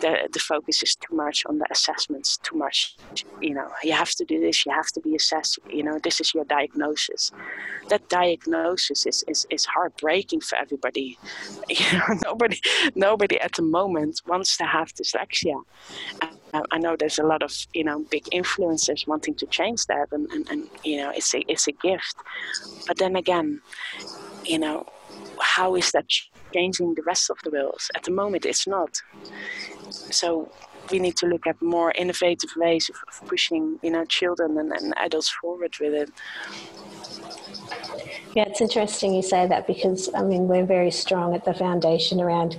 the, 0.00 0.28
the 0.32 0.38
focus 0.38 0.82
is 0.82 0.96
too 0.96 1.14
much 1.14 1.44
on 1.46 1.58
the 1.58 1.66
assessments, 1.70 2.38
too 2.38 2.56
much, 2.56 2.96
you 3.40 3.54
know, 3.54 3.68
you 3.82 3.92
have 3.92 4.10
to 4.12 4.24
do 4.24 4.40
this, 4.40 4.64
you 4.66 4.72
have 4.72 4.88
to 4.92 5.00
be 5.00 5.14
assessed, 5.14 5.58
you 5.70 5.82
know, 5.82 5.98
this 6.02 6.20
is 6.20 6.34
your 6.34 6.44
diagnosis. 6.44 7.32
That 7.88 8.08
diagnosis 8.08 9.06
is, 9.06 9.24
is, 9.28 9.46
is 9.50 9.64
heartbreaking 9.64 10.40
for 10.40 10.56
everybody. 10.56 11.18
You 11.68 11.98
know, 11.98 12.18
nobody, 12.24 12.60
nobody 12.94 13.38
at 13.40 13.52
the 13.54 13.62
moment 13.62 14.22
wants 14.26 14.56
to 14.56 14.64
have 14.64 14.92
dyslexia. 14.94 15.62
I 16.54 16.78
know 16.78 16.96
there's 16.96 17.18
a 17.18 17.24
lot 17.24 17.42
of 17.42 17.52
you 17.74 17.84
know 17.84 18.04
big 18.10 18.24
influencers 18.32 19.06
wanting 19.06 19.34
to 19.36 19.46
change 19.46 19.86
that, 19.86 20.08
and, 20.12 20.30
and, 20.30 20.48
and 20.50 20.68
you 20.84 20.96
know 20.98 21.10
it's 21.10 21.34
a 21.34 21.40
it's 21.50 21.68
a 21.68 21.72
gift. 21.72 22.16
But 22.86 22.98
then 22.98 23.16
again, 23.16 23.60
you 24.44 24.58
know, 24.58 24.86
how 25.40 25.74
is 25.74 25.92
that 25.92 26.06
changing 26.52 26.94
the 26.94 27.02
rest 27.02 27.30
of 27.30 27.38
the 27.44 27.50
world? 27.50 27.80
At 27.94 28.04
the 28.04 28.12
moment, 28.12 28.46
it's 28.46 28.66
not. 28.66 29.00
So 29.90 30.50
we 30.90 30.98
need 30.98 31.16
to 31.16 31.26
look 31.26 31.46
at 31.46 31.60
more 31.60 31.92
innovative 31.92 32.50
ways 32.56 32.90
of, 32.90 33.28
pushing 33.28 33.78
you 33.82 33.90
know 33.90 34.04
children 34.06 34.56
and, 34.58 34.72
and 34.72 34.94
adults 34.96 35.28
forward 35.28 35.74
with 35.80 35.92
it. 35.92 36.10
Yeah, 38.34 38.44
it's 38.46 38.60
interesting 38.60 39.14
you 39.14 39.22
say 39.22 39.46
that 39.46 39.66
because 39.66 40.08
I 40.14 40.22
mean 40.22 40.48
we're 40.48 40.66
very 40.66 40.90
strong 40.90 41.34
at 41.34 41.44
the 41.44 41.52
foundation 41.52 42.20
around 42.20 42.56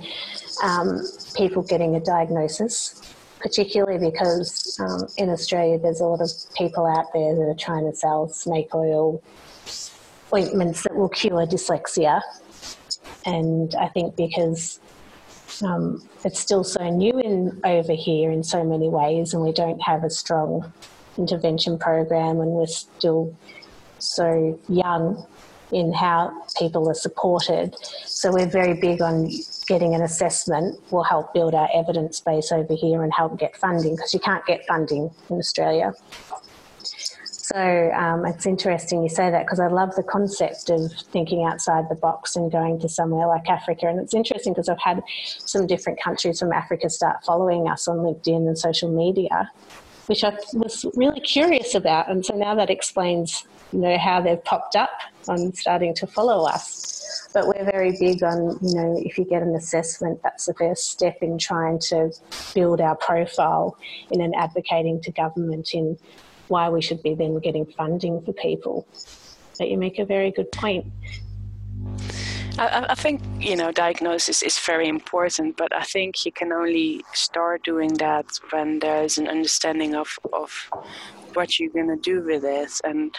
um, 0.62 1.02
people 1.34 1.62
getting 1.62 1.96
a 1.96 2.00
diagnosis 2.00 3.00
particularly 3.40 4.10
because 4.10 4.78
um, 4.80 5.08
in 5.16 5.30
Australia 5.30 5.78
there's 5.78 6.00
a 6.00 6.04
lot 6.04 6.20
of 6.20 6.30
people 6.56 6.86
out 6.86 7.06
there 7.12 7.34
that 7.34 7.42
are 7.42 7.54
trying 7.54 7.90
to 7.90 7.96
sell 7.96 8.28
snake 8.28 8.74
oil 8.74 9.22
ointments 10.32 10.82
that 10.82 10.94
will 10.94 11.08
cure 11.08 11.46
dyslexia. 11.46 12.20
And 13.26 13.74
I 13.74 13.88
think 13.88 14.16
because 14.16 14.80
um, 15.62 16.08
it's 16.24 16.38
still 16.38 16.64
so 16.64 16.88
new 16.88 17.18
in 17.18 17.60
over 17.64 17.92
here 17.92 18.30
in 18.30 18.42
so 18.42 18.64
many 18.64 18.88
ways, 18.88 19.34
and 19.34 19.42
we 19.42 19.52
don't 19.52 19.80
have 19.80 20.04
a 20.04 20.10
strong 20.10 20.72
intervention 21.18 21.78
program, 21.78 22.40
and 22.40 22.52
we're 22.52 22.66
still 22.66 23.36
so 23.98 24.58
young 24.68 25.26
in 25.72 25.92
how 25.92 26.32
people 26.58 26.88
are 26.88 26.94
supported. 26.94 27.74
So 28.06 28.32
we're 28.32 28.48
very 28.48 28.74
big 28.74 29.02
on 29.02 29.30
getting 29.66 29.94
an 29.94 30.02
assessment 30.02 30.80
will 30.90 31.02
help 31.02 31.32
build 31.34 31.54
our 31.54 31.68
evidence 31.74 32.20
base 32.20 32.52
over 32.52 32.74
here 32.74 33.02
and 33.02 33.12
help 33.12 33.38
get 33.38 33.56
funding 33.56 33.96
because 33.96 34.12
you 34.14 34.20
can't 34.20 34.44
get 34.46 34.66
funding 34.66 35.10
in 35.28 35.36
Australia. 35.38 35.92
So 37.52 37.90
um, 37.96 38.24
it's 38.26 38.46
interesting 38.46 39.02
you 39.02 39.08
say 39.08 39.28
that 39.28 39.44
because 39.44 39.58
I 39.58 39.66
love 39.66 39.96
the 39.96 40.04
concept 40.04 40.70
of 40.70 40.92
thinking 41.10 41.44
outside 41.44 41.88
the 41.88 41.96
box 41.96 42.36
and 42.36 42.50
going 42.50 42.78
to 42.78 42.88
somewhere 42.88 43.26
like 43.26 43.48
Africa. 43.48 43.88
And 43.88 43.98
it's 43.98 44.14
interesting 44.14 44.52
because 44.52 44.68
I've 44.68 44.78
had 44.78 45.02
some 45.38 45.66
different 45.66 46.00
countries 46.00 46.38
from 46.38 46.52
Africa 46.52 46.88
start 46.88 47.24
following 47.24 47.68
us 47.68 47.88
on 47.88 47.98
LinkedIn 47.98 48.46
and 48.46 48.56
social 48.56 48.88
media, 48.88 49.50
which 50.06 50.22
I 50.22 50.36
was 50.52 50.86
really 50.94 51.20
curious 51.20 51.74
about. 51.74 52.08
And 52.08 52.24
so 52.24 52.36
now 52.36 52.54
that 52.54 52.70
explains 52.70 53.44
you 53.72 53.80
know, 53.80 53.98
how 53.98 54.20
they've 54.20 54.42
popped 54.44 54.76
up 54.76 54.90
on 55.28 55.52
starting 55.54 55.94
to 55.96 56.06
follow 56.06 56.46
us. 56.46 57.28
But 57.32 57.46
we're 57.46 57.64
very 57.64 57.96
big 57.98 58.22
on, 58.22 58.58
you 58.60 58.74
know, 58.74 59.00
if 59.04 59.16
you 59.16 59.24
get 59.24 59.42
an 59.42 59.54
assessment, 59.54 60.20
that's 60.22 60.46
the 60.46 60.54
first 60.54 60.90
step 60.90 61.18
in 61.22 61.38
trying 61.38 61.78
to 61.90 62.10
build 62.54 62.80
our 62.80 62.96
profile 62.96 63.76
in 64.10 64.20
and 64.20 64.34
advocating 64.34 65.00
to 65.02 65.12
government 65.12 65.70
in 65.72 65.96
why 66.48 66.68
we 66.68 66.82
should 66.82 67.02
be 67.02 67.14
then 67.14 67.38
getting 67.38 67.64
funding 67.64 68.20
for 68.22 68.32
people. 68.32 68.86
But 69.58 69.70
you 69.70 69.78
make 69.78 69.98
a 69.98 70.04
very 70.04 70.30
good 70.32 70.50
point. 70.50 70.86
I, 72.58 72.86
I, 72.90 72.94
think 72.94 73.22
you 73.38 73.56
know 73.56 73.70
diagnosis 73.70 74.42
is 74.42 74.58
very 74.58 74.88
important, 74.88 75.56
but 75.56 75.74
I 75.74 75.82
think 75.82 76.26
you 76.26 76.32
can 76.32 76.52
only 76.52 77.02
start 77.14 77.62
doing 77.62 77.94
that 77.94 78.26
when 78.50 78.80
there's 78.80 79.18
an 79.18 79.28
understanding 79.28 79.94
of 79.94 80.18
of 80.32 80.50
what 81.34 81.58
you're 81.58 81.70
gonna 81.70 81.96
do 81.96 82.22
with 82.22 82.44
it 82.44 82.72
and 82.84 83.14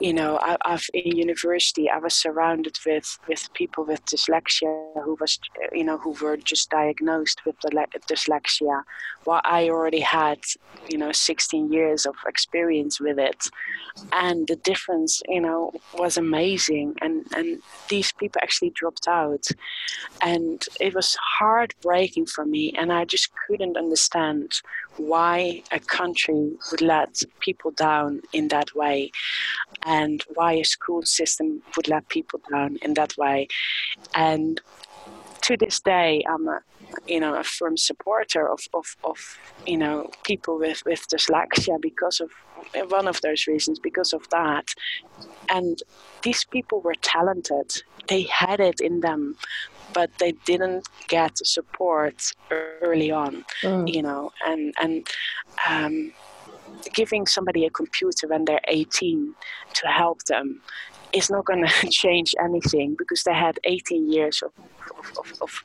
you 0.00 0.12
know, 0.12 0.38
I, 0.42 0.56
have 0.64 0.84
in 0.92 1.16
university, 1.16 1.88
I 1.88 1.98
was 1.98 2.14
surrounded 2.14 2.78
with, 2.84 3.18
with 3.28 3.52
people 3.54 3.84
with 3.84 4.04
dyslexia 4.04 4.92
who 5.04 5.16
was, 5.20 5.38
you 5.72 5.84
know, 5.84 5.98
who 5.98 6.12
were 6.22 6.36
just 6.36 6.70
diagnosed 6.70 7.44
with 7.44 7.56
dyslexia, 7.60 8.82
while 9.24 9.40
I 9.44 9.68
already 9.68 10.00
had, 10.00 10.38
you 10.88 10.98
know, 10.98 11.12
16 11.12 11.72
years 11.72 12.06
of 12.06 12.14
experience 12.26 13.00
with 13.00 13.18
it, 13.18 13.48
and 14.12 14.46
the 14.46 14.56
difference, 14.56 15.22
you 15.28 15.40
know, 15.40 15.72
was 15.94 16.16
amazing. 16.16 16.94
And 17.00 17.26
and 17.34 17.62
these 17.88 18.12
people 18.12 18.40
actually 18.42 18.70
dropped 18.70 19.08
out, 19.08 19.46
and 20.22 20.64
it 20.80 20.94
was 20.94 21.16
heartbreaking 21.38 22.26
for 22.26 22.44
me, 22.44 22.72
and 22.76 22.92
I 22.92 23.04
just 23.04 23.30
couldn't 23.46 23.76
understand 23.76 24.52
why 24.96 25.62
a 25.72 25.80
country 25.80 26.52
would 26.70 26.80
let 26.80 27.20
people 27.40 27.70
down 27.72 28.20
in 28.32 28.48
that 28.48 28.74
way 28.74 29.10
and 29.82 30.22
why 30.34 30.52
a 30.52 30.64
school 30.64 31.02
system 31.02 31.62
would 31.76 31.88
let 31.88 32.08
people 32.08 32.40
down 32.50 32.76
in 32.82 32.94
that 32.94 33.16
way. 33.16 33.48
And 34.14 34.60
to 35.42 35.56
this 35.56 35.80
day, 35.80 36.22
I'm 36.28 36.48
a 36.48 36.60
you 37.06 37.20
know 37.20 37.34
a 37.34 37.44
firm 37.44 37.76
supporter 37.76 38.48
of, 38.48 38.60
of, 38.72 38.96
of 39.04 39.38
you 39.66 39.76
know 39.76 40.10
people 40.24 40.58
with, 40.58 40.82
with 40.86 41.06
dyslexia 41.08 41.80
because 41.80 42.20
of 42.20 42.30
one 42.90 43.06
of 43.06 43.20
those 43.20 43.46
reasons 43.46 43.78
because 43.78 44.12
of 44.12 44.28
that. 44.30 44.74
And 45.48 45.82
these 46.22 46.44
people 46.44 46.80
were 46.80 46.94
talented. 47.02 47.82
They 48.08 48.22
had 48.22 48.60
it 48.60 48.80
in 48.80 49.00
them 49.00 49.36
but 49.92 50.10
they 50.18 50.32
didn't 50.44 50.88
get 51.08 51.36
support 51.46 52.32
early 52.50 53.10
on 53.10 53.44
mm. 53.62 53.92
you 53.92 54.02
know 54.02 54.30
and 54.46 54.74
and 54.80 55.08
um, 55.68 56.12
giving 56.92 57.26
somebody 57.26 57.64
a 57.64 57.70
computer 57.70 58.28
when 58.28 58.44
they're 58.44 58.60
18 58.68 59.34
to 59.74 59.86
help 59.88 60.22
them 60.24 60.60
is 61.16 61.30
not 61.30 61.44
going 61.46 61.66
to 61.80 61.88
change 61.88 62.34
anything 62.42 62.94
because 62.98 63.22
they 63.22 63.34
had 63.34 63.58
18 63.64 64.12
years 64.12 64.42
of, 64.42 64.52
of, 64.98 65.18
of, 65.18 65.32
of, 65.40 65.64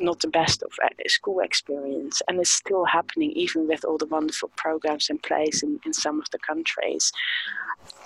not 0.00 0.20
the 0.20 0.28
best 0.28 0.62
of 0.62 0.72
uh, 0.84 0.88
school 1.06 1.40
experience 1.40 2.22
and 2.28 2.38
it's 2.38 2.50
still 2.50 2.84
happening 2.84 3.30
even 3.32 3.66
with 3.66 3.84
all 3.84 3.98
the 3.98 4.06
wonderful 4.06 4.50
programs 4.56 5.08
in 5.10 5.18
place 5.18 5.62
in, 5.62 5.80
in 5.86 5.92
some 5.92 6.20
of 6.20 6.30
the 6.30 6.38
countries 6.38 7.12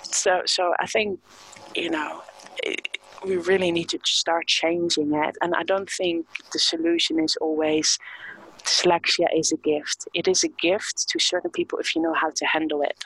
so 0.02 0.42
so 0.46 0.74
i 0.80 0.86
think 0.86 1.20
you 1.74 1.90
know 1.90 2.22
it, 2.62 2.98
we 3.24 3.36
really 3.36 3.72
need 3.72 3.88
to 3.88 3.98
start 4.04 4.46
changing 4.46 5.14
it 5.14 5.36
and 5.40 5.54
i 5.54 5.62
don't 5.62 5.90
think 5.90 6.26
the 6.52 6.58
solution 6.58 7.18
is 7.18 7.36
always 7.40 7.98
dyslexia 8.64 9.26
is 9.36 9.52
a 9.52 9.56
gift. 9.58 10.08
It 10.14 10.26
is 10.26 10.42
a 10.42 10.48
gift 10.48 11.08
to 11.08 11.18
certain 11.18 11.50
people 11.50 11.78
if 11.78 11.94
you 11.94 12.02
know 12.02 12.14
how 12.14 12.30
to 12.30 12.46
handle 12.46 12.82
it. 12.82 13.04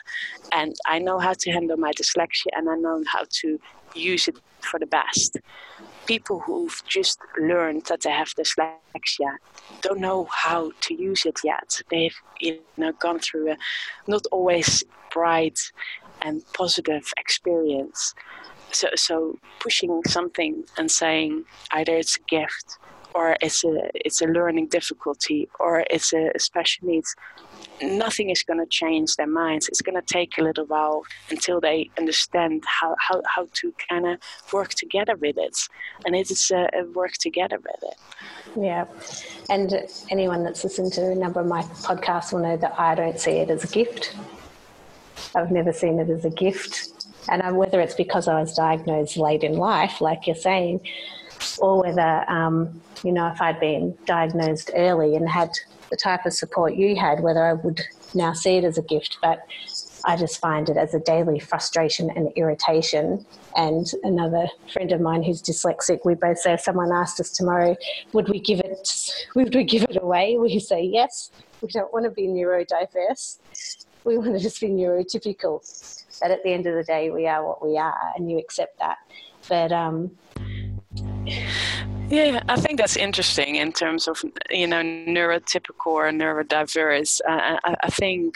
And 0.51 0.75
I 0.85 0.99
know 0.99 1.19
how 1.19 1.33
to 1.33 1.51
handle 1.51 1.77
my 1.77 1.91
dyslexia 1.91 2.51
and 2.55 2.69
I 2.69 2.75
know 2.75 3.03
how 3.11 3.25
to 3.41 3.59
use 3.95 4.27
it 4.27 4.37
for 4.61 4.79
the 4.79 4.85
best. 4.85 5.37
People 6.05 6.39
who've 6.39 6.81
just 6.87 7.19
learned 7.39 7.85
that 7.85 8.01
they 8.01 8.11
have 8.11 8.29
dyslexia 8.29 9.37
don't 9.81 9.99
know 9.99 10.27
how 10.31 10.71
to 10.81 10.93
use 10.93 11.25
it 11.25 11.39
yet. 11.43 11.81
They've 11.89 12.15
you 12.39 12.59
know 12.77 12.91
gone 12.93 13.19
through 13.19 13.51
a 13.51 13.57
not 14.07 14.25
always 14.31 14.83
bright 15.11 15.59
and 16.21 16.43
positive 16.53 17.11
experience. 17.17 18.13
So, 18.71 18.89
so 18.95 19.39
pushing 19.59 20.01
something 20.07 20.63
and 20.77 20.91
saying 20.91 21.45
either 21.71 21.95
it's 21.95 22.17
a 22.17 22.19
gift 22.29 22.77
or 23.13 23.35
it's 23.41 23.63
a 23.63 23.89
it's 23.93 24.21
a 24.21 24.25
learning 24.25 24.67
difficulty 24.67 25.49
or 25.59 25.83
it's 25.89 26.13
a 26.13 26.31
special 26.37 26.87
needs 26.87 27.15
nothing 27.81 28.29
is 28.29 28.43
going 28.43 28.59
to 28.59 28.65
change 28.67 29.15
their 29.15 29.27
minds 29.27 29.67
it's 29.67 29.81
going 29.81 29.95
to 29.95 30.13
take 30.13 30.37
a 30.37 30.41
little 30.41 30.65
while 30.65 31.03
until 31.29 31.59
they 31.59 31.89
understand 31.97 32.63
how, 32.65 32.95
how, 32.99 33.21
how 33.25 33.47
to 33.53 33.73
kind 33.89 34.05
of 34.07 34.19
work 34.51 34.73
together 34.73 35.15
with 35.15 35.37
it. 35.37 35.57
And 36.05 36.15
it 36.15 36.31
is 36.31 36.51
a, 36.51 36.69
a 36.73 36.83
work 36.93 37.13
together 37.13 37.57
with 37.57 37.91
it. 37.91 37.97
Yeah. 38.59 38.85
And 39.49 39.73
anyone 40.09 40.43
that's 40.43 40.63
listened 40.63 40.93
to 40.93 41.11
a 41.11 41.15
number 41.15 41.39
of 41.39 41.47
my 41.47 41.61
podcasts 41.61 42.31
will 42.33 42.39
know 42.39 42.57
that 42.57 42.79
i 42.79 42.95
don't 42.95 43.19
see 43.19 43.37
it 43.43 43.49
as 43.49 43.63
a 43.63 43.67
gift. 43.67 44.15
I've 45.35 45.51
never 45.51 45.73
seen 45.73 45.99
it 45.99 46.09
as 46.09 46.25
a 46.25 46.29
gift. 46.29 46.91
And 47.29 47.57
whether 47.57 47.79
it's 47.79 47.95
because 47.95 48.27
i 48.27 48.39
was 48.39 48.53
diagnosed 48.55 49.17
late 49.17 49.43
in 49.43 49.57
life 49.57 50.01
like 50.01 50.25
you're 50.25 50.35
saying 50.35 50.81
or 51.59 51.83
whether, 51.83 52.29
um, 52.29 52.81
you 53.03 53.11
know, 53.11 53.27
if 53.27 53.41
I'd 53.41 53.59
been 53.59 53.97
diagnosed 54.05 54.71
early 54.75 55.15
and 55.15 55.27
had 55.29 55.49
the 55.89 55.97
type 55.97 56.25
of 56.25 56.33
support 56.33 56.75
you 56.75 56.95
had, 56.95 57.21
whether 57.21 57.45
I 57.45 57.53
would 57.53 57.81
now 58.13 58.33
see 58.33 58.57
it 58.57 58.63
as 58.63 58.77
a 58.77 58.81
gift. 58.81 59.17
But 59.21 59.45
I 60.05 60.15
just 60.15 60.39
find 60.39 60.69
it 60.69 60.77
as 60.77 60.93
a 60.93 60.99
daily 60.99 61.39
frustration 61.39 62.09
and 62.15 62.31
irritation. 62.35 63.25
And 63.55 63.91
another 64.03 64.47
friend 64.71 64.91
of 64.91 65.01
mine 65.01 65.23
who's 65.23 65.41
dyslexic, 65.41 65.99
we 66.05 66.15
both 66.15 66.39
say 66.39 66.53
if 66.53 66.61
someone 66.61 66.91
asked 66.91 67.19
us 67.19 67.31
tomorrow, 67.31 67.75
would 68.13 68.29
we 68.29 68.39
give 68.39 68.59
it, 68.59 68.89
would 69.35 69.53
we 69.53 69.63
give 69.63 69.83
it 69.83 69.97
away? 70.01 70.37
We 70.37 70.59
say 70.59 70.83
yes. 70.83 71.31
We 71.61 71.67
don't 71.69 71.91
want 71.91 72.05
to 72.05 72.11
be 72.11 72.23
neurodiverse. 72.23 73.39
We 74.05 74.17
want 74.17 74.33
to 74.33 74.39
just 74.39 74.61
be 74.61 74.67
neurotypical. 74.67 75.59
But 76.21 76.31
at 76.31 76.43
the 76.43 76.53
end 76.53 76.67
of 76.67 76.75
the 76.75 76.83
day, 76.83 77.09
we 77.09 77.27
are 77.27 77.45
what 77.45 77.65
we 77.65 77.77
are, 77.77 78.13
and 78.15 78.29
you 78.29 78.37
accept 78.37 78.79
that. 78.79 78.97
But 79.47 79.71
um, 79.71 80.11
yeah, 82.09 82.43
I 82.49 82.59
think 82.59 82.79
that's 82.79 82.97
interesting 82.97 83.55
in 83.55 83.71
terms 83.71 84.07
of 84.07 84.23
you 84.49 84.67
know 84.67 84.81
neurotypical 84.81 85.87
or 85.87 86.09
neurodiverse. 86.11 87.21
Uh, 87.27 87.57
I, 87.63 87.75
I, 87.83 87.89
think 87.89 88.35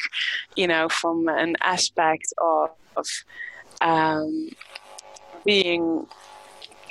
you 0.56 0.68
know 0.68 0.90
from 0.90 1.28
an 1.28 1.56
aspect 1.62 2.34
of, 2.38 2.70
of 2.96 3.08
um, 3.82 4.50
being 5.44 6.06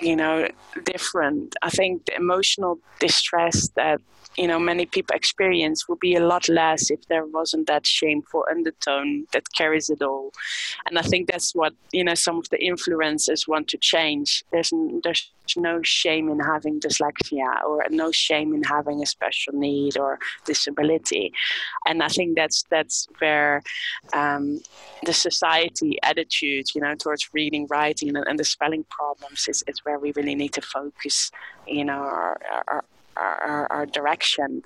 you 0.01 0.17
know 0.17 0.49
different. 0.85 1.55
I 1.63 1.71
think 1.71 2.07
the 2.07 2.17
emotional 2.17 2.79
distress 2.99 3.69
that 3.77 4.01
you 4.37 4.47
know 4.47 4.59
many 4.59 4.87
people 4.87 5.15
experience 5.15 5.89
would 5.89 6.01
be 6.01 6.15
a 6.15 6.27
lot 6.27 6.49
less 6.49 6.91
if 6.91 7.07
there 7.09 7.27
wasn't 7.27 7.67
that 7.67 7.87
shameful 7.87 8.45
undertone 8.51 9.27
that 9.33 9.53
carries 9.53 9.91
it 9.91 10.03
all. 10.03 10.33
And 10.87 10.99
i 10.99 11.03
think 11.03 11.31
that's 11.31 11.55
what 11.55 11.75
you 11.93 12.05
know 12.05 12.15
some 12.15 12.39
of 12.39 12.49
the 12.51 12.59
influencers 12.59 13.49
want 13.49 13.69
to 13.69 13.79
change. 13.79 14.45
There's 14.53 14.73
there's 15.03 15.31
no 15.57 15.81
shame 15.83 16.29
in 16.29 16.39
having 16.41 16.81
dyslexia 16.81 17.63
or 17.67 17.85
no 17.91 18.11
shame 18.13 18.55
in 18.55 18.63
having 18.63 19.03
a 19.03 19.07
special 19.07 19.53
need 19.53 19.99
or 19.99 20.19
disability. 20.45 21.33
And 21.87 22.03
i 22.03 22.09
think 22.09 22.37
that's 22.37 22.65
that's 22.71 23.07
where 23.19 23.63
um, 24.13 24.61
the 25.05 25.13
society 25.13 25.99
attitude 26.03 26.67
you 26.75 26.81
know 26.81 26.95
towards 26.95 27.29
reading 27.35 27.67
writing 27.69 28.09
and, 28.09 28.27
and 28.27 28.39
the 28.39 28.45
spelling 28.45 28.85
problems 28.85 29.47
is, 29.49 29.63
is 29.67 29.85
where 29.85 29.99
we 29.99 30.13
really 30.17 30.35
need 30.35 30.53
to 30.53 30.61
focus 30.61 31.31
you 31.67 31.85
know 31.85 31.95
our, 31.95 32.41
our, 32.69 32.85
our, 33.23 33.73
our 33.73 33.87
direction. 33.87 34.63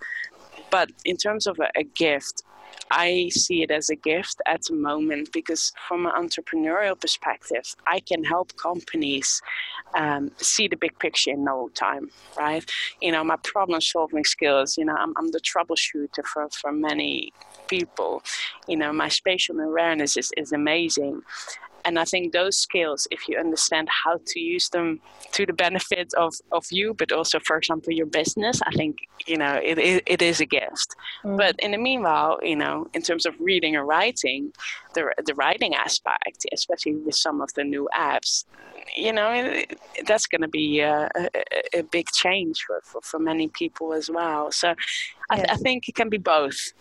But 0.71 0.91
in 1.05 1.17
terms 1.17 1.47
of 1.47 1.59
a, 1.59 1.69
a 1.77 1.85
gift, 1.85 2.43
I 2.91 3.31
see 3.31 3.63
it 3.63 3.71
as 3.71 3.91
a 3.91 3.97
gift 3.97 4.41
at 4.47 4.63
the 4.65 4.75
moment 4.75 5.33
because, 5.33 5.73
from 5.89 6.07
an 6.07 6.13
entrepreneurial 6.13 7.01
perspective, 7.01 7.75
I 7.87 8.01
can 8.01 8.23
help 8.25 8.57
companies 8.57 9.43
um, 9.95 10.31
see 10.37 10.69
the 10.69 10.77
big 10.77 10.99
picture 10.99 11.31
in 11.31 11.45
no 11.45 11.69
time, 11.75 12.11
right? 12.39 12.65
You 13.01 13.13
know, 13.13 13.25
my 13.25 13.37
problem 13.37 13.81
solving 13.81 14.25
skills, 14.25 14.77
you 14.77 14.85
know, 14.85 14.95
I'm, 14.95 15.15
I'm 15.17 15.31
the 15.31 15.41
troubleshooter 15.41 16.25
for, 16.25 16.49
for 16.51 16.73
many 16.73 17.33
people. 17.67 18.23
You 18.69 18.77
know, 18.77 18.93
my 18.93 19.09
spatial 19.09 19.59
awareness 19.59 20.17
is, 20.17 20.31
is 20.37 20.53
amazing 20.53 21.23
and 21.87 22.01
I 22.01 22.05
think 22.05 22.33
those 22.33 22.59
skills, 22.59 23.07
if 23.13 23.29
you 23.29 23.39
understand 23.39 23.89
how 24.05 24.19
to 24.27 24.41
use 24.41 24.69
them 24.71 25.01
to 25.33 25.47
the 25.47 25.53
benefit 25.53 26.13
of, 26.15 26.35
of 26.51 26.67
you, 26.71 26.95
but 26.95 27.13
also, 27.13 27.39
for 27.39 27.57
example, 27.57 27.93
your 27.93 28.07
business, 28.07 28.61
I 28.67 28.73
think, 28.73 28.97
you 29.25 29.37
know, 29.37 29.55
it, 29.55 29.79
it, 29.79 30.03
it 30.07 30.21
is 30.21 30.41
a 30.41 30.47
gift. 30.47 30.97
Mm. 31.25 31.37
But 31.37 31.55
in 31.61 31.71
the 31.71 31.79
meanwhile, 31.79 32.41
you 32.43 32.57
know, 32.57 32.89
in 32.93 33.03
terms 33.03 33.25
of 33.25 33.35
reading 33.39 33.77
or 33.77 33.85
writing, 33.85 34.53
the, 34.95 35.15
the 35.25 35.35
writing 35.35 35.77
aspect, 35.77 36.45
especially 36.53 36.97
with 36.97 37.15
some 37.15 37.41
of 37.41 37.55
the 37.55 37.63
new 37.63 37.89
apps, 37.97 38.45
you 38.97 39.13
know, 39.13 39.31
it, 39.31 39.79
that's 40.07 40.27
going 40.27 40.41
to 40.41 40.49
be 40.49 40.81
a, 40.81 41.09
a, 41.17 41.79
a, 41.79 41.83
big 41.83 42.09
change 42.11 42.65
for, 42.67 42.81
for, 42.83 43.01
for, 43.03 43.19
many 43.21 43.49
people 43.49 43.93
as 43.93 44.11
well. 44.11 44.51
So 44.51 44.75
I, 45.31 45.37
th- 45.37 45.49
I 45.51 45.57
think 45.57 45.89
it 45.89 45.95
can 45.95 46.09
be 46.09 46.19
both. 46.19 46.73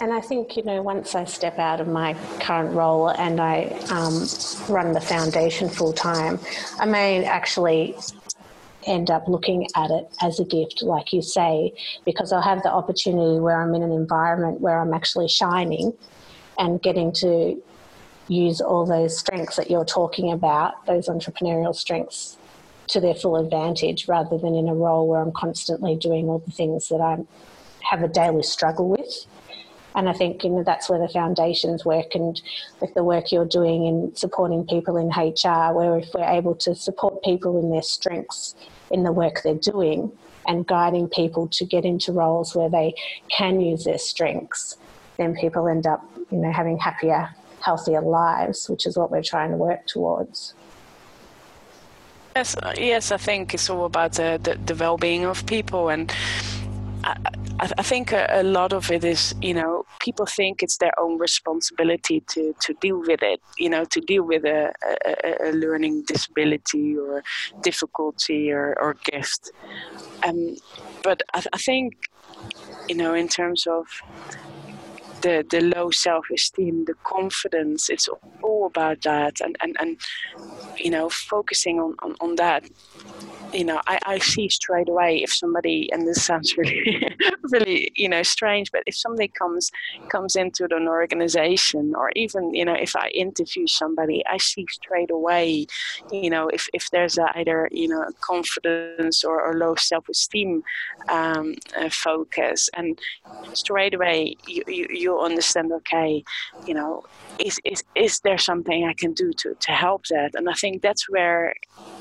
And 0.00 0.14
I 0.14 0.20
think, 0.20 0.56
you 0.56 0.62
know, 0.62 0.80
once 0.80 1.14
I 1.14 1.24
step 1.24 1.58
out 1.58 1.80
of 1.80 1.86
my 1.86 2.14
current 2.40 2.74
role 2.74 3.08
and 3.08 3.38
I 3.38 3.64
um, 3.90 4.26
run 4.68 4.92
the 4.92 5.00
foundation 5.00 5.68
full 5.68 5.92
time, 5.92 6.38
I 6.78 6.86
may 6.86 7.24
actually 7.24 7.96
end 8.86 9.10
up 9.10 9.28
looking 9.28 9.66
at 9.76 9.90
it 9.90 10.08
as 10.22 10.40
a 10.40 10.44
gift, 10.44 10.82
like 10.82 11.12
you 11.12 11.20
say, 11.20 11.74
because 12.06 12.32
I'll 12.32 12.40
have 12.40 12.62
the 12.62 12.72
opportunity 12.72 13.40
where 13.40 13.60
I'm 13.60 13.74
in 13.74 13.82
an 13.82 13.92
environment 13.92 14.62
where 14.62 14.80
I'm 14.80 14.94
actually 14.94 15.28
shining 15.28 15.92
and 16.58 16.80
getting 16.80 17.12
to 17.14 17.62
use 18.28 18.62
all 18.62 18.86
those 18.86 19.18
strengths 19.18 19.56
that 19.56 19.70
you're 19.70 19.84
talking 19.84 20.32
about, 20.32 20.86
those 20.86 21.08
entrepreneurial 21.08 21.74
strengths, 21.74 22.38
to 22.88 23.00
their 23.00 23.14
full 23.14 23.36
advantage 23.36 24.08
rather 24.08 24.38
than 24.38 24.54
in 24.54 24.68
a 24.68 24.74
role 24.74 25.06
where 25.06 25.20
I'm 25.20 25.32
constantly 25.32 25.94
doing 25.96 26.28
all 26.28 26.38
the 26.38 26.52
things 26.52 26.88
that 26.88 27.00
I 27.00 27.18
have 27.90 28.02
a 28.02 28.08
daily 28.08 28.42
struggle 28.42 28.88
with. 28.88 29.26
And 29.94 30.08
I 30.08 30.12
think 30.12 30.44
you 30.44 30.50
know 30.50 30.62
that's 30.62 30.88
where 30.88 30.98
the 30.98 31.08
foundations 31.08 31.84
work, 31.84 32.14
and 32.14 32.40
with 32.80 32.94
the 32.94 33.02
work 33.02 33.32
you're 33.32 33.44
doing 33.44 33.86
in 33.86 34.14
supporting 34.14 34.64
people 34.66 34.96
in 34.96 35.08
HR, 35.08 35.72
where 35.72 35.98
if 35.98 36.08
we're 36.14 36.24
able 36.24 36.54
to 36.56 36.74
support 36.74 37.22
people 37.22 37.58
in 37.58 37.70
their 37.70 37.82
strengths 37.82 38.54
in 38.90 39.02
the 39.02 39.12
work 39.12 39.42
they're 39.42 39.54
doing, 39.54 40.12
and 40.46 40.66
guiding 40.66 41.08
people 41.08 41.48
to 41.48 41.64
get 41.64 41.84
into 41.84 42.12
roles 42.12 42.54
where 42.54 42.70
they 42.70 42.94
can 43.30 43.60
use 43.60 43.84
their 43.84 43.98
strengths, 43.98 44.76
then 45.16 45.34
people 45.34 45.68
end 45.68 45.86
up 45.86 46.04
you 46.30 46.38
know 46.38 46.52
having 46.52 46.78
happier, 46.78 47.28
healthier 47.60 48.00
lives, 48.00 48.68
which 48.68 48.86
is 48.86 48.96
what 48.96 49.10
we're 49.10 49.22
trying 49.22 49.50
to 49.50 49.56
work 49.56 49.86
towards. 49.86 50.54
Yes, 52.36 52.56
uh, 52.56 52.74
yes, 52.78 53.10
I 53.10 53.16
think 53.16 53.54
it's 53.54 53.68
all 53.68 53.84
about 53.86 54.12
the, 54.12 54.38
the, 54.40 54.54
the 54.54 54.74
well-being 54.76 55.24
of 55.24 55.44
people 55.46 55.88
and 55.88 56.12
I, 57.04 57.16
I 57.78 57.82
think 57.82 58.12
a, 58.12 58.42
lot 58.42 58.72
of 58.72 58.90
it 58.90 59.04
is, 59.04 59.34
you 59.40 59.54
know, 59.54 59.84
people 60.00 60.26
think 60.26 60.62
it's 60.62 60.78
their 60.78 60.98
own 60.98 61.18
responsibility 61.18 62.22
to, 62.28 62.54
to 62.60 62.74
deal 62.80 63.00
with 63.00 63.22
it, 63.22 63.40
you 63.58 63.68
know, 63.68 63.84
to 63.86 64.00
deal 64.00 64.22
with 64.22 64.44
a, 64.44 64.72
a, 65.06 65.48
a 65.48 65.52
learning 65.52 66.04
disability 66.06 66.96
or 66.96 67.22
difficulty 67.62 68.50
or, 68.50 68.76
or 68.80 68.96
gift. 69.04 69.50
Um, 70.26 70.56
but 71.02 71.22
I, 71.34 71.44
I 71.52 71.58
think, 71.58 71.94
you 72.88 72.96
know, 72.96 73.14
in 73.14 73.28
terms 73.28 73.66
of 73.66 73.86
the, 75.22 75.44
the 75.50 75.60
low 75.60 75.90
self-esteem, 75.90 76.84
the 76.86 76.94
confidence, 77.04 77.88
it's 77.88 78.08
all 78.42 78.66
about 78.66 79.02
that. 79.02 79.40
And, 79.40 79.56
and, 79.62 79.76
and 79.80 80.00
you 80.76 80.90
know, 80.90 81.08
focusing 81.08 81.80
on, 81.80 81.94
on, 82.02 82.16
on 82.20 82.36
that 82.36 82.64
you 83.52 83.64
know, 83.64 83.80
I, 83.86 83.98
I 84.06 84.18
see 84.18 84.48
straight 84.48 84.88
away 84.88 85.22
if 85.22 85.32
somebody, 85.32 85.88
and 85.92 86.06
this 86.06 86.24
sounds 86.24 86.54
really, 86.58 87.16
really, 87.50 87.92
you 87.94 88.08
know, 88.08 88.22
strange, 88.22 88.70
but 88.72 88.82
if 88.86 88.96
somebody 88.96 89.28
comes 89.28 89.70
comes 90.08 90.36
into 90.36 90.64
an 90.70 90.88
organization, 90.88 91.94
or 91.96 92.12
even, 92.16 92.54
you 92.54 92.64
know, 92.64 92.74
if 92.74 92.94
I 92.96 93.08
interview 93.08 93.66
somebody, 93.66 94.22
I 94.26 94.38
see 94.38 94.66
straight 94.70 95.10
away, 95.10 95.66
you 96.10 96.30
know, 96.30 96.48
if, 96.48 96.68
if 96.72 96.90
there's 96.90 97.18
either, 97.34 97.68
you 97.70 97.88
know, 97.88 98.04
confidence 98.20 99.24
or, 99.24 99.40
or 99.40 99.54
low 99.56 99.74
self-esteem 99.74 100.62
um, 101.08 101.54
uh, 101.78 101.88
focus, 101.90 102.68
and 102.74 102.98
straight 103.52 103.94
away 103.94 104.36
you, 104.46 104.62
you 104.68 105.09
you'll 105.10 105.24
understand, 105.24 105.72
okay, 105.72 106.22
you 106.66 106.74
know, 106.74 107.02
is, 107.38 107.58
is 107.64 107.82
is 107.94 108.20
there 108.20 108.38
something 108.38 108.84
I 108.84 108.94
can 108.94 109.12
do 109.12 109.32
to 109.40 109.54
to 109.66 109.72
help 109.72 110.02
that? 110.10 110.30
And 110.34 110.48
I 110.48 110.54
think 110.54 110.82
that's 110.82 111.08
where 111.08 111.54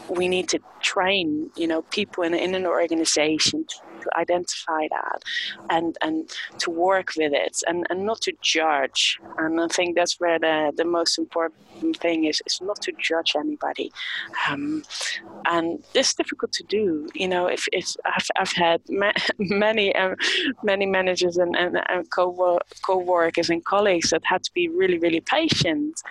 we 0.09 0.27
need 0.27 0.47
to 0.49 0.59
train, 0.81 1.49
you 1.55 1.67
know, 1.67 1.81
people 1.97 2.23
in, 2.23 2.33
in 2.33 2.55
an 2.55 2.65
organization 2.65 3.65
to 3.99 4.09
identify 4.17 4.88
that 4.89 5.23
and 5.69 5.97
and 6.02 6.29
to 6.60 6.69
work 6.71 7.12
with 7.17 7.33
it 7.33 7.58
and, 7.67 7.85
and 7.89 8.06
not 8.06 8.21
to 8.21 8.33
judge. 8.41 9.19
And 9.37 9.60
I 9.62 9.67
think 9.67 9.95
that's 9.95 10.19
where 10.19 10.39
the, 10.39 10.71
the 10.75 10.85
most 10.85 11.17
important 11.17 11.97
thing 11.97 12.25
is, 12.25 12.41
is 12.45 12.60
not 12.62 12.81
to 12.81 12.91
judge 13.00 13.33
anybody. 13.35 13.91
Um, 14.50 14.83
and 15.45 15.83
it's 15.93 16.13
difficult 16.13 16.52
to 16.54 16.63
do. 16.63 17.08
You 17.13 17.27
know, 17.27 17.47
if, 17.47 17.65
if 17.71 17.95
I've, 18.06 18.27
I've 18.37 18.54
had 18.54 18.81
ma- 18.89 19.12
many 19.39 19.95
um, 19.95 20.15
many 20.63 20.85
managers 20.85 21.37
and, 21.37 21.56
and, 21.56 21.81
and 21.89 22.10
co 22.12 22.60
co-workers 22.85 23.50
and 23.50 23.63
colleagues 23.65 24.10
that 24.12 24.21
had 24.25 24.43
to 24.43 24.52
be 24.54 24.69
really, 24.69 25.00
really 25.00 25.21
patient 25.21 26.02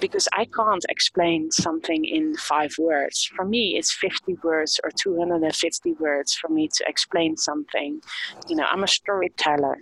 because 0.00 0.28
I 0.32 0.44
can't 0.44 0.84
explain 0.88 1.50
something 1.50 2.04
in 2.04 2.36
five 2.36 2.72
words. 2.78 3.30
For 3.36 3.44
me, 3.44 3.76
it's 3.76 3.92
50 3.92 4.36
words 4.42 4.80
or 4.84 4.90
250 4.90 5.92
words 5.94 6.34
for 6.34 6.48
me 6.48 6.68
to 6.68 6.84
explain 6.86 7.27
something. 7.36 8.00
You 8.48 8.56
know, 8.56 8.66
I'm 8.70 8.84
a 8.84 8.88
storyteller. 8.88 9.78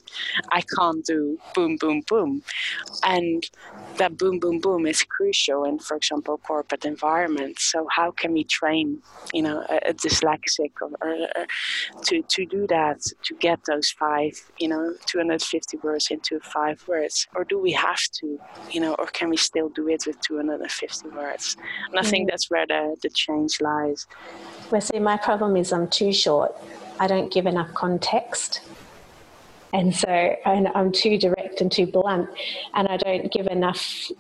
I 0.51 0.63
can't 0.77 1.05
do 1.05 1.39
boom, 1.55 1.77
boom, 1.77 2.03
boom. 2.09 2.43
And 3.03 3.45
that 3.99 4.17
boom, 4.17 4.39
boom, 4.39 4.61
boom 4.61 4.87
is 4.87 5.03
crucial 5.03 5.65
in, 5.65 5.79
for 5.79 5.97
example, 5.97 6.39
corporate 6.39 6.85
environments. 6.85 7.65
So 7.65 7.87
how 7.91 8.11
can 8.11 8.33
we 8.33 8.45
train, 8.45 9.03
you 9.33 9.43
know, 9.43 9.65
a, 9.69 9.91
a 9.91 9.95
dyslexic 9.95 10.73
or, 10.81 10.91
or, 11.01 11.29
or, 11.37 11.47
to, 12.05 12.23
to 12.23 12.47
do 12.47 12.67
that, 12.69 13.01
to 13.25 13.35
get 13.35 13.61
those 13.67 13.91
five, 13.91 14.33
you 14.59 14.69
know, 14.69 14.95
250 15.07 15.79
words 15.79 16.09
into 16.11 16.41
five 16.41 16.83
words? 16.87 17.27
Or 17.35 17.45
do 17.45 17.59
we 17.59 17.73
have 17.73 18.03
to, 18.21 18.39
you 18.71 18.81
know, 18.81 18.95
or 18.99 19.07
can 19.07 19.29
we 19.31 19.37
still 19.37 19.69
do 19.71 19.89
it 19.89 20.05
with 20.07 20.21
250 20.21 21.09
words? 21.11 21.57
And 21.91 21.99
I 21.99 22.03
mm. 22.03 22.11
think 22.11 22.31
that's 22.31 22.51
where 22.51 22.67
the, 22.67 22.97
the 23.03 23.11
change 23.11 23.61
lies. 23.61 24.07
Well, 24.71 24.81
see, 24.81 24.99
my 24.99 25.17
problem 25.17 25.57
is 25.57 25.73
I'm 25.73 25.89
too 25.89 26.13
short. 26.13 26.55
I 26.99 27.07
don't 27.07 27.33
give 27.33 27.47
enough 27.47 27.73
context. 27.75 28.61
And 29.73 29.95
so 29.95 30.09
and 30.09 30.69
I'm 30.69 30.93
too 30.93 31.19
direct 31.19 31.61
and 31.61 31.71
too 31.71 31.87
blunt, 31.87 32.29
and 32.75 32.89
I 32.89 32.97
don't 32.97 33.31
give 33.33 33.47
enough 33.49 34.11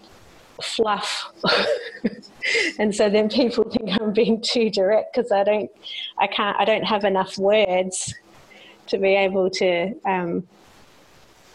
fluff. 0.62 1.32
and 2.78 2.94
so 2.94 3.08
then 3.08 3.28
people 3.28 3.64
think 3.70 3.90
I'm 4.00 4.12
being 4.12 4.42
too 4.42 4.70
direct 4.70 5.14
because 5.14 5.32
I 5.32 5.44
don't, 5.44 5.70
I 6.18 6.26
can't, 6.26 6.56
I 6.58 6.64
don't 6.64 6.84
have 6.84 7.04
enough 7.04 7.38
words 7.38 8.14
to 8.88 8.98
be 8.98 9.14
able 9.14 9.50
to 9.50 9.94
um, 10.04 10.46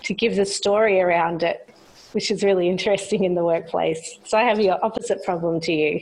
to 0.04 0.14
give 0.14 0.36
the 0.36 0.46
story 0.46 1.00
around 1.00 1.44
it, 1.44 1.70
which 2.14 2.32
is 2.32 2.44
really 2.44 2.70
interesting 2.70 3.24
in 3.24 3.36
the 3.36 3.44
workplace. 3.44 4.20
So 4.26 4.38
I 4.38 4.44
have 4.44 4.60
your 4.60 4.84
opposite 4.84 5.24
problem 5.24 5.60
to 5.62 5.72
you. 5.72 6.02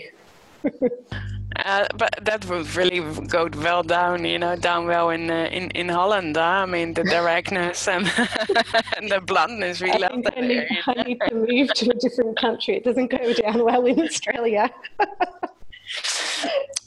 Uh, 1.65 1.87
but 1.95 2.13
that 2.21 2.45
would 2.45 2.75
really 2.75 2.99
go 3.27 3.49
well 3.57 3.83
down, 3.83 4.25
you 4.25 4.39
know, 4.39 4.55
down 4.55 4.85
well 4.85 5.09
in 5.09 5.29
uh, 5.29 5.49
in 5.51 5.71
in 5.71 5.89
Holland. 5.89 6.35
Huh? 6.35 6.63
I 6.63 6.65
mean, 6.65 6.93
the 6.93 7.03
directness 7.03 7.87
and, 7.87 8.05
and 8.97 9.09
the 9.09 9.21
bluntness. 9.21 9.81
We 9.81 9.91
I 9.91 9.97
love 9.97 10.23
that. 10.23 10.37
I 10.37 10.41
need, 10.41 10.67
I 10.87 11.03
need 11.03 11.19
to 11.27 11.35
move 11.35 11.73
to 11.73 11.89
a 11.89 11.93
different 11.95 12.39
country. 12.39 12.75
It 12.77 12.83
doesn't 12.83 13.11
go 13.11 13.33
down 13.33 13.63
well 13.63 13.85
in 13.85 13.99
Australia. 14.01 14.69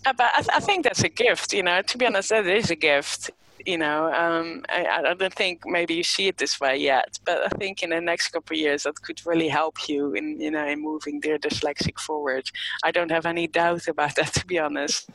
Uh, 0.04 0.12
but 0.12 0.30
I, 0.34 0.40
th- 0.40 0.50
I, 0.54 0.60
think 0.60 0.82
that's 0.82 1.04
a 1.04 1.08
gift, 1.08 1.52
you 1.52 1.62
know. 1.62 1.80
To 1.82 1.98
be 1.98 2.06
honest, 2.06 2.30
that 2.30 2.46
is 2.46 2.70
a 2.70 2.74
gift 2.74 3.30
you 3.66 3.78
know, 3.78 4.12
um, 4.12 4.64
I, 4.68 4.86
I, 4.86 5.14
don't 5.14 5.32
think 5.32 5.62
maybe 5.66 5.94
you 5.94 6.02
see 6.02 6.28
it 6.28 6.38
this 6.38 6.60
way 6.60 6.76
yet, 6.76 7.18
but 7.24 7.44
I 7.44 7.48
think 7.58 7.82
in 7.82 7.90
the 7.90 8.00
next 8.00 8.28
couple 8.28 8.54
of 8.54 8.60
years 8.60 8.84
that 8.84 9.00
could 9.02 9.20
really 9.26 9.48
help 9.48 9.88
you 9.88 10.14
in, 10.14 10.40
you 10.40 10.50
know, 10.50 10.66
in 10.66 10.82
moving 10.82 11.20
Dear 11.20 11.38
Dyslexic 11.38 11.98
forward. 11.98 12.50
I 12.84 12.90
don't 12.90 13.10
have 13.10 13.26
any 13.26 13.46
doubt 13.46 13.88
about 13.88 14.14
that, 14.16 14.34
to 14.34 14.46
be 14.46 14.58
honest. 14.58 15.08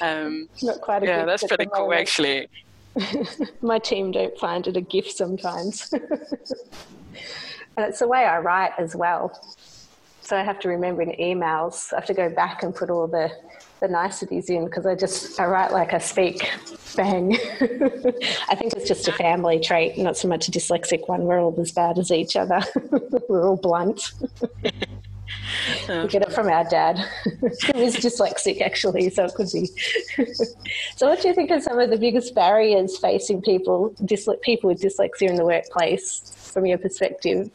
Um, 0.00 0.48
Not 0.62 0.80
quite 0.80 1.02
a 1.02 1.06
yeah, 1.06 1.24
that's 1.24 1.44
pretty 1.44 1.66
cool, 1.66 1.92
actually. 1.92 2.48
My 3.62 3.78
team 3.78 4.12
don't 4.12 4.36
find 4.38 4.66
it 4.66 4.76
a 4.76 4.80
gift 4.80 5.16
sometimes. 5.16 5.92
and 5.92 6.02
it's 7.78 7.98
the 7.98 8.08
way 8.08 8.24
I 8.24 8.38
write 8.38 8.72
as 8.78 8.94
well. 8.94 9.38
So 10.20 10.36
I 10.36 10.42
have 10.42 10.58
to 10.60 10.68
remember 10.68 11.02
in 11.02 11.10
emails, 11.20 11.92
I 11.92 11.96
have 11.96 12.06
to 12.06 12.14
go 12.14 12.30
back 12.30 12.62
and 12.62 12.74
put 12.74 12.88
all 12.88 13.06
the 13.06 13.30
the 13.86 13.92
niceties 13.92 14.48
in 14.48 14.64
because 14.64 14.86
I 14.86 14.94
just 14.94 15.38
I 15.38 15.44
write 15.46 15.72
like 15.72 15.92
I 15.92 15.98
speak. 15.98 16.50
Bang. 16.96 17.36
I 17.60 18.54
think 18.54 18.72
it's 18.72 18.88
just 18.88 19.08
a 19.08 19.12
family 19.12 19.60
trait, 19.60 19.98
not 19.98 20.16
so 20.16 20.28
much 20.28 20.48
a 20.48 20.50
dyslexic 20.50 21.08
one. 21.08 21.24
We're 21.24 21.40
all 21.40 21.54
as 21.60 21.72
bad 21.72 21.98
as 21.98 22.10
each 22.10 22.36
other. 22.36 22.60
We're 23.28 23.46
all 23.46 23.56
blunt. 23.56 24.12
we 24.62 26.08
get 26.08 26.22
it 26.22 26.32
from 26.32 26.48
our 26.48 26.64
dad, 26.64 26.98
who 27.24 27.78
is 27.78 27.96
dyslexic 27.96 28.60
actually, 28.62 29.10
so 29.10 29.24
it 29.24 29.34
could 29.34 29.48
be. 29.52 29.66
so, 30.96 31.08
what 31.08 31.20
do 31.20 31.28
you 31.28 31.34
think 31.34 31.50
are 31.50 31.60
some 31.60 31.78
of 31.78 31.90
the 31.90 31.98
biggest 31.98 32.34
barriers 32.34 32.96
facing 32.96 33.42
people, 33.42 33.94
people 34.42 34.68
with 34.68 34.80
dyslexia 34.80 35.28
in 35.28 35.36
the 35.36 35.44
workplace, 35.44 36.32
from 36.54 36.64
your 36.64 36.78
perspective? 36.78 37.50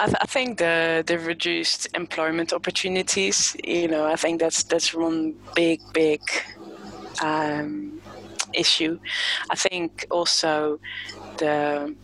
I, 0.00 0.04
th- 0.06 0.16
I, 0.20 0.26
think 0.26 0.58
the 0.58 1.02
the 1.06 1.18
reduced 1.18 1.88
employment 1.94 2.52
opportunities. 2.52 3.56
You 3.64 3.88
know, 3.88 4.06
I 4.06 4.16
think 4.16 4.40
that's 4.40 4.62
that's 4.62 4.94
one 4.94 5.34
big 5.54 5.80
big 5.92 6.20
um, 7.22 8.00
issue. 8.54 8.98
I 9.50 9.56
think 9.56 10.06
also 10.10 10.78
the 11.38 11.94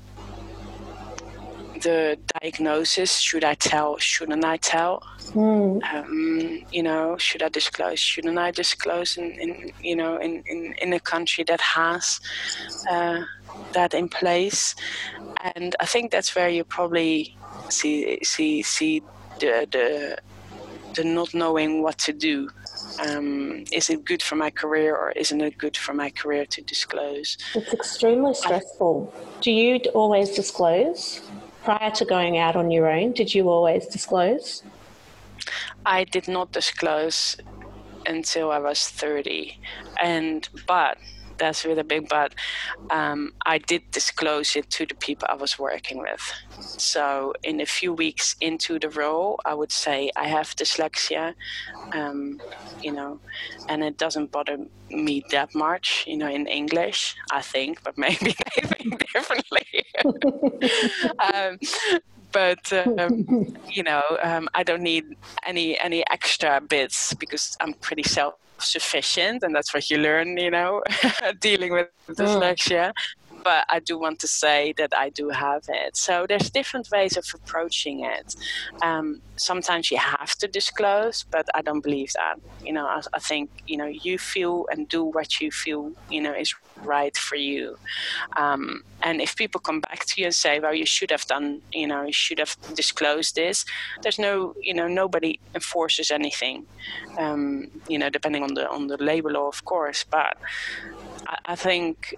the 1.85 2.19
diagnosis 2.41 3.19
should 3.19 3.45
I 3.45 3.55
tell, 3.55 3.99
shouldn't 3.99 4.45
I 4.45 4.57
tell? 4.57 5.03
Mm. 5.33 5.83
Um, 5.93 6.65
you 6.73 6.83
know, 6.83 7.17
should 7.19 7.43
I 7.43 7.49
disclose, 7.49 8.01
shouldn't 8.01 8.39
I 8.39 8.51
disclose 8.51 9.17
in, 9.17 9.33
in 9.33 9.73
you 9.83 9.95
know, 9.95 10.17
in, 10.17 10.43
in, 10.47 10.75
in 10.81 10.93
a 10.95 11.01
country 11.01 11.45
that 11.45 11.61
has 11.61 12.21
uh, 12.91 13.21
that 13.73 13.95
in 13.95 14.09
place? 14.09 14.75
And 15.55 15.75
I 15.81 15.87
think 15.87 16.11
that's 16.11 16.35
where 16.35 16.49
you 16.49 16.65
probably 16.65 17.37
see 17.69 18.19
see 18.23 18.63
see 18.63 19.03
the 19.41 19.67
the, 19.71 20.19
the 20.95 21.05
not 21.05 21.35
knowing 21.35 21.83
what 21.83 21.99
to 21.99 22.13
do. 22.13 22.49
Um, 23.07 23.65
is 23.73 23.91
it 23.91 24.05
good 24.05 24.23
for 24.23 24.37
my 24.37 24.51
career 24.51 24.97
or 24.97 25.11
isn't 25.13 25.41
it 25.41 25.59
good 25.59 25.77
for 25.77 25.95
my 25.95 26.11
career 26.11 26.47
to 26.47 26.63
disclose? 26.63 27.37
It's 27.55 27.73
extremely 27.73 28.35
stressful. 28.35 29.13
I, 29.13 29.41
do 29.41 29.51
you 29.51 29.79
always 29.95 30.31
disclose 30.31 31.21
prior 31.65 31.91
to 31.91 32.05
going 32.05 32.39
out 32.39 32.57
on 32.57 32.71
your 32.71 32.89
own? 32.89 33.13
Did 33.13 33.35
you 33.35 33.49
always 33.49 33.87
disclose? 33.87 34.63
I 35.85 36.05
did 36.05 36.29
not 36.29 36.53
disclose 36.53 37.37
until 38.07 38.51
I 38.51 38.59
was 38.59 38.89
30, 38.89 39.59
and 40.03 40.49
but 40.67 40.99
that's 41.39 41.65
really 41.65 41.83
big, 41.83 42.09
but 42.09 42.35
um, 42.91 43.33
I 43.47 43.59
did 43.59 43.91
disclose 43.91 44.57
it 44.57 44.71
to 44.71 44.87
the 44.87 44.95
people 44.95 45.29
I 45.31 45.35
was 45.35 45.59
working 45.59 45.99
with. 45.99 46.33
So, 46.61 47.35
in 47.43 47.61
a 47.61 47.67
few 47.67 47.93
weeks 47.93 48.37
into 48.41 48.79
the 48.79 48.91
role, 48.91 49.41
I 49.45 49.55
would 49.55 49.73
say 49.73 50.11
I 50.17 50.29
have 50.29 50.55
dyslexia, 50.57 51.35
um, 51.93 52.41
you 52.83 52.93
know, 52.93 53.21
and 53.69 53.83
it 53.83 53.99
doesn't 53.99 54.31
bother 54.33 54.59
me 54.91 55.25
that 55.31 55.55
much, 55.55 56.05
you 56.07 56.17
know, 56.17 56.29
in 56.29 56.47
English, 56.47 57.17
I 57.31 57.43
think, 57.43 57.83
but 57.83 57.97
maybe 58.05 58.35
they 58.55 58.63
think 58.63 59.13
differently. 59.13 59.85
um, 61.33 61.59
but 62.33 62.73
um, 62.73 63.57
you 63.71 63.85
know, 63.85 64.03
um, 64.23 64.49
I 64.55 64.65
don't 64.65 64.83
need 64.83 65.05
any 65.47 65.79
any 65.81 66.05
extra 66.11 66.61
bits 66.61 67.15
because 67.15 67.57
I'm 67.61 67.75
pretty 67.75 68.03
self 68.03 68.35
sufficient 68.59 69.43
and 69.43 69.55
that's 69.55 69.73
what 69.75 69.91
you 69.91 69.99
learn 69.99 70.37
you 70.37 70.51
know 70.51 70.83
dealing 71.41 71.73
with 71.73 71.89
mm. 72.09 72.15
dyslexia 72.15 72.93
mm. 72.93 73.43
but 73.43 73.67
i 73.71 73.79
do 73.81 73.99
want 73.99 74.19
to 74.19 74.29
say 74.29 74.73
that 74.77 74.93
i 74.97 75.09
do 75.11 75.29
have 75.29 75.63
it 75.69 75.97
so 75.97 76.27
there's 76.29 76.51
different 76.51 76.89
ways 76.91 77.17
of 77.17 77.25
approaching 77.35 78.05
it 78.05 78.35
um, 78.83 79.21
sometimes 79.37 79.91
you 79.91 79.99
have 79.99 80.35
to 80.37 80.47
disclose 80.47 81.25
but 81.31 81.47
i 81.55 81.63
don't 81.63 81.83
believe 81.83 82.13
that 82.15 82.37
you 82.65 82.73
know 82.73 82.87
I, 82.87 83.01
I, 83.13 83.19
think 83.19 83.51
you 83.67 83.77
know 83.77 83.87
you 83.87 84.19
feel 84.19 84.67
and 84.71 84.89
do 84.89 85.05
what 85.05 85.41
you 85.41 85.51
feel 85.51 85.93
you 86.11 86.21
know 86.21 86.33
is 86.33 86.55
right 86.83 87.17
for 87.17 87.37
you. 87.37 87.79
Um, 88.37 88.83
and 89.03 89.21
if 89.21 89.37
people 89.37 89.61
come 89.61 89.81
back 89.81 90.05
to 90.07 90.21
you 90.21 90.27
and 90.27 90.35
say 90.35 90.59
well 90.59 90.75
you 90.75 90.87
should 90.87 91.11
have 91.11 91.25
done 91.27 91.61
you 91.73 91.87
know 91.87 92.05
you 92.05 92.13
should 92.13 92.39
have 92.39 92.57
disclosed 92.75 93.35
this 93.35 93.65
there's 94.03 94.19
no 94.19 94.55
you 94.61 94.73
know 94.73 94.89
nobody 94.89 95.39
enforces 95.55 96.11
anything 96.11 96.67
um, 97.19 97.71
you 97.89 97.99
know 97.99 98.09
depending 98.09 98.43
on 98.43 98.55
the 98.55 98.69
on 98.69 98.87
the 98.87 98.97
labor 98.97 99.31
law 99.31 99.49
of 99.49 99.65
course. 99.65 100.05
But 100.05 100.37
I, 101.27 101.39
I 101.47 101.57
think 101.57 102.15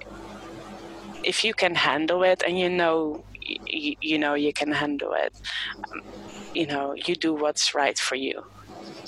if 1.24 1.44
you 1.44 1.54
can 1.54 1.74
handle 1.74 2.22
it 2.22 2.42
and 2.46 2.58
you 2.58 2.68
know 2.68 3.24
you, 3.66 3.96
you 4.00 4.18
know 4.18 4.34
you 4.34 4.52
can 4.52 4.72
handle 4.72 5.12
it 5.12 5.32
um, 5.90 6.02
you 6.54 6.66
know 6.66 6.94
you 6.94 7.14
do 7.14 7.34
what's 7.34 7.74
right 7.74 7.98
for 7.98 8.14
you 8.16 8.44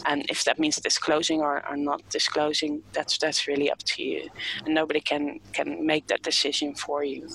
and 0.06 0.24
if 0.30 0.44
that 0.44 0.58
means 0.58 0.76
disclosing 0.76 1.40
or, 1.40 1.66
or 1.68 1.76
not 1.76 2.02
disclosing 2.10 2.82
that's 2.92 3.18
that's 3.18 3.46
really 3.48 3.70
up 3.70 3.78
to 3.84 4.02
you. 4.02 4.28
And 4.64 4.74
nobody 4.74 5.00
can 5.00 5.40
can 5.52 5.84
make 5.86 6.06
that 6.08 6.22
decision 6.22 6.74
for 6.74 7.04
you. 7.04 7.28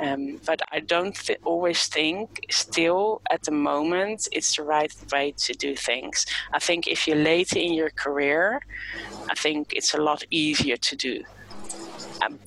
Um, 0.00 0.40
but 0.46 0.60
i 0.72 0.80
don't 0.80 1.14
th- 1.14 1.38
always 1.44 1.86
think 1.86 2.40
still 2.50 3.22
at 3.30 3.44
the 3.44 3.52
moment 3.52 4.28
it's 4.32 4.56
the 4.56 4.64
right 4.64 4.92
way 5.12 5.32
to 5.46 5.52
do 5.54 5.76
things. 5.76 6.26
I 6.52 6.58
think 6.58 6.86
if 6.88 7.06
you're 7.06 7.16
late 7.16 7.52
in 7.52 7.72
your 7.74 7.90
career 7.90 8.60
i 9.30 9.34
think 9.34 9.72
it's 9.74 9.94
a 9.94 9.98
lot 9.98 10.22
easier 10.30 10.76
to 10.76 10.96
do 10.96 11.22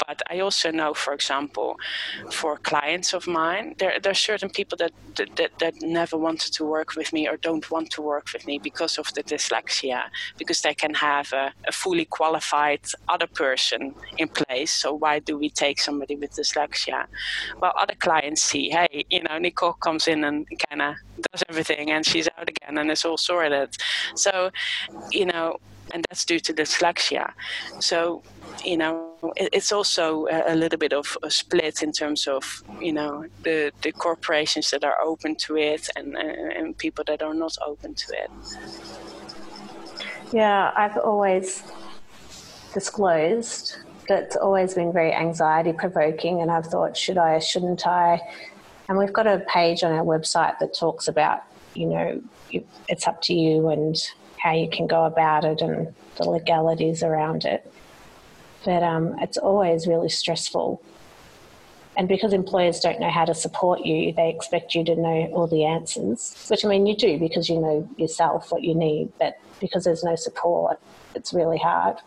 but 0.06 0.22
I 0.30 0.40
also 0.40 0.72
know, 0.72 0.94
for 0.94 1.14
example, 1.14 1.78
for 2.32 2.58
clients 2.58 3.14
of 3.14 3.28
mine, 3.28 3.76
there, 3.80 4.00
there 4.02 4.12
are 4.12 4.16
certain 4.16 4.50
people 4.50 4.78
that, 4.78 4.92
that, 5.16 5.52
that 5.60 5.74
never 5.82 6.18
wanted 6.18 6.54
to 6.54 6.66
work 6.66 6.96
with 6.96 7.14
me 7.14 7.28
or 7.28 7.38
don't 7.38 7.70
want 7.72 7.92
to 7.92 8.02
work 8.02 8.28
with 8.34 8.46
me 8.46 8.60
because 8.60 8.98
of 8.98 9.14
the 9.14 9.24
dyslexia, 9.24 10.04
because 10.38 10.62
they 10.62 10.74
can 10.74 10.94
have 10.94 11.32
a, 11.34 11.52
a 11.68 11.72
fully 11.72 12.06
qualified 12.06 12.82
other 13.08 13.28
person 13.28 13.94
in 14.18 14.28
place. 14.28 14.74
So 14.74 14.94
why 14.94 15.20
do 15.20 15.38
we 15.38 15.50
take 15.50 15.80
somebody 15.80 16.16
with 16.16 16.32
dyslexia? 16.32 17.06
Well, 17.62 17.74
other 17.78 17.96
clients 17.96 18.44
see, 18.44 18.70
hey, 18.70 19.06
you 19.10 19.24
know, 19.24 19.38
Nicole 19.38 19.74
comes 19.74 20.08
in 20.08 20.24
and 20.24 20.48
kind 20.70 20.82
of 20.82 20.96
does 21.32 21.44
everything 21.50 21.92
and 21.92 22.06
she's 22.06 22.30
out 22.38 22.50
again 22.50 22.78
and 22.78 22.92
it's 22.92 23.06
all 23.06 23.18
sorted. 23.18 23.76
So, 24.16 24.52
you 25.12 25.26
know, 25.26 25.58
and 25.94 26.06
that's 26.10 26.26
due 26.26 26.40
to 26.40 26.54
dyslexia. 26.54 27.32
So, 27.80 28.24
you 28.64 28.78
know, 28.78 29.16
it, 29.36 29.50
it's 29.54 29.72
also 29.72 30.28
a, 30.30 30.56
little 30.56 30.80
bit 30.80 30.94
of 30.94 31.18
a 31.24 31.32
split 31.32 31.84
in 31.84 31.92
terms 31.92 32.28
of, 32.28 32.64
you 32.82 32.94
know, 32.94 33.26
the, 33.44 33.72
the 33.82 33.92
corporations 33.92 34.72
that 34.72 34.84
are 34.84 35.00
open 35.02 35.36
to 35.36 35.58
it 35.58 35.90
and, 35.96 36.16
and, 36.16 36.78
people 36.78 37.04
that 37.08 37.22
are 37.22 37.34
not 37.34 37.58
open 37.66 37.94
to 37.96 38.14
it. 38.14 38.32
Yeah, 40.32 40.72
I've 40.76 40.98
always 40.98 41.64
disclosed 42.74 43.78
that 44.08 44.24
it's 44.24 44.36
always 44.36 44.74
been 44.74 44.94
very 44.94 45.14
anxiety 45.14 45.74
provoking, 45.74 46.42
and 46.42 46.52
I've 46.52 46.66
thought, 46.66 46.96
should 46.96 47.18
I, 47.18 47.40
shouldn't 47.40 47.86
I? 47.88 48.22
And 48.90 48.98
we've 48.98 49.14
got 49.14 49.28
a 49.28 49.40
page 49.48 49.84
on 49.84 49.92
our 49.92 50.06
website 50.06 50.60
that 50.60 50.74
talks 50.74 51.08
about, 51.08 51.44
you 51.74 51.88
know, 51.88 52.22
it's 52.88 53.08
up 53.08 53.22
to 53.24 53.34
you 53.34 53.70
and 53.70 53.96
how 54.48 54.54
you 54.54 54.70
can 54.70 54.88
go 54.88 55.04
about 55.04 55.44
it 55.44 55.60
and 55.62 55.94
the 56.16 56.30
legalities 56.30 57.04
around 57.04 57.44
it. 57.44 57.70
But 58.64 58.82
um, 58.82 59.20
it's 59.20 59.38
always 59.38 59.88
really 59.88 60.08
stressful. 60.08 60.82
And 61.98 62.08
because 62.08 62.32
employers 62.32 62.80
don't 62.80 63.00
know 63.00 63.10
how 63.10 63.26
to 63.26 63.34
support 63.34 63.82
you, 63.82 64.14
they 64.14 64.30
expect 64.30 64.74
you 64.74 64.86
to 64.86 64.96
know 64.96 65.30
all 65.34 65.48
the 65.48 65.66
answers, 65.66 66.46
which 66.50 66.64
I 66.64 66.70
mean, 66.70 66.86
you 66.86 66.96
do 66.96 67.20
because 67.20 67.50
you 67.50 67.60
know 67.60 67.90
yourself 67.98 68.52
what 68.52 68.64
you 68.64 68.74
need, 68.74 69.12
but 69.20 69.38
because 69.60 69.84
there's 69.84 70.04
no 70.04 70.16
support, 70.16 70.80
it's 71.14 71.34
really 71.34 71.58
hard. 71.58 71.98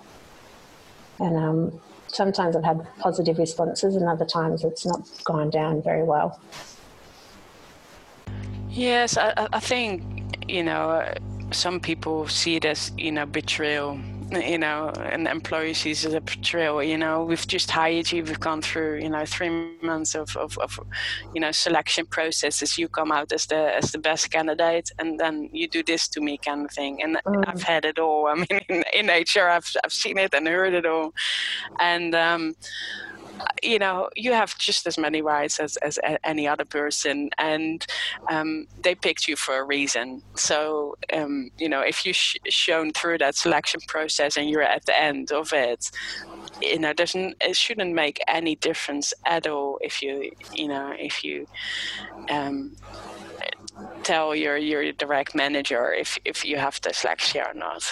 And 1.18 1.36
um, 1.36 1.80
sometimes 2.06 2.56
I've 2.56 2.64
had 2.64 2.86
positive 3.00 3.36
responses, 3.38 3.96
and 3.96 4.08
other 4.08 4.24
times 4.24 4.64
it's 4.64 4.86
not 4.86 5.02
gone 5.24 5.50
down 5.50 5.82
very 5.82 6.04
well. 6.04 6.40
Yes, 8.70 9.18
I, 9.18 9.48
I 9.52 9.60
think, 9.60 10.46
you 10.48 10.62
know, 10.62 11.12
some 11.52 11.80
people 11.80 12.28
see 12.28 12.56
it 12.56 12.64
as 12.64 12.92
you 12.96 13.12
know 13.12 13.26
betrayal 13.26 13.98
you 14.32 14.58
know 14.58 14.90
an 14.96 15.26
employee 15.26 15.74
sees 15.74 16.04
it 16.04 16.08
as 16.08 16.14
a 16.14 16.20
betrayal 16.20 16.82
you 16.82 16.96
know. 16.96 17.24
We've 17.24 17.46
just 17.46 17.70
hired 17.70 18.12
you 18.12 18.22
we've 18.22 18.38
gone 18.38 18.62
through 18.62 19.00
you 19.00 19.10
know 19.10 19.24
three 19.26 19.50
months 19.82 20.14
of, 20.14 20.36
of, 20.36 20.56
of 20.58 20.78
you 21.34 21.40
know 21.40 21.50
selection 21.50 22.06
processes. 22.06 22.78
You 22.78 22.88
come 22.88 23.10
out 23.10 23.32
as 23.32 23.46
the 23.46 23.76
as 23.76 23.92
the 23.92 23.98
best 23.98 24.30
candidate 24.30 24.90
and 24.98 25.18
then 25.18 25.50
you 25.52 25.66
do 25.68 25.82
this 25.82 26.08
to 26.08 26.20
me 26.20 26.38
kind 26.38 26.64
of 26.64 26.70
thing. 26.70 27.02
And 27.02 27.16
mm. 27.26 27.44
i've 27.48 27.62
had 27.62 27.84
it 27.84 27.98
all. 27.98 28.28
I 28.28 28.34
mean 28.34 28.60
in, 28.68 28.84
in 28.94 29.06
hr 29.06 29.48
I've, 29.48 29.70
I've 29.84 29.92
seen 29.92 30.18
it 30.18 30.34
and 30.34 30.46
heard 30.46 30.74
it 30.74 30.86
all. 30.86 31.12
And 31.80 32.14
um 32.14 32.54
you 33.62 33.78
know, 33.78 34.08
you 34.16 34.32
have 34.32 34.56
just 34.58 34.86
as 34.86 34.98
many 34.98 35.22
rights 35.22 35.60
as, 35.60 35.76
as 35.78 35.98
any 36.24 36.46
other 36.46 36.64
person, 36.64 37.30
and 37.38 37.86
um, 38.30 38.66
they 38.82 38.94
picked 38.94 39.28
you 39.28 39.36
for 39.36 39.58
a 39.58 39.64
reason. 39.64 40.22
So, 40.34 40.96
um, 41.12 41.50
you 41.58 41.68
know, 41.68 41.80
if 41.80 42.04
you've 42.04 42.16
sh- 42.16 42.36
shown 42.48 42.92
through 42.92 43.18
that 43.18 43.36
selection 43.36 43.80
process 43.86 44.36
and 44.36 44.48
you're 44.48 44.62
at 44.62 44.86
the 44.86 44.98
end 44.98 45.32
of 45.32 45.52
it, 45.52 45.90
you 46.60 46.78
know, 46.78 46.92
doesn't 46.92 47.36
it 47.40 47.56
shouldn't 47.56 47.94
make 47.94 48.20
any 48.28 48.56
difference 48.56 49.14
at 49.26 49.46
all 49.46 49.78
if 49.80 50.02
you, 50.02 50.30
you 50.54 50.68
know, 50.68 50.92
if 50.98 51.24
you 51.24 51.46
um, 52.28 52.76
tell 54.02 54.34
your 54.34 54.56
your 54.56 54.92
direct 54.92 55.34
manager 55.34 55.92
if 55.92 56.18
if 56.24 56.44
you 56.44 56.56
have 56.56 56.80
dyslexia 56.80 57.50
or 57.50 57.54
not. 57.54 57.84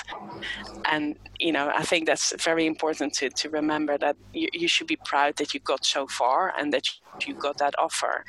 And 0.87 1.17
you 1.39 1.53
know 1.53 1.71
i 1.75 1.83
think 1.83 2.07
that's 2.07 2.35
very 2.43 2.67
important 2.67 3.13
to 3.15 3.31
to 3.31 3.49
remember 3.51 3.97
that 3.99 4.17
you, 4.33 4.49
you 4.53 4.69
should 4.69 4.87
be 4.87 4.99
proud 5.05 5.37
that 5.37 5.55
you 5.55 5.61
got 5.61 5.85
so 5.85 6.07
far 6.07 6.53
and 6.59 6.73
that 6.73 6.85
you 7.27 7.35
got 7.35 7.59
that 7.59 7.75
offer. 7.79 8.25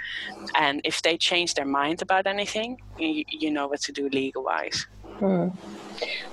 And 0.55 0.82
if 0.84 1.03
they 1.03 1.16
change 1.16 1.53
their 1.53 1.66
mind 1.66 2.01
about 2.01 2.26
anything 2.26 2.82
you, 2.97 3.24
you 3.30 3.51
know 3.51 3.68
what 3.68 3.82
to 3.82 3.91
do 3.91 4.10
legal 4.10 4.43
wise 4.43 4.88
hmm. 5.20 5.47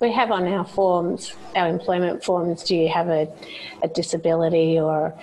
we 0.01 0.13
have 0.13 0.31
on 0.31 0.47
our 0.49 0.65
forms 0.65 1.35
our 1.55 1.69
employment 1.69 2.25
forms 2.25 2.63
do 2.63 2.75
you 2.77 2.89
have 2.89 3.09
a, 3.09 3.29
a 3.83 3.89
disability 3.89 4.79
or 4.79 5.15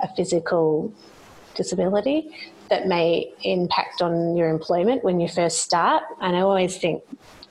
a 0.00 0.08
physical 0.16 0.92
disability 1.54 2.30
that 2.72 2.86
may 2.86 3.30
impact 3.42 4.00
on 4.00 4.34
your 4.34 4.48
employment 4.48 5.04
when 5.04 5.20
you 5.20 5.28
first 5.28 5.58
start. 5.58 6.02
And 6.22 6.34
I 6.34 6.40
always 6.40 6.78
think, 6.78 7.02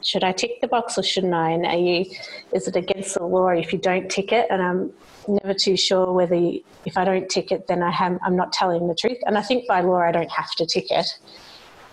should 0.01 0.23
I 0.23 0.31
tick 0.31 0.61
the 0.61 0.67
box 0.67 0.97
or 0.97 1.03
shouldn't 1.03 1.35
I? 1.35 1.51
And 1.51 1.63
are 1.63 1.77
you, 1.77 2.05
is 2.53 2.67
it 2.67 2.75
against 2.75 3.13
the 3.13 3.23
law 3.23 3.49
if 3.49 3.71
you 3.71 3.77
don't 3.77 4.09
tick 4.09 4.31
it? 4.31 4.47
And 4.49 4.63
I'm 4.63 4.91
never 5.27 5.53
too 5.53 5.77
sure 5.77 6.11
whether 6.11 6.33
you, 6.33 6.63
if 6.85 6.97
I 6.97 7.05
don't 7.05 7.29
tick 7.29 7.51
it, 7.51 7.67
then 7.67 7.83
I 7.83 7.91
have, 7.91 8.17
I'm 8.25 8.35
not 8.35 8.51
telling 8.51 8.87
the 8.87 8.95
truth. 8.95 9.19
And 9.27 9.37
I 9.37 9.43
think 9.43 9.67
by 9.67 9.81
law 9.81 9.99
I 9.99 10.11
don't 10.11 10.31
have 10.31 10.55
to 10.55 10.65
tick 10.65 10.89
it. 10.89 11.05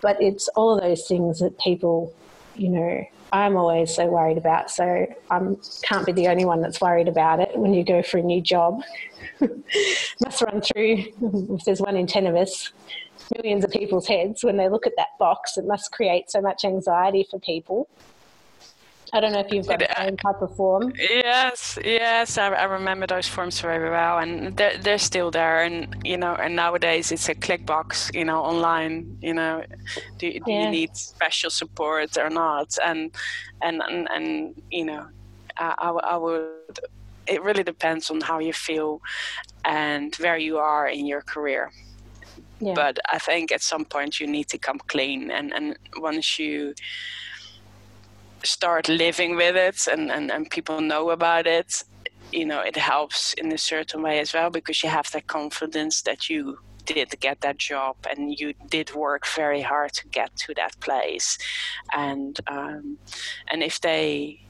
But 0.01 0.17
it's 0.23 0.49
all 0.57 0.81
those 0.81 1.07
things 1.07 1.41
that 1.41 1.59
people, 1.59 2.15
you 2.57 2.71
know, 2.71 3.05
I'm 3.31 3.59
always 3.59 3.95
so 3.95 4.07
worried 4.07 4.39
about. 4.39 4.71
So 4.71 5.07
I 5.31 5.41
can't 5.83 6.07
be 6.07 6.13
the 6.13 6.29
only 6.29 6.47
one 6.47 6.63
that's 6.63 6.81
worried 6.81 7.09
about 7.09 7.41
it 7.41 7.59
when 7.59 7.75
you 7.75 7.85
go 7.85 8.03
for 8.03 8.17
a 8.17 8.23
new 8.23 8.41
job. 8.41 8.81
Must 10.25 10.41
run 10.41 10.63
through, 10.63 11.05
if 11.51 11.65
there's 11.67 11.83
one 11.83 11.95
in 11.95 12.07
10 12.07 12.27
of 12.27 12.37
us, 12.37 12.73
millions 13.37 13.65
of 13.65 13.71
people's 13.71 14.07
heads 14.07 14.45
when 14.45 14.57
they 14.57 14.69
look 14.69 14.87
at 14.87 14.95
that 14.97 15.09
box. 15.19 15.57
It 15.57 15.67
must 15.67 15.93
create 15.93 16.31
so 16.31 16.41
much 16.41 16.65
anxiety 16.65 17.27
for 17.31 17.39
people. 17.39 17.89
I 19.13 19.21
don't 19.21 19.33
know 19.33 19.41
if 19.41 19.51
you've 19.51 19.67
got 19.67 19.79
the 19.79 19.89
same 19.97 20.17
type 20.17 20.43
of 20.43 20.55
form. 20.55 20.93
Yes, 20.97 21.79
yes, 21.83 22.37
I, 22.37 22.49
I, 22.49 22.65
remember 22.65 23.07
those 23.07 23.27
forms 23.27 23.61
very 23.61 23.89
well, 23.91 24.19
and 24.19 24.57
they're, 24.57 24.77
they're 24.77 24.99
still 24.99 25.31
there. 25.31 25.63
And 25.63 25.97
you 26.05 26.17
know, 26.17 26.35
and 26.35 26.55
nowadays 26.55 27.11
it's 27.11 27.29
a 27.29 27.35
click 27.35 27.65
box. 27.65 28.11
You 28.13 28.25
know, 28.25 28.41
online. 28.43 29.19
You 29.23 29.35
know, 29.35 29.65
do, 30.19 30.31
do 30.33 30.41
yeah. 30.47 30.65
you 30.65 30.71
need 30.71 30.97
special 30.97 31.51
support 31.51 32.19
or 32.19 32.29
not? 32.29 32.77
And 32.85 33.15
and 33.63 33.83
and, 33.83 34.09
and 34.11 34.63
you 34.71 34.85
know, 34.85 35.07
I, 35.57 35.75
I, 35.79 35.91
I 35.91 36.17
would. 36.17 36.81
It 37.27 37.43
really 37.43 37.63
depends 37.63 38.11
on 38.11 38.21
how 38.21 38.39
you 38.39 38.53
feel 38.53 39.01
and 39.65 40.15
where 40.17 40.39
you 40.39 40.59
are 40.59 40.89
in 40.89 41.07
your 41.07 41.21
career. 41.23 41.71
Yeah. 42.61 42.75
But 42.75 42.99
I 43.13 43.19
think 43.19 43.53
at 43.53 43.63
some 43.63 43.85
point 43.85 44.19
you 44.19 44.27
need 44.27 44.49
to 44.49 44.59
come 44.59 44.79
clean, 44.89 45.31
and 45.31 45.53
and 45.53 45.77
once 45.97 46.39
you 46.39 46.75
start 48.45 48.89
living 48.89 49.37
with 49.37 49.57
it 49.57 49.87
and, 49.87 50.11
and, 50.11 50.31
and 50.31 50.51
people 50.51 50.81
know 50.81 51.11
about 51.11 51.47
it, 51.47 51.83
you 52.33 52.45
know, 52.45 52.61
it 52.61 52.77
helps 52.77 53.33
in 53.35 53.53
a 53.53 53.59
certain 53.59 54.03
way 54.03 54.21
as 54.21 54.35
well 54.35 54.51
because 54.51 54.83
you 54.83 54.89
have 54.89 55.11
that 55.13 55.27
confidence 55.27 56.03
that 56.03 56.29
you 56.29 56.59
did 56.85 57.19
get 57.21 57.41
that 57.43 57.59
job 57.59 57.97
and 58.11 58.39
you 58.39 58.55
did 58.71 58.95
work 58.95 59.27
very 59.27 59.61
hard 59.61 59.93
to 59.93 60.09
get 60.09 60.35
to 60.37 60.55
that 60.55 60.79
place 60.81 61.37
and 61.93 62.41
um, 62.47 62.97
and 63.51 63.63
if 63.63 63.79
they 63.83 64.41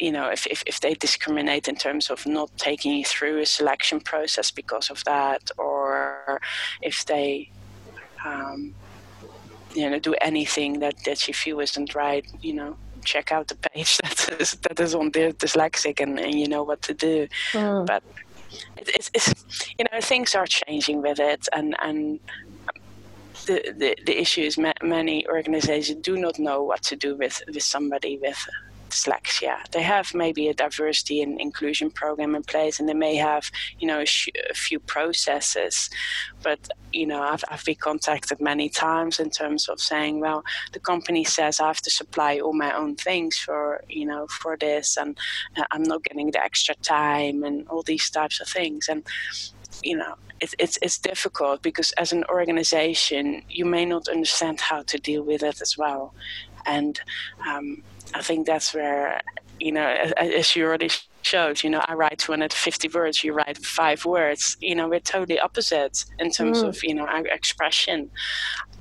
you 0.00 0.10
know, 0.10 0.28
if, 0.30 0.46
if, 0.46 0.62
if 0.66 0.80
they 0.80 0.94
discriminate 0.94 1.68
in 1.68 1.76
terms 1.76 2.08
of 2.10 2.26
not 2.26 2.50
taking 2.56 2.94
you 2.94 3.04
through 3.04 3.40
a 3.40 3.46
selection 3.46 4.00
process 4.00 4.50
because 4.50 4.90
of 4.90 5.04
that, 5.04 5.50
or 5.58 6.40
if 6.80 7.04
they, 7.04 7.50
um, 8.24 8.74
you 9.74 9.88
know, 9.88 9.98
do 9.98 10.14
anything 10.22 10.80
that, 10.80 10.94
that 11.04 11.28
you 11.28 11.34
feel 11.34 11.60
isn't 11.60 11.94
right, 11.94 12.26
you 12.40 12.54
know, 12.54 12.76
check 13.04 13.30
out 13.30 13.48
the 13.48 13.56
page 13.56 13.98
that 14.02 14.40
is, 14.40 14.52
that 14.62 14.80
is 14.80 14.94
on 14.94 15.10
the 15.10 15.32
dyslexic 15.34 16.00
and, 16.00 16.18
and 16.18 16.34
you 16.34 16.48
know 16.48 16.62
what 16.62 16.80
to 16.82 16.94
do. 16.94 17.28
Mm. 17.52 17.86
But 17.86 18.02
it, 18.78 18.88
it's, 18.94 19.10
it's, 19.12 19.34
you 19.78 19.84
know, 19.92 20.00
things 20.00 20.34
are 20.34 20.46
changing 20.46 21.02
with 21.02 21.20
it 21.20 21.46
and, 21.52 21.76
and 21.80 22.20
the, 23.46 23.74
the, 23.76 23.96
the 24.06 24.20
issue 24.20 24.42
is 24.42 24.58
many 24.58 25.26
organizations 25.28 26.02
do 26.02 26.16
not 26.16 26.38
know 26.38 26.62
what 26.62 26.82
to 26.84 26.96
do 26.96 27.16
with, 27.16 27.42
with 27.46 27.62
somebody 27.62 28.18
with 28.18 28.48
dyslexia. 28.90 29.56
They 29.70 29.82
have 29.82 30.14
maybe 30.14 30.48
a 30.48 30.54
diversity 30.54 31.22
and 31.22 31.40
inclusion 31.40 31.90
program 31.90 32.34
in 32.34 32.42
place, 32.42 32.78
and 32.78 32.88
they 32.88 32.94
may 32.94 33.16
have, 33.16 33.50
you 33.78 33.86
know, 33.86 34.00
a, 34.00 34.06
sh- 34.06 34.28
a 34.50 34.54
few 34.54 34.80
processes. 34.80 35.90
But 36.42 36.68
you 36.92 37.06
know, 37.06 37.22
I've, 37.22 37.44
I've 37.48 37.64
been 37.64 37.76
contacted 37.76 38.40
many 38.40 38.68
times 38.68 39.20
in 39.20 39.30
terms 39.30 39.68
of 39.68 39.80
saying, 39.80 40.20
well, 40.20 40.42
the 40.72 40.80
company 40.80 41.24
says 41.24 41.60
I 41.60 41.68
have 41.68 41.82
to 41.82 41.90
supply 41.90 42.40
all 42.40 42.52
my 42.52 42.76
own 42.76 42.96
things 42.96 43.38
for, 43.38 43.84
you 43.88 44.06
know, 44.06 44.26
for 44.26 44.56
this, 44.56 44.96
and 44.96 45.16
uh, 45.56 45.64
I'm 45.70 45.84
not 45.84 46.02
getting 46.04 46.30
the 46.30 46.42
extra 46.42 46.74
time, 46.76 47.44
and 47.44 47.66
all 47.68 47.82
these 47.82 48.10
types 48.10 48.40
of 48.40 48.48
things, 48.48 48.88
and 48.88 49.04
you 49.82 49.96
know 49.96 50.14
it's, 50.40 50.54
it's 50.58 50.78
it's 50.82 50.98
difficult 50.98 51.62
because 51.62 51.92
as 51.92 52.12
an 52.12 52.24
organization 52.24 53.42
you 53.48 53.64
may 53.64 53.84
not 53.84 54.08
understand 54.08 54.60
how 54.60 54.82
to 54.82 54.98
deal 54.98 55.22
with 55.22 55.42
it 55.42 55.60
as 55.60 55.78
well 55.78 56.12
and 56.66 57.00
um, 57.46 57.82
I 58.14 58.22
think 58.22 58.46
that's 58.46 58.74
where 58.74 59.20
you 59.60 59.72
know, 59.72 59.86
as 60.16 60.56
you 60.56 60.64
already 60.64 60.88
showed, 61.22 61.62
you 61.62 61.70
know, 61.70 61.84
I 61.86 61.94
write 61.94 62.18
250 62.18 62.88
words, 62.88 63.22
you 63.22 63.32
write 63.32 63.58
five 63.58 64.04
words. 64.04 64.56
You 64.60 64.74
know, 64.74 64.88
we're 64.88 65.00
totally 65.00 65.38
opposite 65.38 66.04
in 66.18 66.30
terms 66.30 66.62
mm. 66.62 66.68
of, 66.68 66.82
you 66.82 66.94
know, 66.94 67.06
our 67.06 67.26
expression. 67.26 68.10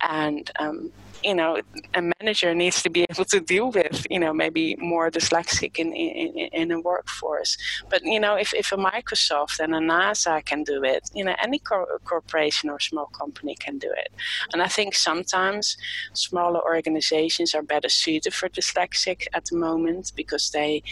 And 0.01 0.49
um, 0.57 0.91
you 1.23 1.35
know 1.35 1.61
a 1.93 2.01
manager 2.01 2.53
needs 2.53 2.81
to 2.83 2.89
be 2.89 3.05
able 3.09 3.25
to 3.25 3.39
deal 3.39 3.71
with 3.71 4.05
you 4.09 4.19
know 4.19 4.33
maybe 4.33 4.75
more 4.77 5.09
dyslexic 5.11 5.77
in 5.77 5.93
in, 5.93 6.49
in 6.61 6.71
a 6.71 6.79
workforce. 6.79 7.57
But 7.89 8.03
you 8.03 8.19
know 8.19 8.35
if, 8.35 8.53
if 8.53 8.71
a 8.71 8.77
microsoft 8.77 9.59
and 9.59 9.73
a 9.75 9.79
nasa 9.79 10.43
can 10.45 10.63
do 10.63 10.83
it 10.83 11.09
you 11.13 11.23
know 11.23 11.35
any 11.41 11.59
cor- 11.59 11.99
corporation 12.05 12.69
or 12.69 12.79
small 12.79 13.07
company 13.07 13.55
can 13.55 13.77
do 13.77 13.91
it. 13.91 14.11
And 14.53 14.61
i 14.61 14.67
think 14.67 14.95
sometimes 14.95 15.77
smaller 16.13 16.61
organizations 16.63 17.53
are 17.55 17.61
better 17.61 17.89
suited 17.89 18.33
for 18.33 18.49
dyslexic 18.49 19.27
at 19.33 19.45
the 19.45 19.55
moment 19.55 20.11
because 20.15 20.51
they 20.51 20.83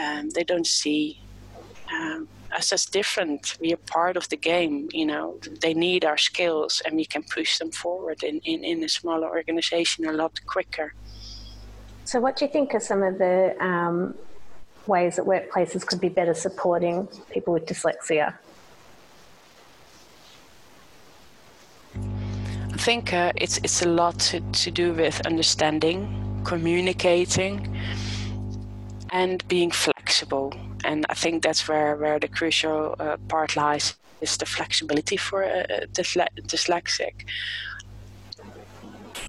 um, 0.00 0.30
they 0.30 0.44
don't 0.44 0.66
see 0.66 1.20
um, 1.92 2.28
us 2.52 2.72
as 2.72 2.86
different. 2.86 3.56
We 3.60 3.72
are 3.72 3.76
part 3.76 4.16
of 4.16 4.28
the 4.28 4.36
game. 4.36 4.88
You 4.92 5.06
know, 5.06 5.38
they 5.60 5.74
need 5.74 6.04
our 6.04 6.16
skills, 6.18 6.82
and 6.84 6.96
we 6.96 7.04
can 7.04 7.22
push 7.22 7.58
them 7.58 7.70
forward 7.70 8.22
in, 8.22 8.40
in, 8.44 8.64
in 8.64 8.84
a 8.84 8.88
smaller 8.88 9.28
organization 9.28 10.06
a 10.06 10.12
lot 10.12 10.40
quicker. 10.46 10.94
So, 12.04 12.20
what 12.20 12.36
do 12.36 12.44
you 12.44 12.50
think 12.50 12.74
are 12.74 12.80
some 12.80 13.02
of 13.02 13.18
the 13.18 13.56
um, 13.64 14.14
ways 14.86 15.16
that 15.16 15.24
workplaces 15.24 15.86
could 15.86 16.00
be 16.00 16.08
better 16.08 16.34
supporting 16.34 17.08
people 17.30 17.54
with 17.54 17.66
dyslexia? 17.66 18.34
I 21.94 22.76
think 22.76 23.12
uh, 23.12 23.32
it's 23.36 23.58
it's 23.58 23.82
a 23.82 23.88
lot 23.88 24.18
to, 24.30 24.40
to 24.40 24.70
do 24.70 24.92
with 24.92 25.26
understanding, 25.26 26.42
communicating, 26.44 27.76
and 29.10 29.46
being 29.48 29.70
flexible 29.70 30.52
and 30.84 31.06
I 31.08 31.14
think 31.14 31.42
that's 31.42 31.68
where 31.68 31.96
where 31.96 32.18
the 32.18 32.28
crucial 32.28 32.96
uh, 32.98 33.16
part 33.28 33.56
lies 33.56 33.94
is 34.20 34.36
the 34.36 34.46
flexibility 34.46 35.16
for 35.16 35.42
a, 35.42 35.66
a 35.82 35.86
dyslexic. 35.86 37.14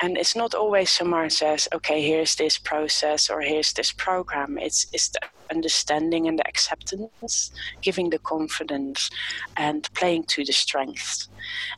And 0.03 0.17
it's 0.17 0.35
not 0.35 0.55
always 0.55 0.89
someone 0.89 1.29
says, 1.29 1.67
okay, 1.73 2.01
here's 2.01 2.35
this 2.35 2.57
process 2.57 3.29
or 3.29 3.41
here's 3.41 3.73
this 3.73 3.91
program. 3.91 4.57
It's 4.57 4.87
it's 4.93 5.09
the 5.09 5.19
understanding 5.51 6.27
and 6.27 6.39
the 6.39 6.47
acceptance, 6.47 7.51
giving 7.81 8.09
the 8.09 8.19
confidence, 8.19 9.09
and 9.57 9.87
playing 9.93 10.23
to 10.23 10.43
the 10.43 10.53
strengths. 10.53 11.29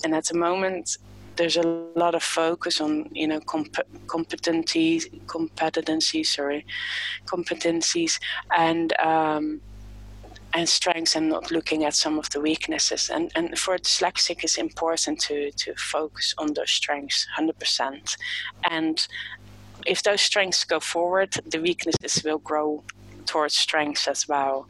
And 0.04 0.16
at 0.16 0.26
the 0.26 0.38
moment, 0.38 0.98
there's 1.36 1.58
a 1.58 1.64
lot 1.96 2.16
of 2.16 2.24
focus 2.24 2.80
on 2.82 3.10
you 3.12 3.28
know 3.28 3.40
comp- 3.42 3.90
competencies 4.06 5.10
competencies 5.26 6.28
sorry 6.28 6.66
competencies 7.26 8.20
and 8.56 8.94
um, 9.00 9.62
and 10.54 10.70
strengths 10.70 11.16
and 11.16 11.30
not 11.30 11.50
looking 11.50 11.84
at 11.84 11.96
some 11.96 12.20
of 12.20 12.30
the 12.30 12.40
weaknesses. 12.40 13.10
And 13.10 13.32
and 13.36 13.58
for 13.58 13.78
dyslexic 13.78 14.44
it's 14.44 14.58
important 14.58 15.20
to 15.22 15.52
to 15.52 15.74
focus 15.76 16.34
on 16.38 16.54
those 16.54 16.72
strengths 16.72 17.28
100% 17.38 18.18
and 18.70 19.08
if 19.86 20.04
those 20.04 20.22
strengths 20.22 20.64
go 20.64 20.80
forward 20.80 21.34
the 21.52 21.60
weaknesses 21.60 22.24
will 22.24 22.38
grow 22.40 22.84
towards 23.26 23.54
strengths 23.54 24.08
as 24.08 24.28
well. 24.28 24.68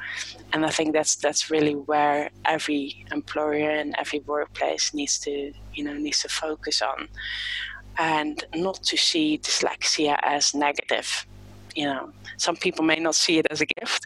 And 0.54 0.66
I 0.66 0.70
think 0.70 0.94
that's 0.94 1.16
that's 1.16 1.50
really 1.50 1.74
where 1.74 2.30
every 2.46 3.06
employer 3.12 3.70
and 3.70 3.96
every 3.98 4.20
workplace 4.20 4.94
needs 4.94 5.20
to 5.20 5.54
you 5.74 5.84
know 5.84 5.94
needs 5.94 6.22
to 6.22 6.30
focus 6.30 6.82
on, 6.82 7.08
and 7.98 8.44
not 8.56 8.84
to 8.84 8.98
see 8.98 9.38
dyslexia 9.38 10.18
as 10.24 10.54
negative 10.54 11.26
you 11.76 11.86
know, 11.86 12.12
some 12.38 12.56
people 12.56 12.84
may 12.84 12.98
not 12.98 13.16
see 13.16 13.40
it 13.40 13.48
as 13.50 13.62
a 13.62 13.66
gift. 13.66 14.06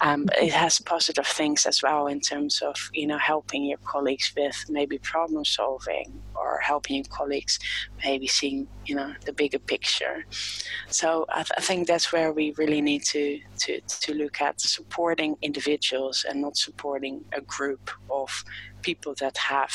Um, 0.00 0.26
but 0.26 0.38
it 0.38 0.52
has 0.52 0.80
positive 0.80 1.26
things 1.26 1.66
as 1.66 1.82
well 1.82 2.06
in 2.06 2.20
terms 2.20 2.62
of, 2.62 2.76
you 2.92 3.06
know, 3.06 3.18
helping 3.18 3.64
your 3.64 3.78
colleagues 3.78 4.32
with 4.36 4.64
maybe 4.68 4.98
problem 4.98 5.44
solving 5.44 6.22
or 6.34 6.47
helping 6.60 7.04
colleagues 7.04 7.58
maybe 8.04 8.26
seeing, 8.26 8.66
you 8.86 8.94
know, 8.94 9.12
the 9.24 9.32
bigger 9.32 9.58
picture. 9.58 10.24
So 10.88 11.26
I, 11.28 11.42
th- 11.42 11.52
I 11.56 11.60
think 11.60 11.86
that's 11.86 12.12
where 12.12 12.32
we 12.32 12.54
really 12.56 12.80
need 12.80 13.04
to, 13.04 13.40
to, 13.58 13.80
to 13.80 14.14
look 14.14 14.40
at 14.40 14.60
supporting 14.60 15.36
individuals 15.42 16.24
and 16.28 16.40
not 16.40 16.56
supporting 16.56 17.24
a 17.32 17.40
group 17.40 17.90
of 18.10 18.44
people 18.82 19.14
that 19.20 19.36
have, 19.36 19.72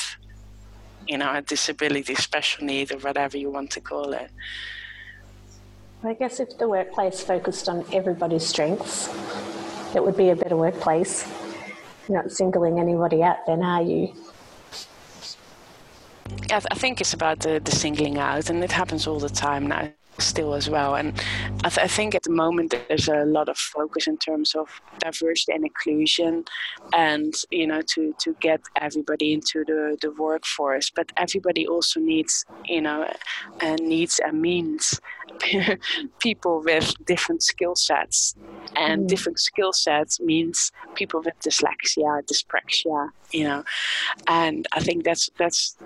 you 1.06 1.18
know, 1.18 1.32
a 1.34 1.42
disability, 1.42 2.14
special 2.14 2.64
need, 2.64 2.92
or 2.92 2.98
whatever 2.98 3.36
you 3.36 3.50
want 3.50 3.70
to 3.72 3.80
call 3.80 4.12
it. 4.12 4.30
I 6.02 6.12
guess 6.12 6.38
if 6.38 6.58
the 6.58 6.68
workplace 6.68 7.22
focused 7.22 7.68
on 7.68 7.84
everybody's 7.92 8.46
strengths, 8.46 9.08
it 9.94 10.04
would 10.04 10.16
be 10.16 10.30
a 10.30 10.36
better 10.36 10.56
workplace. 10.56 11.26
You're 12.08 12.22
not 12.22 12.30
singling 12.30 12.78
anybody 12.78 13.22
out, 13.22 13.46
then 13.46 13.62
are 13.62 13.82
you? 13.82 14.14
I, 16.26 16.60
th- 16.60 16.66
I 16.70 16.74
think 16.74 17.00
it's 17.00 17.14
about 17.14 17.40
the, 17.40 17.60
the 17.62 17.70
singling 17.70 18.18
out, 18.18 18.50
and 18.50 18.62
it 18.62 18.72
happens 18.72 19.06
all 19.06 19.18
the 19.18 19.28
time 19.28 19.66
now 19.66 19.90
still 20.18 20.54
as 20.54 20.70
well. 20.70 20.94
And 20.94 21.12
I, 21.64 21.68
th- 21.68 21.84
I, 21.84 21.88
think 21.88 22.14
at 22.14 22.22
the 22.22 22.30
moment 22.30 22.74
there's 22.88 23.08
a 23.08 23.24
lot 23.24 23.48
of 23.48 23.56
focus 23.58 24.06
in 24.06 24.16
terms 24.18 24.54
of 24.54 24.80
diversity 24.98 25.52
and 25.52 25.64
inclusion, 25.64 26.44
and 26.92 27.34
you 27.50 27.66
know 27.66 27.82
to 27.94 28.14
to 28.20 28.36
get 28.40 28.60
everybody 28.80 29.32
into 29.32 29.64
the 29.64 29.96
the 30.00 30.12
workforce. 30.12 30.90
But 30.90 31.12
everybody 31.16 31.66
also 31.66 32.00
needs 32.00 32.44
you 32.64 32.82
know 32.82 33.12
and 33.60 33.80
needs 33.80 34.20
and 34.24 34.40
means 34.40 35.00
people 36.20 36.62
with 36.62 36.94
different 37.04 37.42
skill 37.42 37.74
sets, 37.74 38.34
and 38.76 39.04
mm. 39.04 39.08
different 39.08 39.40
skill 39.40 39.72
sets 39.72 40.20
means 40.20 40.70
people 40.94 41.22
with 41.22 41.34
dyslexia, 41.40 42.22
dyspraxia, 42.24 43.10
you 43.32 43.44
know, 43.44 43.64
and 44.28 44.66
I 44.72 44.80
think 44.80 45.04
that's 45.04 45.30
that's 45.38 45.76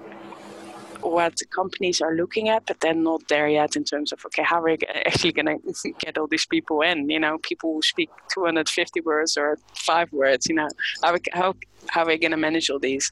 what 1.01 1.41
companies 1.55 2.01
are 2.01 2.15
looking 2.15 2.49
at, 2.49 2.67
but 2.67 2.81
they're 2.81 2.95
not 2.95 3.27
there 3.29 3.49
yet 3.49 3.77
in 3.77 3.85
terms 3.85 4.13
of 4.13 4.25
okay, 4.27 4.43
how 4.43 4.61
are 4.61 4.65
we 4.65 4.79
actually 5.07 5.33
going 5.33 5.47
to 5.83 5.93
get 6.01 6.19
all 6.19 6.27
these 6.27 6.47
people 6.47 6.83
in? 6.83 7.09
You 7.09 7.21
know, 7.21 7.39
people 7.43 7.75
who 7.75 7.83
speak 7.83 8.11
250 8.33 9.01
words 9.03 9.37
or 9.37 9.59
five 9.75 10.13
words. 10.13 10.47
You 10.47 10.57
know, 10.57 10.69
how 11.03 11.17
how 11.33 11.55
how 11.91 12.03
are 12.03 12.07
we 12.07 12.19
going 12.19 12.33
to 12.33 12.37
manage 12.37 12.71
all 12.71 12.79
these? 12.79 13.11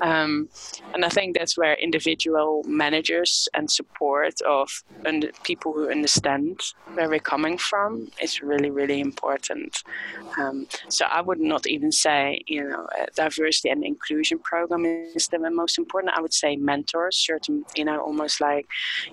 Um, 0.00 0.48
and 0.94 1.04
I 1.04 1.08
think 1.08 1.36
that's 1.36 1.58
where 1.58 1.74
individual 1.74 2.62
managers 2.66 3.48
and 3.54 3.70
support 3.70 4.40
of 4.42 4.70
and 5.04 5.30
people 5.42 5.72
who 5.72 5.90
understand 5.90 6.60
where 6.94 7.08
we're 7.08 7.18
coming 7.18 7.58
from 7.58 8.08
is 8.22 8.42
really, 8.42 8.70
really 8.70 9.00
important. 9.00 9.82
Um, 10.38 10.66
so 10.88 11.06
I 11.06 11.20
would 11.20 11.40
not 11.40 11.66
even 11.66 11.92
say, 11.92 12.42
you 12.46 12.68
know, 12.68 12.86
diversity 13.16 13.68
and 13.70 13.84
inclusion 13.84 14.38
program 14.38 14.84
is 14.86 15.28
the 15.28 15.38
most 15.38 15.78
important. 15.78 16.14
I 16.16 16.20
would 16.20 16.34
say 16.34 16.56
mentors, 16.56 17.23
certain, 17.24 17.64
you 17.76 17.84
know, 17.84 18.00
almost 18.00 18.40
like, 18.40 18.66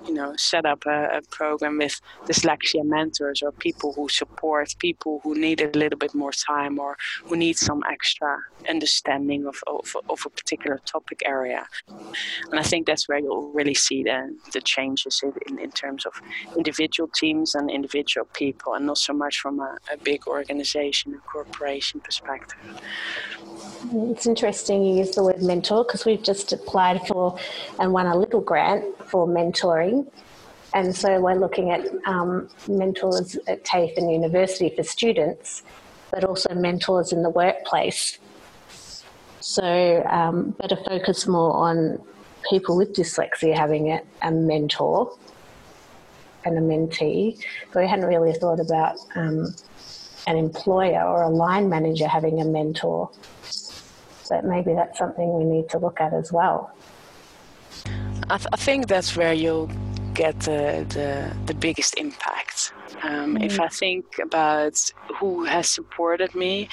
you 0.08 0.14
know, 0.14 0.34
set 0.38 0.66
up 0.66 0.86
a, 0.86 1.18
a 1.18 1.22
program 1.30 1.78
with 1.78 2.00
dyslexia 2.26 2.84
mentors 2.84 3.42
or 3.42 3.52
people 3.52 3.94
who 3.94 4.08
support 4.10 4.76
people 4.80 5.20
who 5.24 5.36
need 5.36 5.62
a 5.62 5.70
little 5.78 5.98
bit 5.98 6.14
more 6.14 6.32
time 6.32 6.80
or 6.80 6.98
who 7.26 7.36
need 7.36 7.58
some 7.58 7.82
extra 7.90 8.38
understanding 8.70 9.46
of, 9.46 9.56
of, 9.68 9.96
of, 10.10 10.20
a 10.26 10.30
particular 10.30 10.80
topic 10.86 11.22
area. 11.26 11.66
And 12.50 12.60
I 12.60 12.64
think 12.64 12.88
that's 12.88 13.08
where 13.08 13.20
you'll 13.20 13.52
really 13.52 13.74
see 13.74 14.04
the, 14.04 14.36
the 14.54 14.62
changes 14.62 15.24
in, 15.48 15.60
in 15.60 15.72
terms 15.72 16.06
of 16.06 16.14
individual 16.56 17.10
teams 17.16 17.56
and 17.56 17.70
individual 17.70 18.28
people, 18.34 18.74
and 18.74 18.86
not 18.86 18.98
so 18.98 19.14
much 19.14 19.40
from 19.40 19.60
a, 19.60 19.78
a 19.92 19.98
big 19.98 20.28
organization, 20.28 21.14
a 21.14 21.18
corporation 21.20 22.00
perspective. 22.00 22.58
It's 23.94 24.28
interesting 24.28 24.84
you 24.84 24.98
use 24.98 25.16
the 25.16 25.24
word 25.24 25.42
mentor 25.42 25.84
because 25.84 26.06
we've 26.06 26.22
just 26.22 26.54
applied 26.54 27.02
for 27.08 27.38
and 27.80 27.94
a 28.08 28.18
little 28.18 28.42
grant 28.42 28.86
for 29.10 29.28
mentoring. 29.28 30.08
And 30.74 30.96
so 30.96 31.20
we're 31.20 31.36
looking 31.36 31.72
at 31.72 31.86
um, 32.06 32.50
mentors 32.68 33.38
at 33.48 33.66
TAFE 33.66 33.98
and 33.98 34.12
university 34.12 34.74
for 34.76 34.84
students, 34.84 35.64
but 36.12 36.24
also 36.24 36.54
mentors 36.54 37.12
in 37.12 37.24
the 37.24 37.30
workplace 37.30 38.20
so, 39.42 40.06
um, 40.08 40.56
focus 40.88 41.26
more 41.26 41.54
on 41.54 42.00
people 42.50 42.78
with 42.78 42.94
dyslexia 42.94 43.58
having 43.58 43.92
a, 43.92 44.02
a 44.22 44.32
mentor 44.32 45.18
and 46.46 46.58
a 46.58 46.62
mentee. 46.62 47.44
But 47.74 47.82
we 47.82 47.90
hadn't 47.90 48.06
really 48.06 48.34
thought 48.34 48.60
about 48.60 48.98
um, 49.16 49.56
an 50.28 50.38
employer 50.38 51.04
or 51.04 51.24
a 51.24 51.30
line 51.30 51.70
manager 51.70 52.08
having 52.08 52.40
a 52.40 52.46
mentor. 52.46 53.10
But 54.30 54.46
maybe 54.46 54.74
that's 54.76 54.98
something 54.98 55.34
we 55.34 55.44
need 55.44 55.70
to 55.70 55.80
look 55.80 56.00
at 56.00 56.14
as 56.14 56.32
well. 56.32 56.72
I, 58.30 58.38
th- 58.38 58.48
I 58.54 58.58
think 58.58 58.88
that's 58.88 59.16
where 59.18 59.34
you'll 59.34 59.70
get 60.14 60.40
the, 60.42 60.86
the 61.46 61.54
biggest 61.54 61.98
impact 61.98 62.74
Um, 63.04 63.36
mm. 63.36 63.44
If 63.44 63.60
I 63.60 63.68
think 63.68 64.06
about 64.22 64.80
who 65.20 65.46
has 65.46 65.70
supported 65.70 66.36
me 66.36 66.70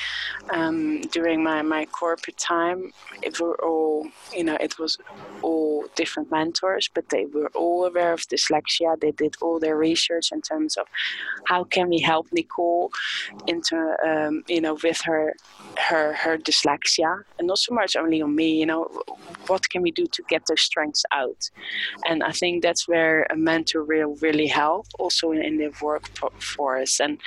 um, 0.51 1.01
during 1.13 1.43
my, 1.43 1.63
my 1.63 1.87
corporate 1.87 2.37
time, 2.37 2.93
it 3.23 3.41
were 3.41 3.63
all, 3.65 4.09
you 4.35 4.45
know, 4.45 4.57
it 4.61 4.79
was 4.79 4.99
all 5.43 5.87
different 5.97 6.31
mentors, 6.31 6.89
but 6.95 7.09
they 7.09 7.27
were 7.27 7.51
all 7.55 7.85
aware 7.87 8.13
of 8.13 8.21
dyslexia. 8.21 8.99
They 9.01 9.13
did 9.13 9.37
all 9.41 9.59
their 9.59 9.77
research 9.77 10.33
in 10.33 10.41
terms 10.43 10.77
of 10.77 10.87
how 11.47 11.65
can 11.65 11.89
we 11.89 12.01
help 12.01 12.27
Nicole 12.33 12.91
into, 13.47 13.77
um, 14.07 14.45
you 14.49 14.61
know, 14.61 14.77
with 14.83 15.01
her 15.05 15.35
her 15.79 16.13
her 16.15 16.37
dyslexia, 16.39 17.23
and 17.39 17.47
not 17.47 17.59
so 17.59 17.75
much 17.75 17.97
only 17.97 18.21
on 18.23 18.35
me. 18.35 18.59
You 18.61 18.67
know, 18.67 18.85
what 19.47 19.69
can 19.71 19.83
we 19.83 19.91
do 19.91 20.07
to 20.07 20.23
get 20.29 20.43
those 20.47 20.61
strengths 20.61 21.05
out? 21.13 21.51
And 22.09 22.23
I 22.23 22.33
think 22.33 22.63
that's 22.63 22.87
where 22.89 23.27
a 23.31 23.37
mentor 23.37 23.85
will 23.85 24.17
really 24.17 24.47
help, 24.47 24.87
also 24.99 25.33
in, 25.33 25.43
in 25.43 25.59
the 25.59 25.65
workforce. 26.23 27.01
And 27.01 27.19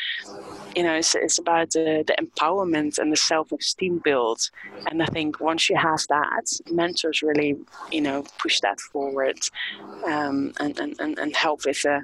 you 0.75 0.83
know, 0.83 0.95
it's, 0.95 1.15
it's 1.15 1.37
about 1.37 1.71
the, 1.71 2.03
the 2.05 2.15
empowerment 2.21 2.97
and 2.97 3.11
the 3.11 3.17
self-esteem 3.17 3.99
build. 4.03 4.49
And 4.87 5.01
I 5.01 5.05
think 5.07 5.39
once 5.39 5.69
you 5.69 5.75
have 5.75 6.01
that, 6.09 6.45
mentors 6.71 7.21
really, 7.21 7.57
you 7.91 8.01
know, 8.01 8.23
push 8.39 8.59
that 8.61 8.79
forward 8.79 9.39
um, 10.05 10.53
and, 10.59 10.79
and, 10.79 10.99
and, 10.99 11.19
and 11.19 11.35
help 11.35 11.65
with 11.65 11.81
the 11.81 12.01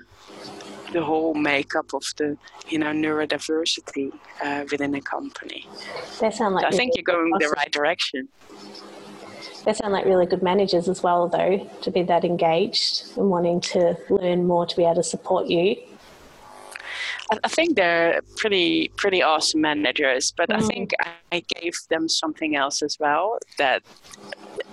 the 0.94 1.04
whole 1.04 1.34
makeup 1.34 1.94
of 1.94 2.04
the 2.18 2.38
you 2.70 2.80
know 2.80 2.88
neurodiversity 2.88 4.12
uh, 4.42 4.64
within 4.72 4.96
a 4.96 5.02
company. 5.02 5.68
They 6.22 6.32
sound 6.32 6.56
like 6.56 6.64
so 6.64 6.68
I 6.70 6.72
think 6.72 6.94
you're 6.96 7.04
going 7.04 7.34
awesome. 7.34 7.50
the 7.50 7.54
right 7.58 7.72
direction. 7.72 8.30
They 9.66 9.74
sound 9.74 9.92
like 9.92 10.06
really 10.06 10.26
good 10.26 10.42
managers 10.42 10.88
as 10.88 11.04
well, 11.04 11.28
though, 11.28 11.70
to 11.82 11.92
be 11.92 12.02
that 12.04 12.24
engaged 12.24 13.18
and 13.18 13.30
wanting 13.30 13.60
to 13.62 13.98
learn 14.10 14.48
more 14.48 14.66
to 14.66 14.76
be 14.78 14.84
able 14.84 14.96
to 14.96 15.04
support 15.04 15.48
you. 15.48 15.76
I 17.44 17.48
think 17.50 17.76
they're 17.76 18.22
pretty 18.38 18.90
pretty 18.96 19.22
awesome 19.22 19.62
managers, 19.62 20.34
but 20.36 20.50
mm. 20.50 20.58
I 20.58 20.62
think 20.62 20.92
I 21.32 21.44
gave 21.56 21.74
them 21.90 22.08
something 22.08 22.56
else 22.56 22.82
as 22.82 22.98
well 23.00 23.40
that 23.58 23.84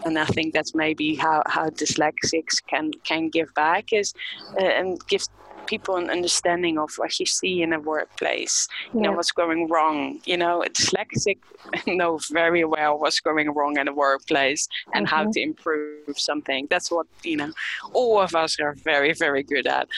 and 0.05 0.19
I 0.19 0.27
think 0.27 0.53
that's 0.53 0.75
maybe 0.75 1.15
how, 1.15 1.43
how 1.47 1.71
dyslexics 1.71 2.63
can 2.67 2.93
can 3.05 3.29
give 3.29 3.53
back 3.55 3.93
is 3.93 4.15
uh, 4.61 4.65
and 4.65 5.01
give 5.09 5.23
people 5.67 5.97
an 5.97 6.11
understanding 6.11 6.79
of 6.79 6.91
what 6.97 7.19
you 7.19 7.27
see 7.27 7.62
in 7.62 7.73
a 7.73 7.81
workplace, 7.81 8.69
you 8.93 9.01
yeah. 9.01 9.11
know, 9.11 9.17
what's 9.17 9.33
going 9.33 9.69
wrong. 9.69 10.21
You 10.25 10.37
know, 10.37 10.65
dyslexic 10.69 11.39
know 11.87 12.19
very 12.31 12.65
well 12.65 12.99
what's 12.99 13.21
going 13.21 13.51
wrong 13.53 13.79
in 13.79 13.89
a 13.89 13.93
workplace 13.93 14.69
and 14.95 15.07
mm-hmm. 15.07 15.15
how 15.15 15.31
to 15.31 15.41
improve 15.41 16.19
something. 16.19 16.67
That's 16.71 16.91
what, 16.91 17.07
you 17.23 17.37
know, 17.37 17.53
all 17.93 18.21
of 18.21 18.35
us 18.35 18.59
are 18.61 18.75
very, 18.75 19.12
very 19.12 19.43
good 19.43 19.67
at. 19.67 19.89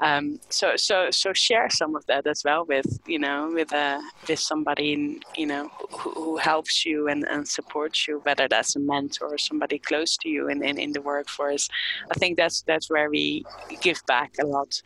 Um, 0.00 0.40
so, 0.48 0.76
so, 0.76 1.10
so 1.10 1.32
share 1.32 1.70
some 1.70 1.96
of 1.96 2.06
that 2.06 2.26
as 2.26 2.42
well 2.44 2.64
with, 2.64 3.00
you 3.06 3.18
know, 3.18 3.50
with, 3.52 3.72
uh, 3.72 4.00
with 4.28 4.38
somebody, 4.38 4.92
in, 4.92 5.20
you 5.36 5.46
know, 5.46 5.70
who, 5.90 6.10
who 6.10 6.36
helps 6.36 6.84
you 6.84 7.08
and, 7.08 7.24
and 7.28 7.46
supports 7.46 8.06
you, 8.06 8.20
whether 8.24 8.48
that's 8.48 8.76
a 8.76 8.80
mentor 8.80 9.34
or 9.34 9.38
somebody 9.38 9.78
close 9.78 10.16
to 10.18 10.28
you 10.28 10.48
in, 10.48 10.62
in, 10.62 10.78
in 10.78 10.92
the 10.92 11.00
workforce. 11.00 11.68
I 12.10 12.14
think 12.14 12.36
that's, 12.36 12.62
that's 12.62 12.90
where 12.90 13.10
we 13.10 13.44
give 13.80 14.04
back 14.06 14.34
a 14.40 14.46
lot 14.46 14.80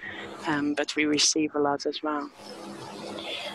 um, 0.46 0.74
but 0.74 0.94
we 0.96 1.04
receive 1.04 1.54
a 1.54 1.58
lot 1.58 1.86
as 1.86 2.02
well. 2.02 2.30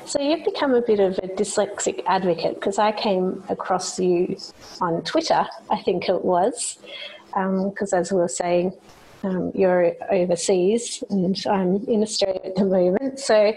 So 0.05 0.21
you've 0.21 0.45
become 0.45 0.73
a 0.73 0.81
bit 0.81 1.01
of 1.01 1.17
a 1.17 1.27
dyslexic 1.27 2.01
advocate 2.05 2.55
because 2.55 2.79
I 2.79 2.93
came 2.93 3.43
across 3.49 3.99
you 3.99 4.37
on 4.79 5.03
Twitter, 5.03 5.45
I 5.69 5.81
think 5.81 6.07
it 6.07 6.23
was, 6.23 6.77
because 7.33 7.93
um, 7.93 7.99
as 7.99 8.11
we 8.11 8.19
were 8.19 8.29
saying, 8.29 8.73
um, 9.23 9.51
you're 9.53 9.93
overseas 10.09 11.03
and 11.09 11.35
I'm 11.49 11.83
in 11.87 12.03
Australia 12.03 12.39
at 12.45 12.55
the 12.55 12.65
moment. 12.65 13.19
So, 13.19 13.53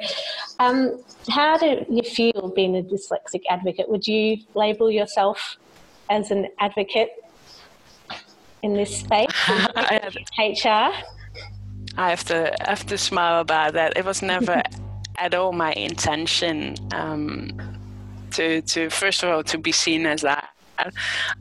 um, 0.58 1.00
how 1.28 1.56
do 1.56 1.84
you 1.88 2.02
feel 2.02 2.52
being 2.56 2.76
a 2.76 2.82
dyslexic 2.82 3.42
advocate? 3.48 3.88
Would 3.88 4.06
you 4.06 4.38
label 4.54 4.90
yourself 4.90 5.56
as 6.08 6.30
an 6.30 6.48
advocate 6.58 7.10
in 8.62 8.74
this 8.74 9.00
space, 9.00 9.28
HR? 10.38 10.90
I 11.96 12.10
have 12.10 12.24
to 12.24 12.54
have 12.60 12.86
to 12.86 12.98
smile 12.98 13.40
about 13.40 13.74
that. 13.74 13.96
It 13.96 14.04
was 14.04 14.22
never 14.22 14.62
at 15.18 15.34
all 15.34 15.52
my 15.52 15.72
intention 15.72 16.76
um, 16.92 17.52
to 18.32 18.62
to 18.62 18.90
first 18.90 19.22
of 19.22 19.30
all 19.30 19.42
to 19.44 19.58
be 19.58 19.72
seen 19.72 20.06
as 20.06 20.22
that. 20.22 20.48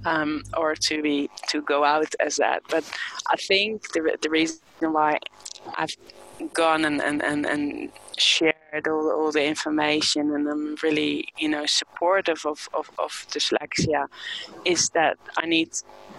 Um, 0.04 0.44
or 0.58 0.76
to 0.76 1.02
be 1.02 1.30
to 1.48 1.62
go 1.62 1.86
out 1.86 2.14
as 2.20 2.36
that, 2.38 2.62
but 2.70 2.84
I 3.32 3.38
think 3.38 3.94
the 3.94 4.18
the 4.22 4.30
reason 4.30 4.60
why 4.82 5.20
I've 5.78 5.96
gone 6.54 6.86
and, 6.86 7.02
and, 7.02 7.24
and, 7.24 7.46
and 7.46 7.92
shared 8.18 8.88
all, 8.88 9.12
all 9.12 9.32
the 9.32 9.44
information 9.44 10.34
and 10.34 10.48
I'm 10.48 10.76
really, 10.84 11.30
you 11.38 11.50
know, 11.50 11.66
supportive 11.66 12.46
of, 12.46 12.70
of, 12.74 12.90
of 13.00 13.12
dyslexia 13.30 14.08
is 14.66 14.90
that 14.90 15.18
I 15.38 15.46
need 15.46 15.72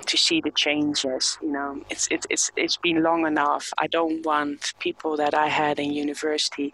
to 0.06 0.16
see 0.16 0.40
the 0.40 0.50
changes. 0.50 1.38
You 1.42 1.52
know, 1.52 1.82
it's, 1.90 2.08
it, 2.10 2.26
it's, 2.30 2.50
it's 2.56 2.76
been 2.76 3.02
long 3.02 3.26
enough. 3.26 3.72
I 3.78 3.86
don't 3.86 4.24
want 4.24 4.74
people 4.78 5.16
that 5.16 5.34
I 5.34 5.48
had 5.48 5.78
in 5.78 5.92
university 5.92 6.72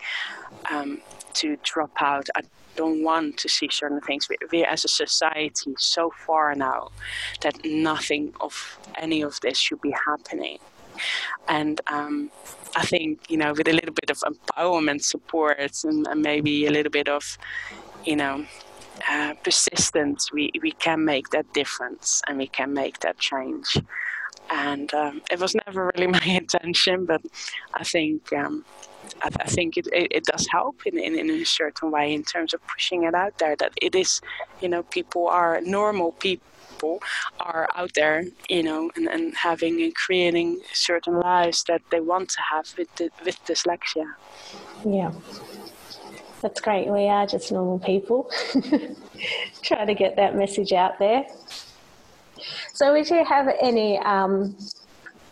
um, 0.70 1.00
to 1.34 1.56
drop 1.62 1.90
out. 2.00 2.28
I 2.36 2.42
don't 2.76 3.02
want 3.02 3.38
to 3.38 3.48
see 3.48 3.68
certain 3.70 4.00
things. 4.00 4.28
We, 4.28 4.36
we 4.52 4.64
as 4.64 4.84
a 4.84 4.88
society 4.88 5.74
so 5.78 6.10
far 6.10 6.54
now 6.54 6.90
that 7.40 7.64
nothing 7.64 8.34
of 8.40 8.78
any 8.98 9.22
of 9.22 9.40
this 9.40 9.58
should 9.58 9.80
be 9.80 9.94
happening. 10.06 10.58
And 11.48 11.80
um, 11.88 12.30
I 12.74 12.84
think, 12.84 13.30
you 13.30 13.36
know, 13.36 13.52
with 13.52 13.68
a 13.68 13.72
little 13.72 13.94
bit 13.94 14.10
of 14.10 14.18
empowerment 14.20 15.02
support 15.02 15.84
and, 15.84 16.06
and 16.06 16.22
maybe 16.22 16.66
a 16.66 16.70
little 16.70 16.90
bit 16.90 17.08
of, 17.08 17.38
you 18.04 18.16
know, 18.16 18.46
uh, 19.10 19.34
persistence, 19.42 20.32
we, 20.32 20.50
we 20.62 20.72
can 20.72 21.04
make 21.04 21.30
that 21.30 21.52
difference 21.52 22.22
and 22.28 22.38
we 22.38 22.46
can 22.46 22.72
make 22.72 23.00
that 23.00 23.18
change. 23.18 23.76
And 24.50 24.92
um, 24.94 25.22
it 25.30 25.40
was 25.40 25.54
never 25.66 25.92
really 25.94 26.06
my 26.18 26.24
intention, 26.24 27.04
but 27.04 27.22
I 27.74 27.84
think 27.84 28.32
um, 28.32 28.64
I, 29.22 29.30
I, 29.40 29.46
think 29.46 29.76
it, 29.76 29.86
it, 29.92 30.08
it, 30.10 30.24
does 30.24 30.46
help 30.50 30.86
in, 30.86 30.98
in, 30.98 31.18
in 31.18 31.30
a 31.30 31.44
certain 31.44 31.90
way 31.90 32.12
in 32.12 32.22
terms 32.22 32.54
of 32.54 32.66
pushing 32.66 33.04
it 33.04 33.14
out 33.14 33.38
there 33.38 33.56
that 33.56 33.72
it 33.80 33.94
is, 33.94 34.20
you 34.60 34.68
know, 34.68 34.82
people 34.84 35.26
are 35.28 35.60
normal 35.62 36.12
people 36.12 36.46
people 36.76 37.02
are 37.40 37.68
out 37.74 37.92
there, 37.94 38.24
you 38.48 38.62
know, 38.62 38.90
and, 38.96 39.08
and 39.08 39.34
having 39.34 39.80
and 39.82 39.94
creating 39.94 40.60
certain 40.72 41.18
lives 41.20 41.64
that 41.68 41.82
they 41.90 42.00
want 42.00 42.28
to 42.28 42.40
have 42.52 42.66
with 42.76 42.94
the, 42.96 43.10
with 43.24 43.42
dyslexia. 43.46 44.06
Yeah. 44.84 45.12
That's 46.46 46.60
great. 46.60 46.86
We 46.86 47.08
are 47.08 47.26
just 47.26 47.50
normal 47.50 47.80
people. 47.80 48.30
Try 49.62 49.84
to 49.84 49.94
get 49.94 50.14
that 50.14 50.36
message 50.36 50.72
out 50.72 50.96
there. 51.00 51.26
So, 52.72 52.92
would 52.92 53.10
you 53.10 53.24
have 53.24 53.48
any 53.60 53.98
um, 53.98 54.56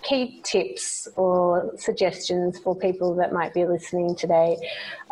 key 0.03 0.41
tips 0.43 1.07
or 1.15 1.71
suggestions 1.79 2.59
for 2.59 2.75
people 2.75 3.15
that 3.15 3.33
might 3.33 3.55
be 3.55 3.65
listening 3.65 4.17
today 4.17 4.57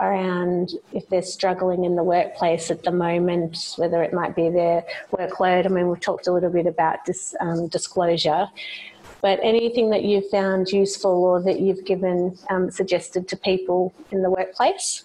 around 0.01 0.73
if 0.93 1.09
they're 1.09 1.23
struggling 1.23 1.85
in 1.85 1.95
the 1.95 2.03
workplace 2.03 2.69
at 2.73 2.83
the 2.83 2.91
moment, 2.91 3.75
whether 3.77 4.03
it 4.03 4.13
might 4.13 4.35
be 4.35 4.51
their 4.51 4.85
workload? 5.13 5.67
I 5.67 5.69
mean, 5.69 5.87
we've 5.89 6.01
talked 6.01 6.27
a 6.27 6.33
little 6.33 6.51
bit 6.51 6.67
about 6.67 7.05
this 7.05 7.33
um, 7.39 7.69
disclosure, 7.69 8.49
but 9.21 9.39
anything 9.41 9.91
that 9.91 10.03
you've 10.03 10.29
found 10.31 10.71
useful 10.71 11.23
or 11.23 11.41
that 11.43 11.61
you've 11.61 11.85
given 11.85 12.37
um, 12.51 12.73
suggested 12.73 13.29
to 13.29 13.37
people 13.37 13.95
in 14.11 14.23
the 14.23 14.31
workplace? 14.31 15.05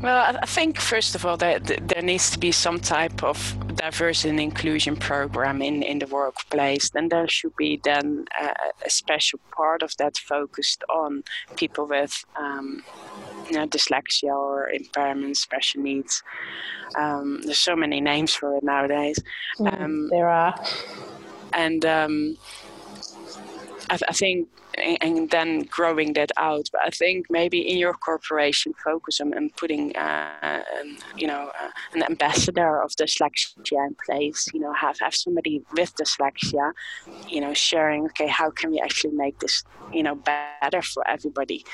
Well, 0.00 0.36
I 0.40 0.46
think 0.46 0.80
first 0.80 1.16
of 1.16 1.26
all 1.26 1.36
that 1.38 1.66
there 1.88 2.02
needs 2.02 2.30
to 2.30 2.38
be 2.38 2.52
some 2.52 2.78
type 2.78 3.24
of 3.24 3.56
diversity 3.74 4.30
and 4.30 4.40
inclusion 4.40 4.94
program 4.96 5.60
in, 5.60 5.82
in 5.82 5.98
the 5.98 6.06
workplace. 6.06 6.90
Then 6.90 7.08
there 7.08 7.26
should 7.26 7.56
be 7.56 7.80
then 7.82 8.26
a, 8.40 8.54
a 8.86 8.90
special 8.90 9.40
part 9.50 9.82
of 9.82 9.96
that 9.98 10.16
focused 10.16 10.84
on 10.88 11.24
people 11.56 11.86
with 11.86 12.24
um, 12.36 12.84
you 13.50 13.56
know, 13.56 13.66
dyslexia 13.66 14.30
or 14.30 14.70
impairment, 14.70 15.36
special 15.36 15.82
needs. 15.82 16.22
Um, 16.96 17.40
there's 17.42 17.58
so 17.58 17.74
many 17.74 18.00
names 18.00 18.34
for 18.34 18.56
it 18.56 18.62
nowadays. 18.62 19.18
Mm, 19.58 19.80
um, 19.82 20.08
there 20.10 20.28
are. 20.28 20.54
And 21.52 21.84
um, 21.84 22.36
I, 23.90 23.98
I 24.08 24.12
think 24.12 24.48
and 25.00 25.30
then 25.30 25.62
growing 25.62 26.12
that 26.14 26.30
out. 26.36 26.68
But 26.72 26.82
I 26.84 26.90
think 26.90 27.26
maybe 27.30 27.60
in 27.60 27.78
your 27.78 27.94
corporation, 27.94 28.72
focus 28.84 29.20
on, 29.20 29.34
on 29.34 29.50
putting, 29.56 29.96
uh, 29.96 30.62
you 31.16 31.26
know, 31.26 31.50
uh, 31.60 31.70
an 31.94 32.02
ambassador 32.04 32.82
of 32.82 32.92
dyslexia 32.92 33.86
in 33.86 33.96
place. 34.04 34.46
You 34.52 34.60
know, 34.60 34.72
have 34.72 34.98
have 35.00 35.14
somebody 35.14 35.62
with 35.72 35.94
dyslexia, 35.96 36.72
you 37.28 37.40
know, 37.40 37.54
sharing. 37.54 38.06
Okay, 38.06 38.28
how 38.28 38.50
can 38.50 38.70
we 38.70 38.80
actually 38.80 39.14
make 39.14 39.38
this, 39.40 39.62
you 39.92 40.02
know, 40.02 40.14
better 40.14 40.82
for 40.82 41.06
everybody? 41.08 41.64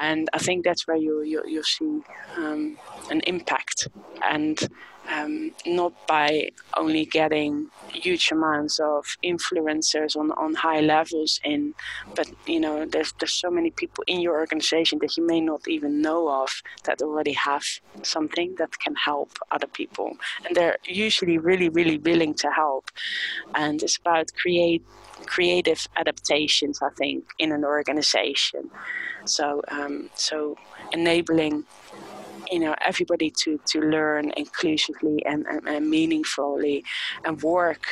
And 0.00 0.28
I 0.32 0.38
think 0.38 0.64
that's 0.64 0.86
where 0.86 0.96
you 0.96 1.22
you 1.22 1.42
you 1.46 1.62
see 1.62 2.00
um, 2.36 2.76
an 3.10 3.20
impact 3.26 3.88
and 4.24 4.68
um, 5.10 5.52
not 5.66 5.92
by 6.06 6.50
only 6.76 7.04
getting 7.04 7.68
huge 7.92 8.30
amounts 8.30 8.78
of 8.78 9.04
influencers 9.24 10.16
on, 10.16 10.30
on 10.32 10.54
high 10.54 10.80
levels 10.80 11.40
in, 11.44 11.74
but 12.14 12.30
you 12.46 12.60
know, 12.60 12.84
there's 12.84 13.12
there's 13.18 13.32
so 13.32 13.50
many 13.50 13.70
people 13.70 14.04
in 14.06 14.20
your 14.20 14.38
organization 14.38 14.98
that 15.00 15.16
you 15.16 15.26
may 15.26 15.40
not 15.40 15.66
even 15.68 16.00
know 16.00 16.28
of 16.28 16.50
that 16.84 17.02
already 17.02 17.32
have 17.32 17.64
something 18.02 18.54
that 18.58 18.78
can 18.78 18.94
help 18.94 19.30
other 19.50 19.66
people, 19.66 20.16
and 20.46 20.56
they're 20.56 20.78
usually 20.84 21.38
really 21.38 21.68
really 21.68 21.98
willing 21.98 22.34
to 22.34 22.50
help, 22.50 22.90
and 23.54 23.82
it's 23.82 23.96
about 23.96 24.32
create 24.34 24.82
creative 25.26 25.86
adaptations 25.96 26.80
I 26.82 26.90
think 26.90 27.24
in 27.38 27.52
an 27.52 27.64
organization, 27.64 28.70
so 29.24 29.62
um, 29.68 30.10
so 30.14 30.56
enabling 30.92 31.64
you 32.52 32.58
know 32.58 32.74
everybody 32.82 33.30
to 33.30 33.58
to 33.66 33.80
learn 33.80 34.30
inclusively 34.36 35.24
and, 35.24 35.46
and, 35.46 35.66
and 35.66 35.88
meaningfully 35.88 36.84
and 37.24 37.42
work 37.42 37.84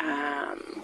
um, 0.00 0.82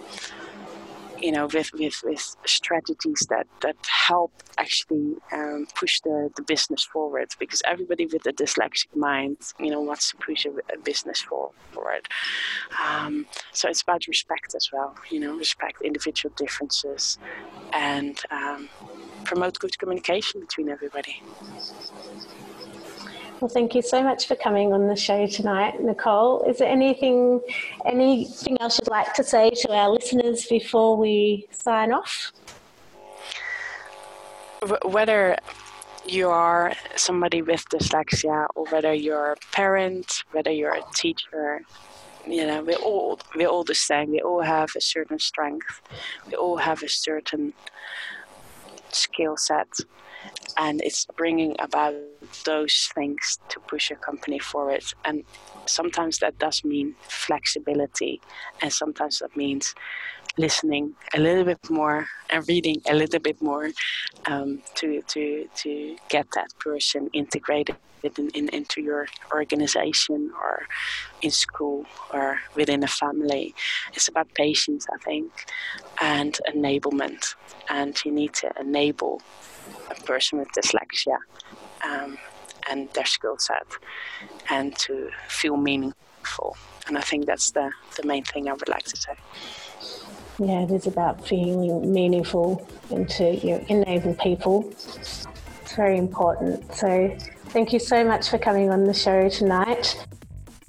you 1.18 1.32
know 1.32 1.46
with, 1.46 1.70
with, 1.72 1.98
with 2.04 2.36
strategies 2.46 3.26
that, 3.30 3.46
that 3.62 3.76
help 3.86 4.32
actually 4.58 5.14
um, 5.32 5.66
push 5.74 6.00
the, 6.00 6.30
the 6.36 6.42
business 6.42 6.84
forward. 6.84 7.28
Because 7.38 7.62
everybody 7.64 8.06
with 8.06 8.26
a 8.26 8.32
dyslexic 8.32 8.94
mind 8.94 9.38
you 9.58 9.70
know 9.70 9.80
wants 9.80 10.10
to 10.10 10.16
push 10.16 10.44
a, 10.44 10.50
a 10.50 10.78
business 10.84 11.22
forward. 11.22 12.04
Um, 12.84 13.26
so 13.52 13.68
it's 13.68 13.82
about 13.82 14.06
respect 14.08 14.54
as 14.54 14.68
well 14.72 14.94
you 15.10 15.20
know 15.20 15.36
respect 15.36 15.80
individual 15.80 16.34
differences 16.36 17.18
and 17.72 18.20
um, 18.30 18.68
promote 19.24 19.58
good 19.58 19.78
communication 19.78 20.40
between 20.40 20.68
everybody 20.68 21.22
well, 23.42 23.48
thank 23.48 23.74
you 23.74 23.82
so 23.82 24.04
much 24.04 24.28
for 24.28 24.36
coming 24.36 24.72
on 24.72 24.86
the 24.86 24.94
show 24.94 25.26
tonight, 25.26 25.82
Nicole. 25.82 26.44
Is 26.44 26.58
there 26.58 26.68
anything, 26.68 27.40
anything 27.84 28.56
else 28.60 28.78
you'd 28.78 28.88
like 28.88 29.14
to 29.14 29.24
say 29.24 29.50
to 29.50 29.72
our 29.72 29.90
listeners 29.90 30.46
before 30.46 30.96
we 30.96 31.48
sign 31.50 31.92
off? 31.92 32.30
Whether 34.84 35.36
you 36.06 36.30
are 36.30 36.72
somebody 36.94 37.42
with 37.42 37.64
dyslexia, 37.68 38.46
or 38.54 38.64
whether 38.66 38.94
you're 38.94 39.32
a 39.32 39.36
parent, 39.50 40.22
whether 40.30 40.52
you're 40.52 40.74
a 40.74 40.84
teacher, 40.94 41.62
you 42.24 42.46
know, 42.46 42.62
we're 42.62 42.76
all 42.76 43.18
we're 43.34 43.48
all 43.48 43.64
the 43.64 43.74
same. 43.74 44.12
We 44.12 44.20
all 44.20 44.42
have 44.42 44.70
a 44.76 44.80
certain 44.80 45.18
strength. 45.18 45.82
We 46.28 46.36
all 46.36 46.58
have 46.58 46.84
a 46.84 46.88
certain 46.88 47.54
skill 48.92 49.36
set 49.36 49.66
and 50.58 50.80
it's 50.82 51.06
bringing 51.16 51.56
about 51.58 51.94
those 52.44 52.90
things 52.94 53.38
to 53.48 53.58
push 53.60 53.90
a 53.90 53.94
company 53.96 54.38
forward 54.38 54.84
and 55.04 55.24
sometimes 55.66 56.18
that 56.18 56.38
does 56.38 56.64
mean 56.64 56.94
flexibility 57.02 58.20
and 58.60 58.72
sometimes 58.72 59.18
that 59.20 59.36
means 59.36 59.74
listening 60.38 60.94
a 61.14 61.20
little 61.20 61.44
bit 61.44 61.58
more 61.70 62.06
and 62.30 62.46
reading 62.48 62.80
a 62.88 62.94
little 62.94 63.20
bit 63.20 63.40
more 63.42 63.70
um, 64.26 64.62
to, 64.74 65.02
to, 65.02 65.46
to 65.54 65.96
get 66.08 66.26
that 66.34 66.48
person 66.58 67.10
integrated 67.12 67.76
in, 68.02 68.30
in, 68.30 68.48
into 68.48 68.80
your 68.80 69.06
organization 69.32 70.32
or 70.40 70.62
in 71.20 71.30
school 71.30 71.86
or 72.12 72.38
within 72.56 72.82
a 72.82 72.88
family. 72.88 73.54
It's 73.92 74.08
about 74.08 74.32
patience, 74.34 74.86
I 74.92 74.98
think, 74.98 75.30
and 76.00 76.38
enablement. 76.54 77.34
And 77.68 77.96
you 78.04 78.10
need 78.10 78.32
to 78.34 78.50
enable 78.58 79.22
a 79.90 79.94
person 80.02 80.38
with 80.38 80.48
dyslexia 80.52 81.16
um, 81.84 82.18
and 82.70 82.88
their 82.94 83.06
skill 83.06 83.36
set 83.38 83.66
and 84.50 84.76
to 84.76 85.10
feel 85.28 85.56
meaningful. 85.56 86.56
And 86.86 86.98
I 86.98 87.00
think 87.00 87.26
that's 87.26 87.50
the, 87.52 87.70
the 87.96 88.06
main 88.06 88.24
thing 88.24 88.48
I 88.48 88.52
would 88.52 88.68
like 88.68 88.84
to 88.84 88.96
say. 88.96 89.14
Yeah, 90.38 90.62
it 90.62 90.70
is 90.70 90.86
about 90.86 91.26
feeling 91.26 91.92
meaningful 91.92 92.66
and 92.90 93.08
to 93.10 93.36
you 93.36 93.58
know, 93.58 93.64
enable 93.68 94.14
people. 94.14 94.68
It's 94.70 95.26
very 95.76 95.98
important. 95.98 96.74
So, 96.74 97.16
thank 97.46 97.72
you 97.72 97.78
so 97.78 98.04
much 98.04 98.28
for 98.28 98.38
coming 98.38 98.70
on 98.70 98.84
the 98.84 98.94
show 98.94 99.28
tonight. 99.28 100.04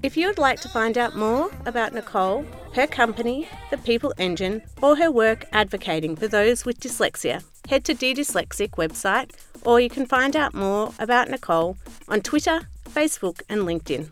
If 0.03 0.17
you 0.17 0.27
would 0.27 0.37
like 0.37 0.59
to 0.59 0.69
find 0.69 0.97
out 0.97 1.15
more 1.15 1.49
about 1.65 1.93
Nicole, 1.93 2.45
her 2.73 2.85
company, 2.85 3.47
The 3.71 3.77
People 3.77 4.13
Engine, 4.17 4.61
or 4.81 4.97
her 4.97 5.09
work 5.09 5.45
advocating 5.53 6.17
for 6.17 6.27
those 6.27 6.65
with 6.65 6.81
dyslexia, 6.81 7.41
head 7.69 7.85
to 7.85 7.93
Dear 7.93 8.13
Dyslexic 8.13 8.71
website 8.71 9.31
or 9.65 9.79
you 9.79 9.89
can 9.89 10.05
find 10.05 10.35
out 10.35 10.53
more 10.53 10.93
about 10.99 11.29
Nicole 11.29 11.77
on 12.09 12.19
Twitter, 12.19 12.67
Facebook, 12.89 13.41
and 13.47 13.61
LinkedIn. 13.61 14.11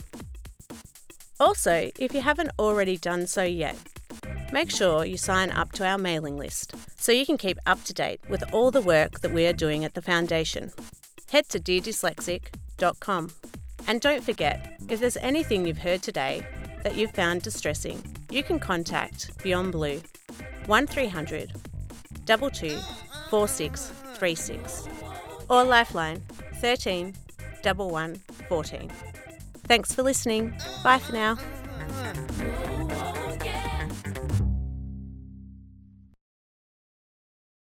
Also, 1.40 1.92
if 2.00 2.14
you 2.14 2.22
haven't 2.22 2.52
already 2.58 2.98
done 2.98 3.28
so 3.28 3.44
yet, 3.44 3.76
make 4.54 4.72
sure 4.72 5.04
you 5.04 5.18
sign 5.18 5.52
up 5.52 5.72
to 5.74 5.86
our 5.86 5.98
mailing 5.98 6.38
list 6.38 6.74
so 6.98 7.12
you 7.12 7.26
can 7.26 7.38
keep 7.38 7.58
up 7.66 7.84
to 7.84 7.94
date 7.94 8.22
with 8.30 8.44
all 8.54 8.72
the 8.72 8.82
work 8.82 9.20
that 9.22 9.34
we 9.34 9.46
are 9.46 9.54
doing 9.54 9.84
at 9.84 9.94
the 9.94 10.02
Foundation. 10.02 10.72
Head 11.32 11.50
to 11.50 11.60
deardyslexic.com. 11.60 13.32
And 13.88 14.02
don't 14.02 14.24
forget, 14.24 14.80
if 14.90 15.00
there's 15.00 15.18
anything 15.18 15.66
you've 15.66 15.78
heard 15.78 16.02
today 16.02 16.46
that 16.84 16.96
you've 16.96 17.12
found 17.12 17.42
distressing, 17.42 18.02
you 18.30 18.44
can 18.44 18.60
contact 18.60 19.32
Beyond 19.44 19.72
Blue 19.72 20.02
1300 20.66 21.52
22 22.26 22.78
4636 23.30 24.88
or 25.50 25.64
Lifeline 25.64 26.22
13 26.56 27.14
11 27.64 28.22
14. 28.48 28.92
Thanks 29.68 29.94
for 29.94 30.04
listening. 30.04 30.54
Bye 30.84 31.00
for 31.00 31.14
now. 31.14 31.38
Mm. 31.80 33.21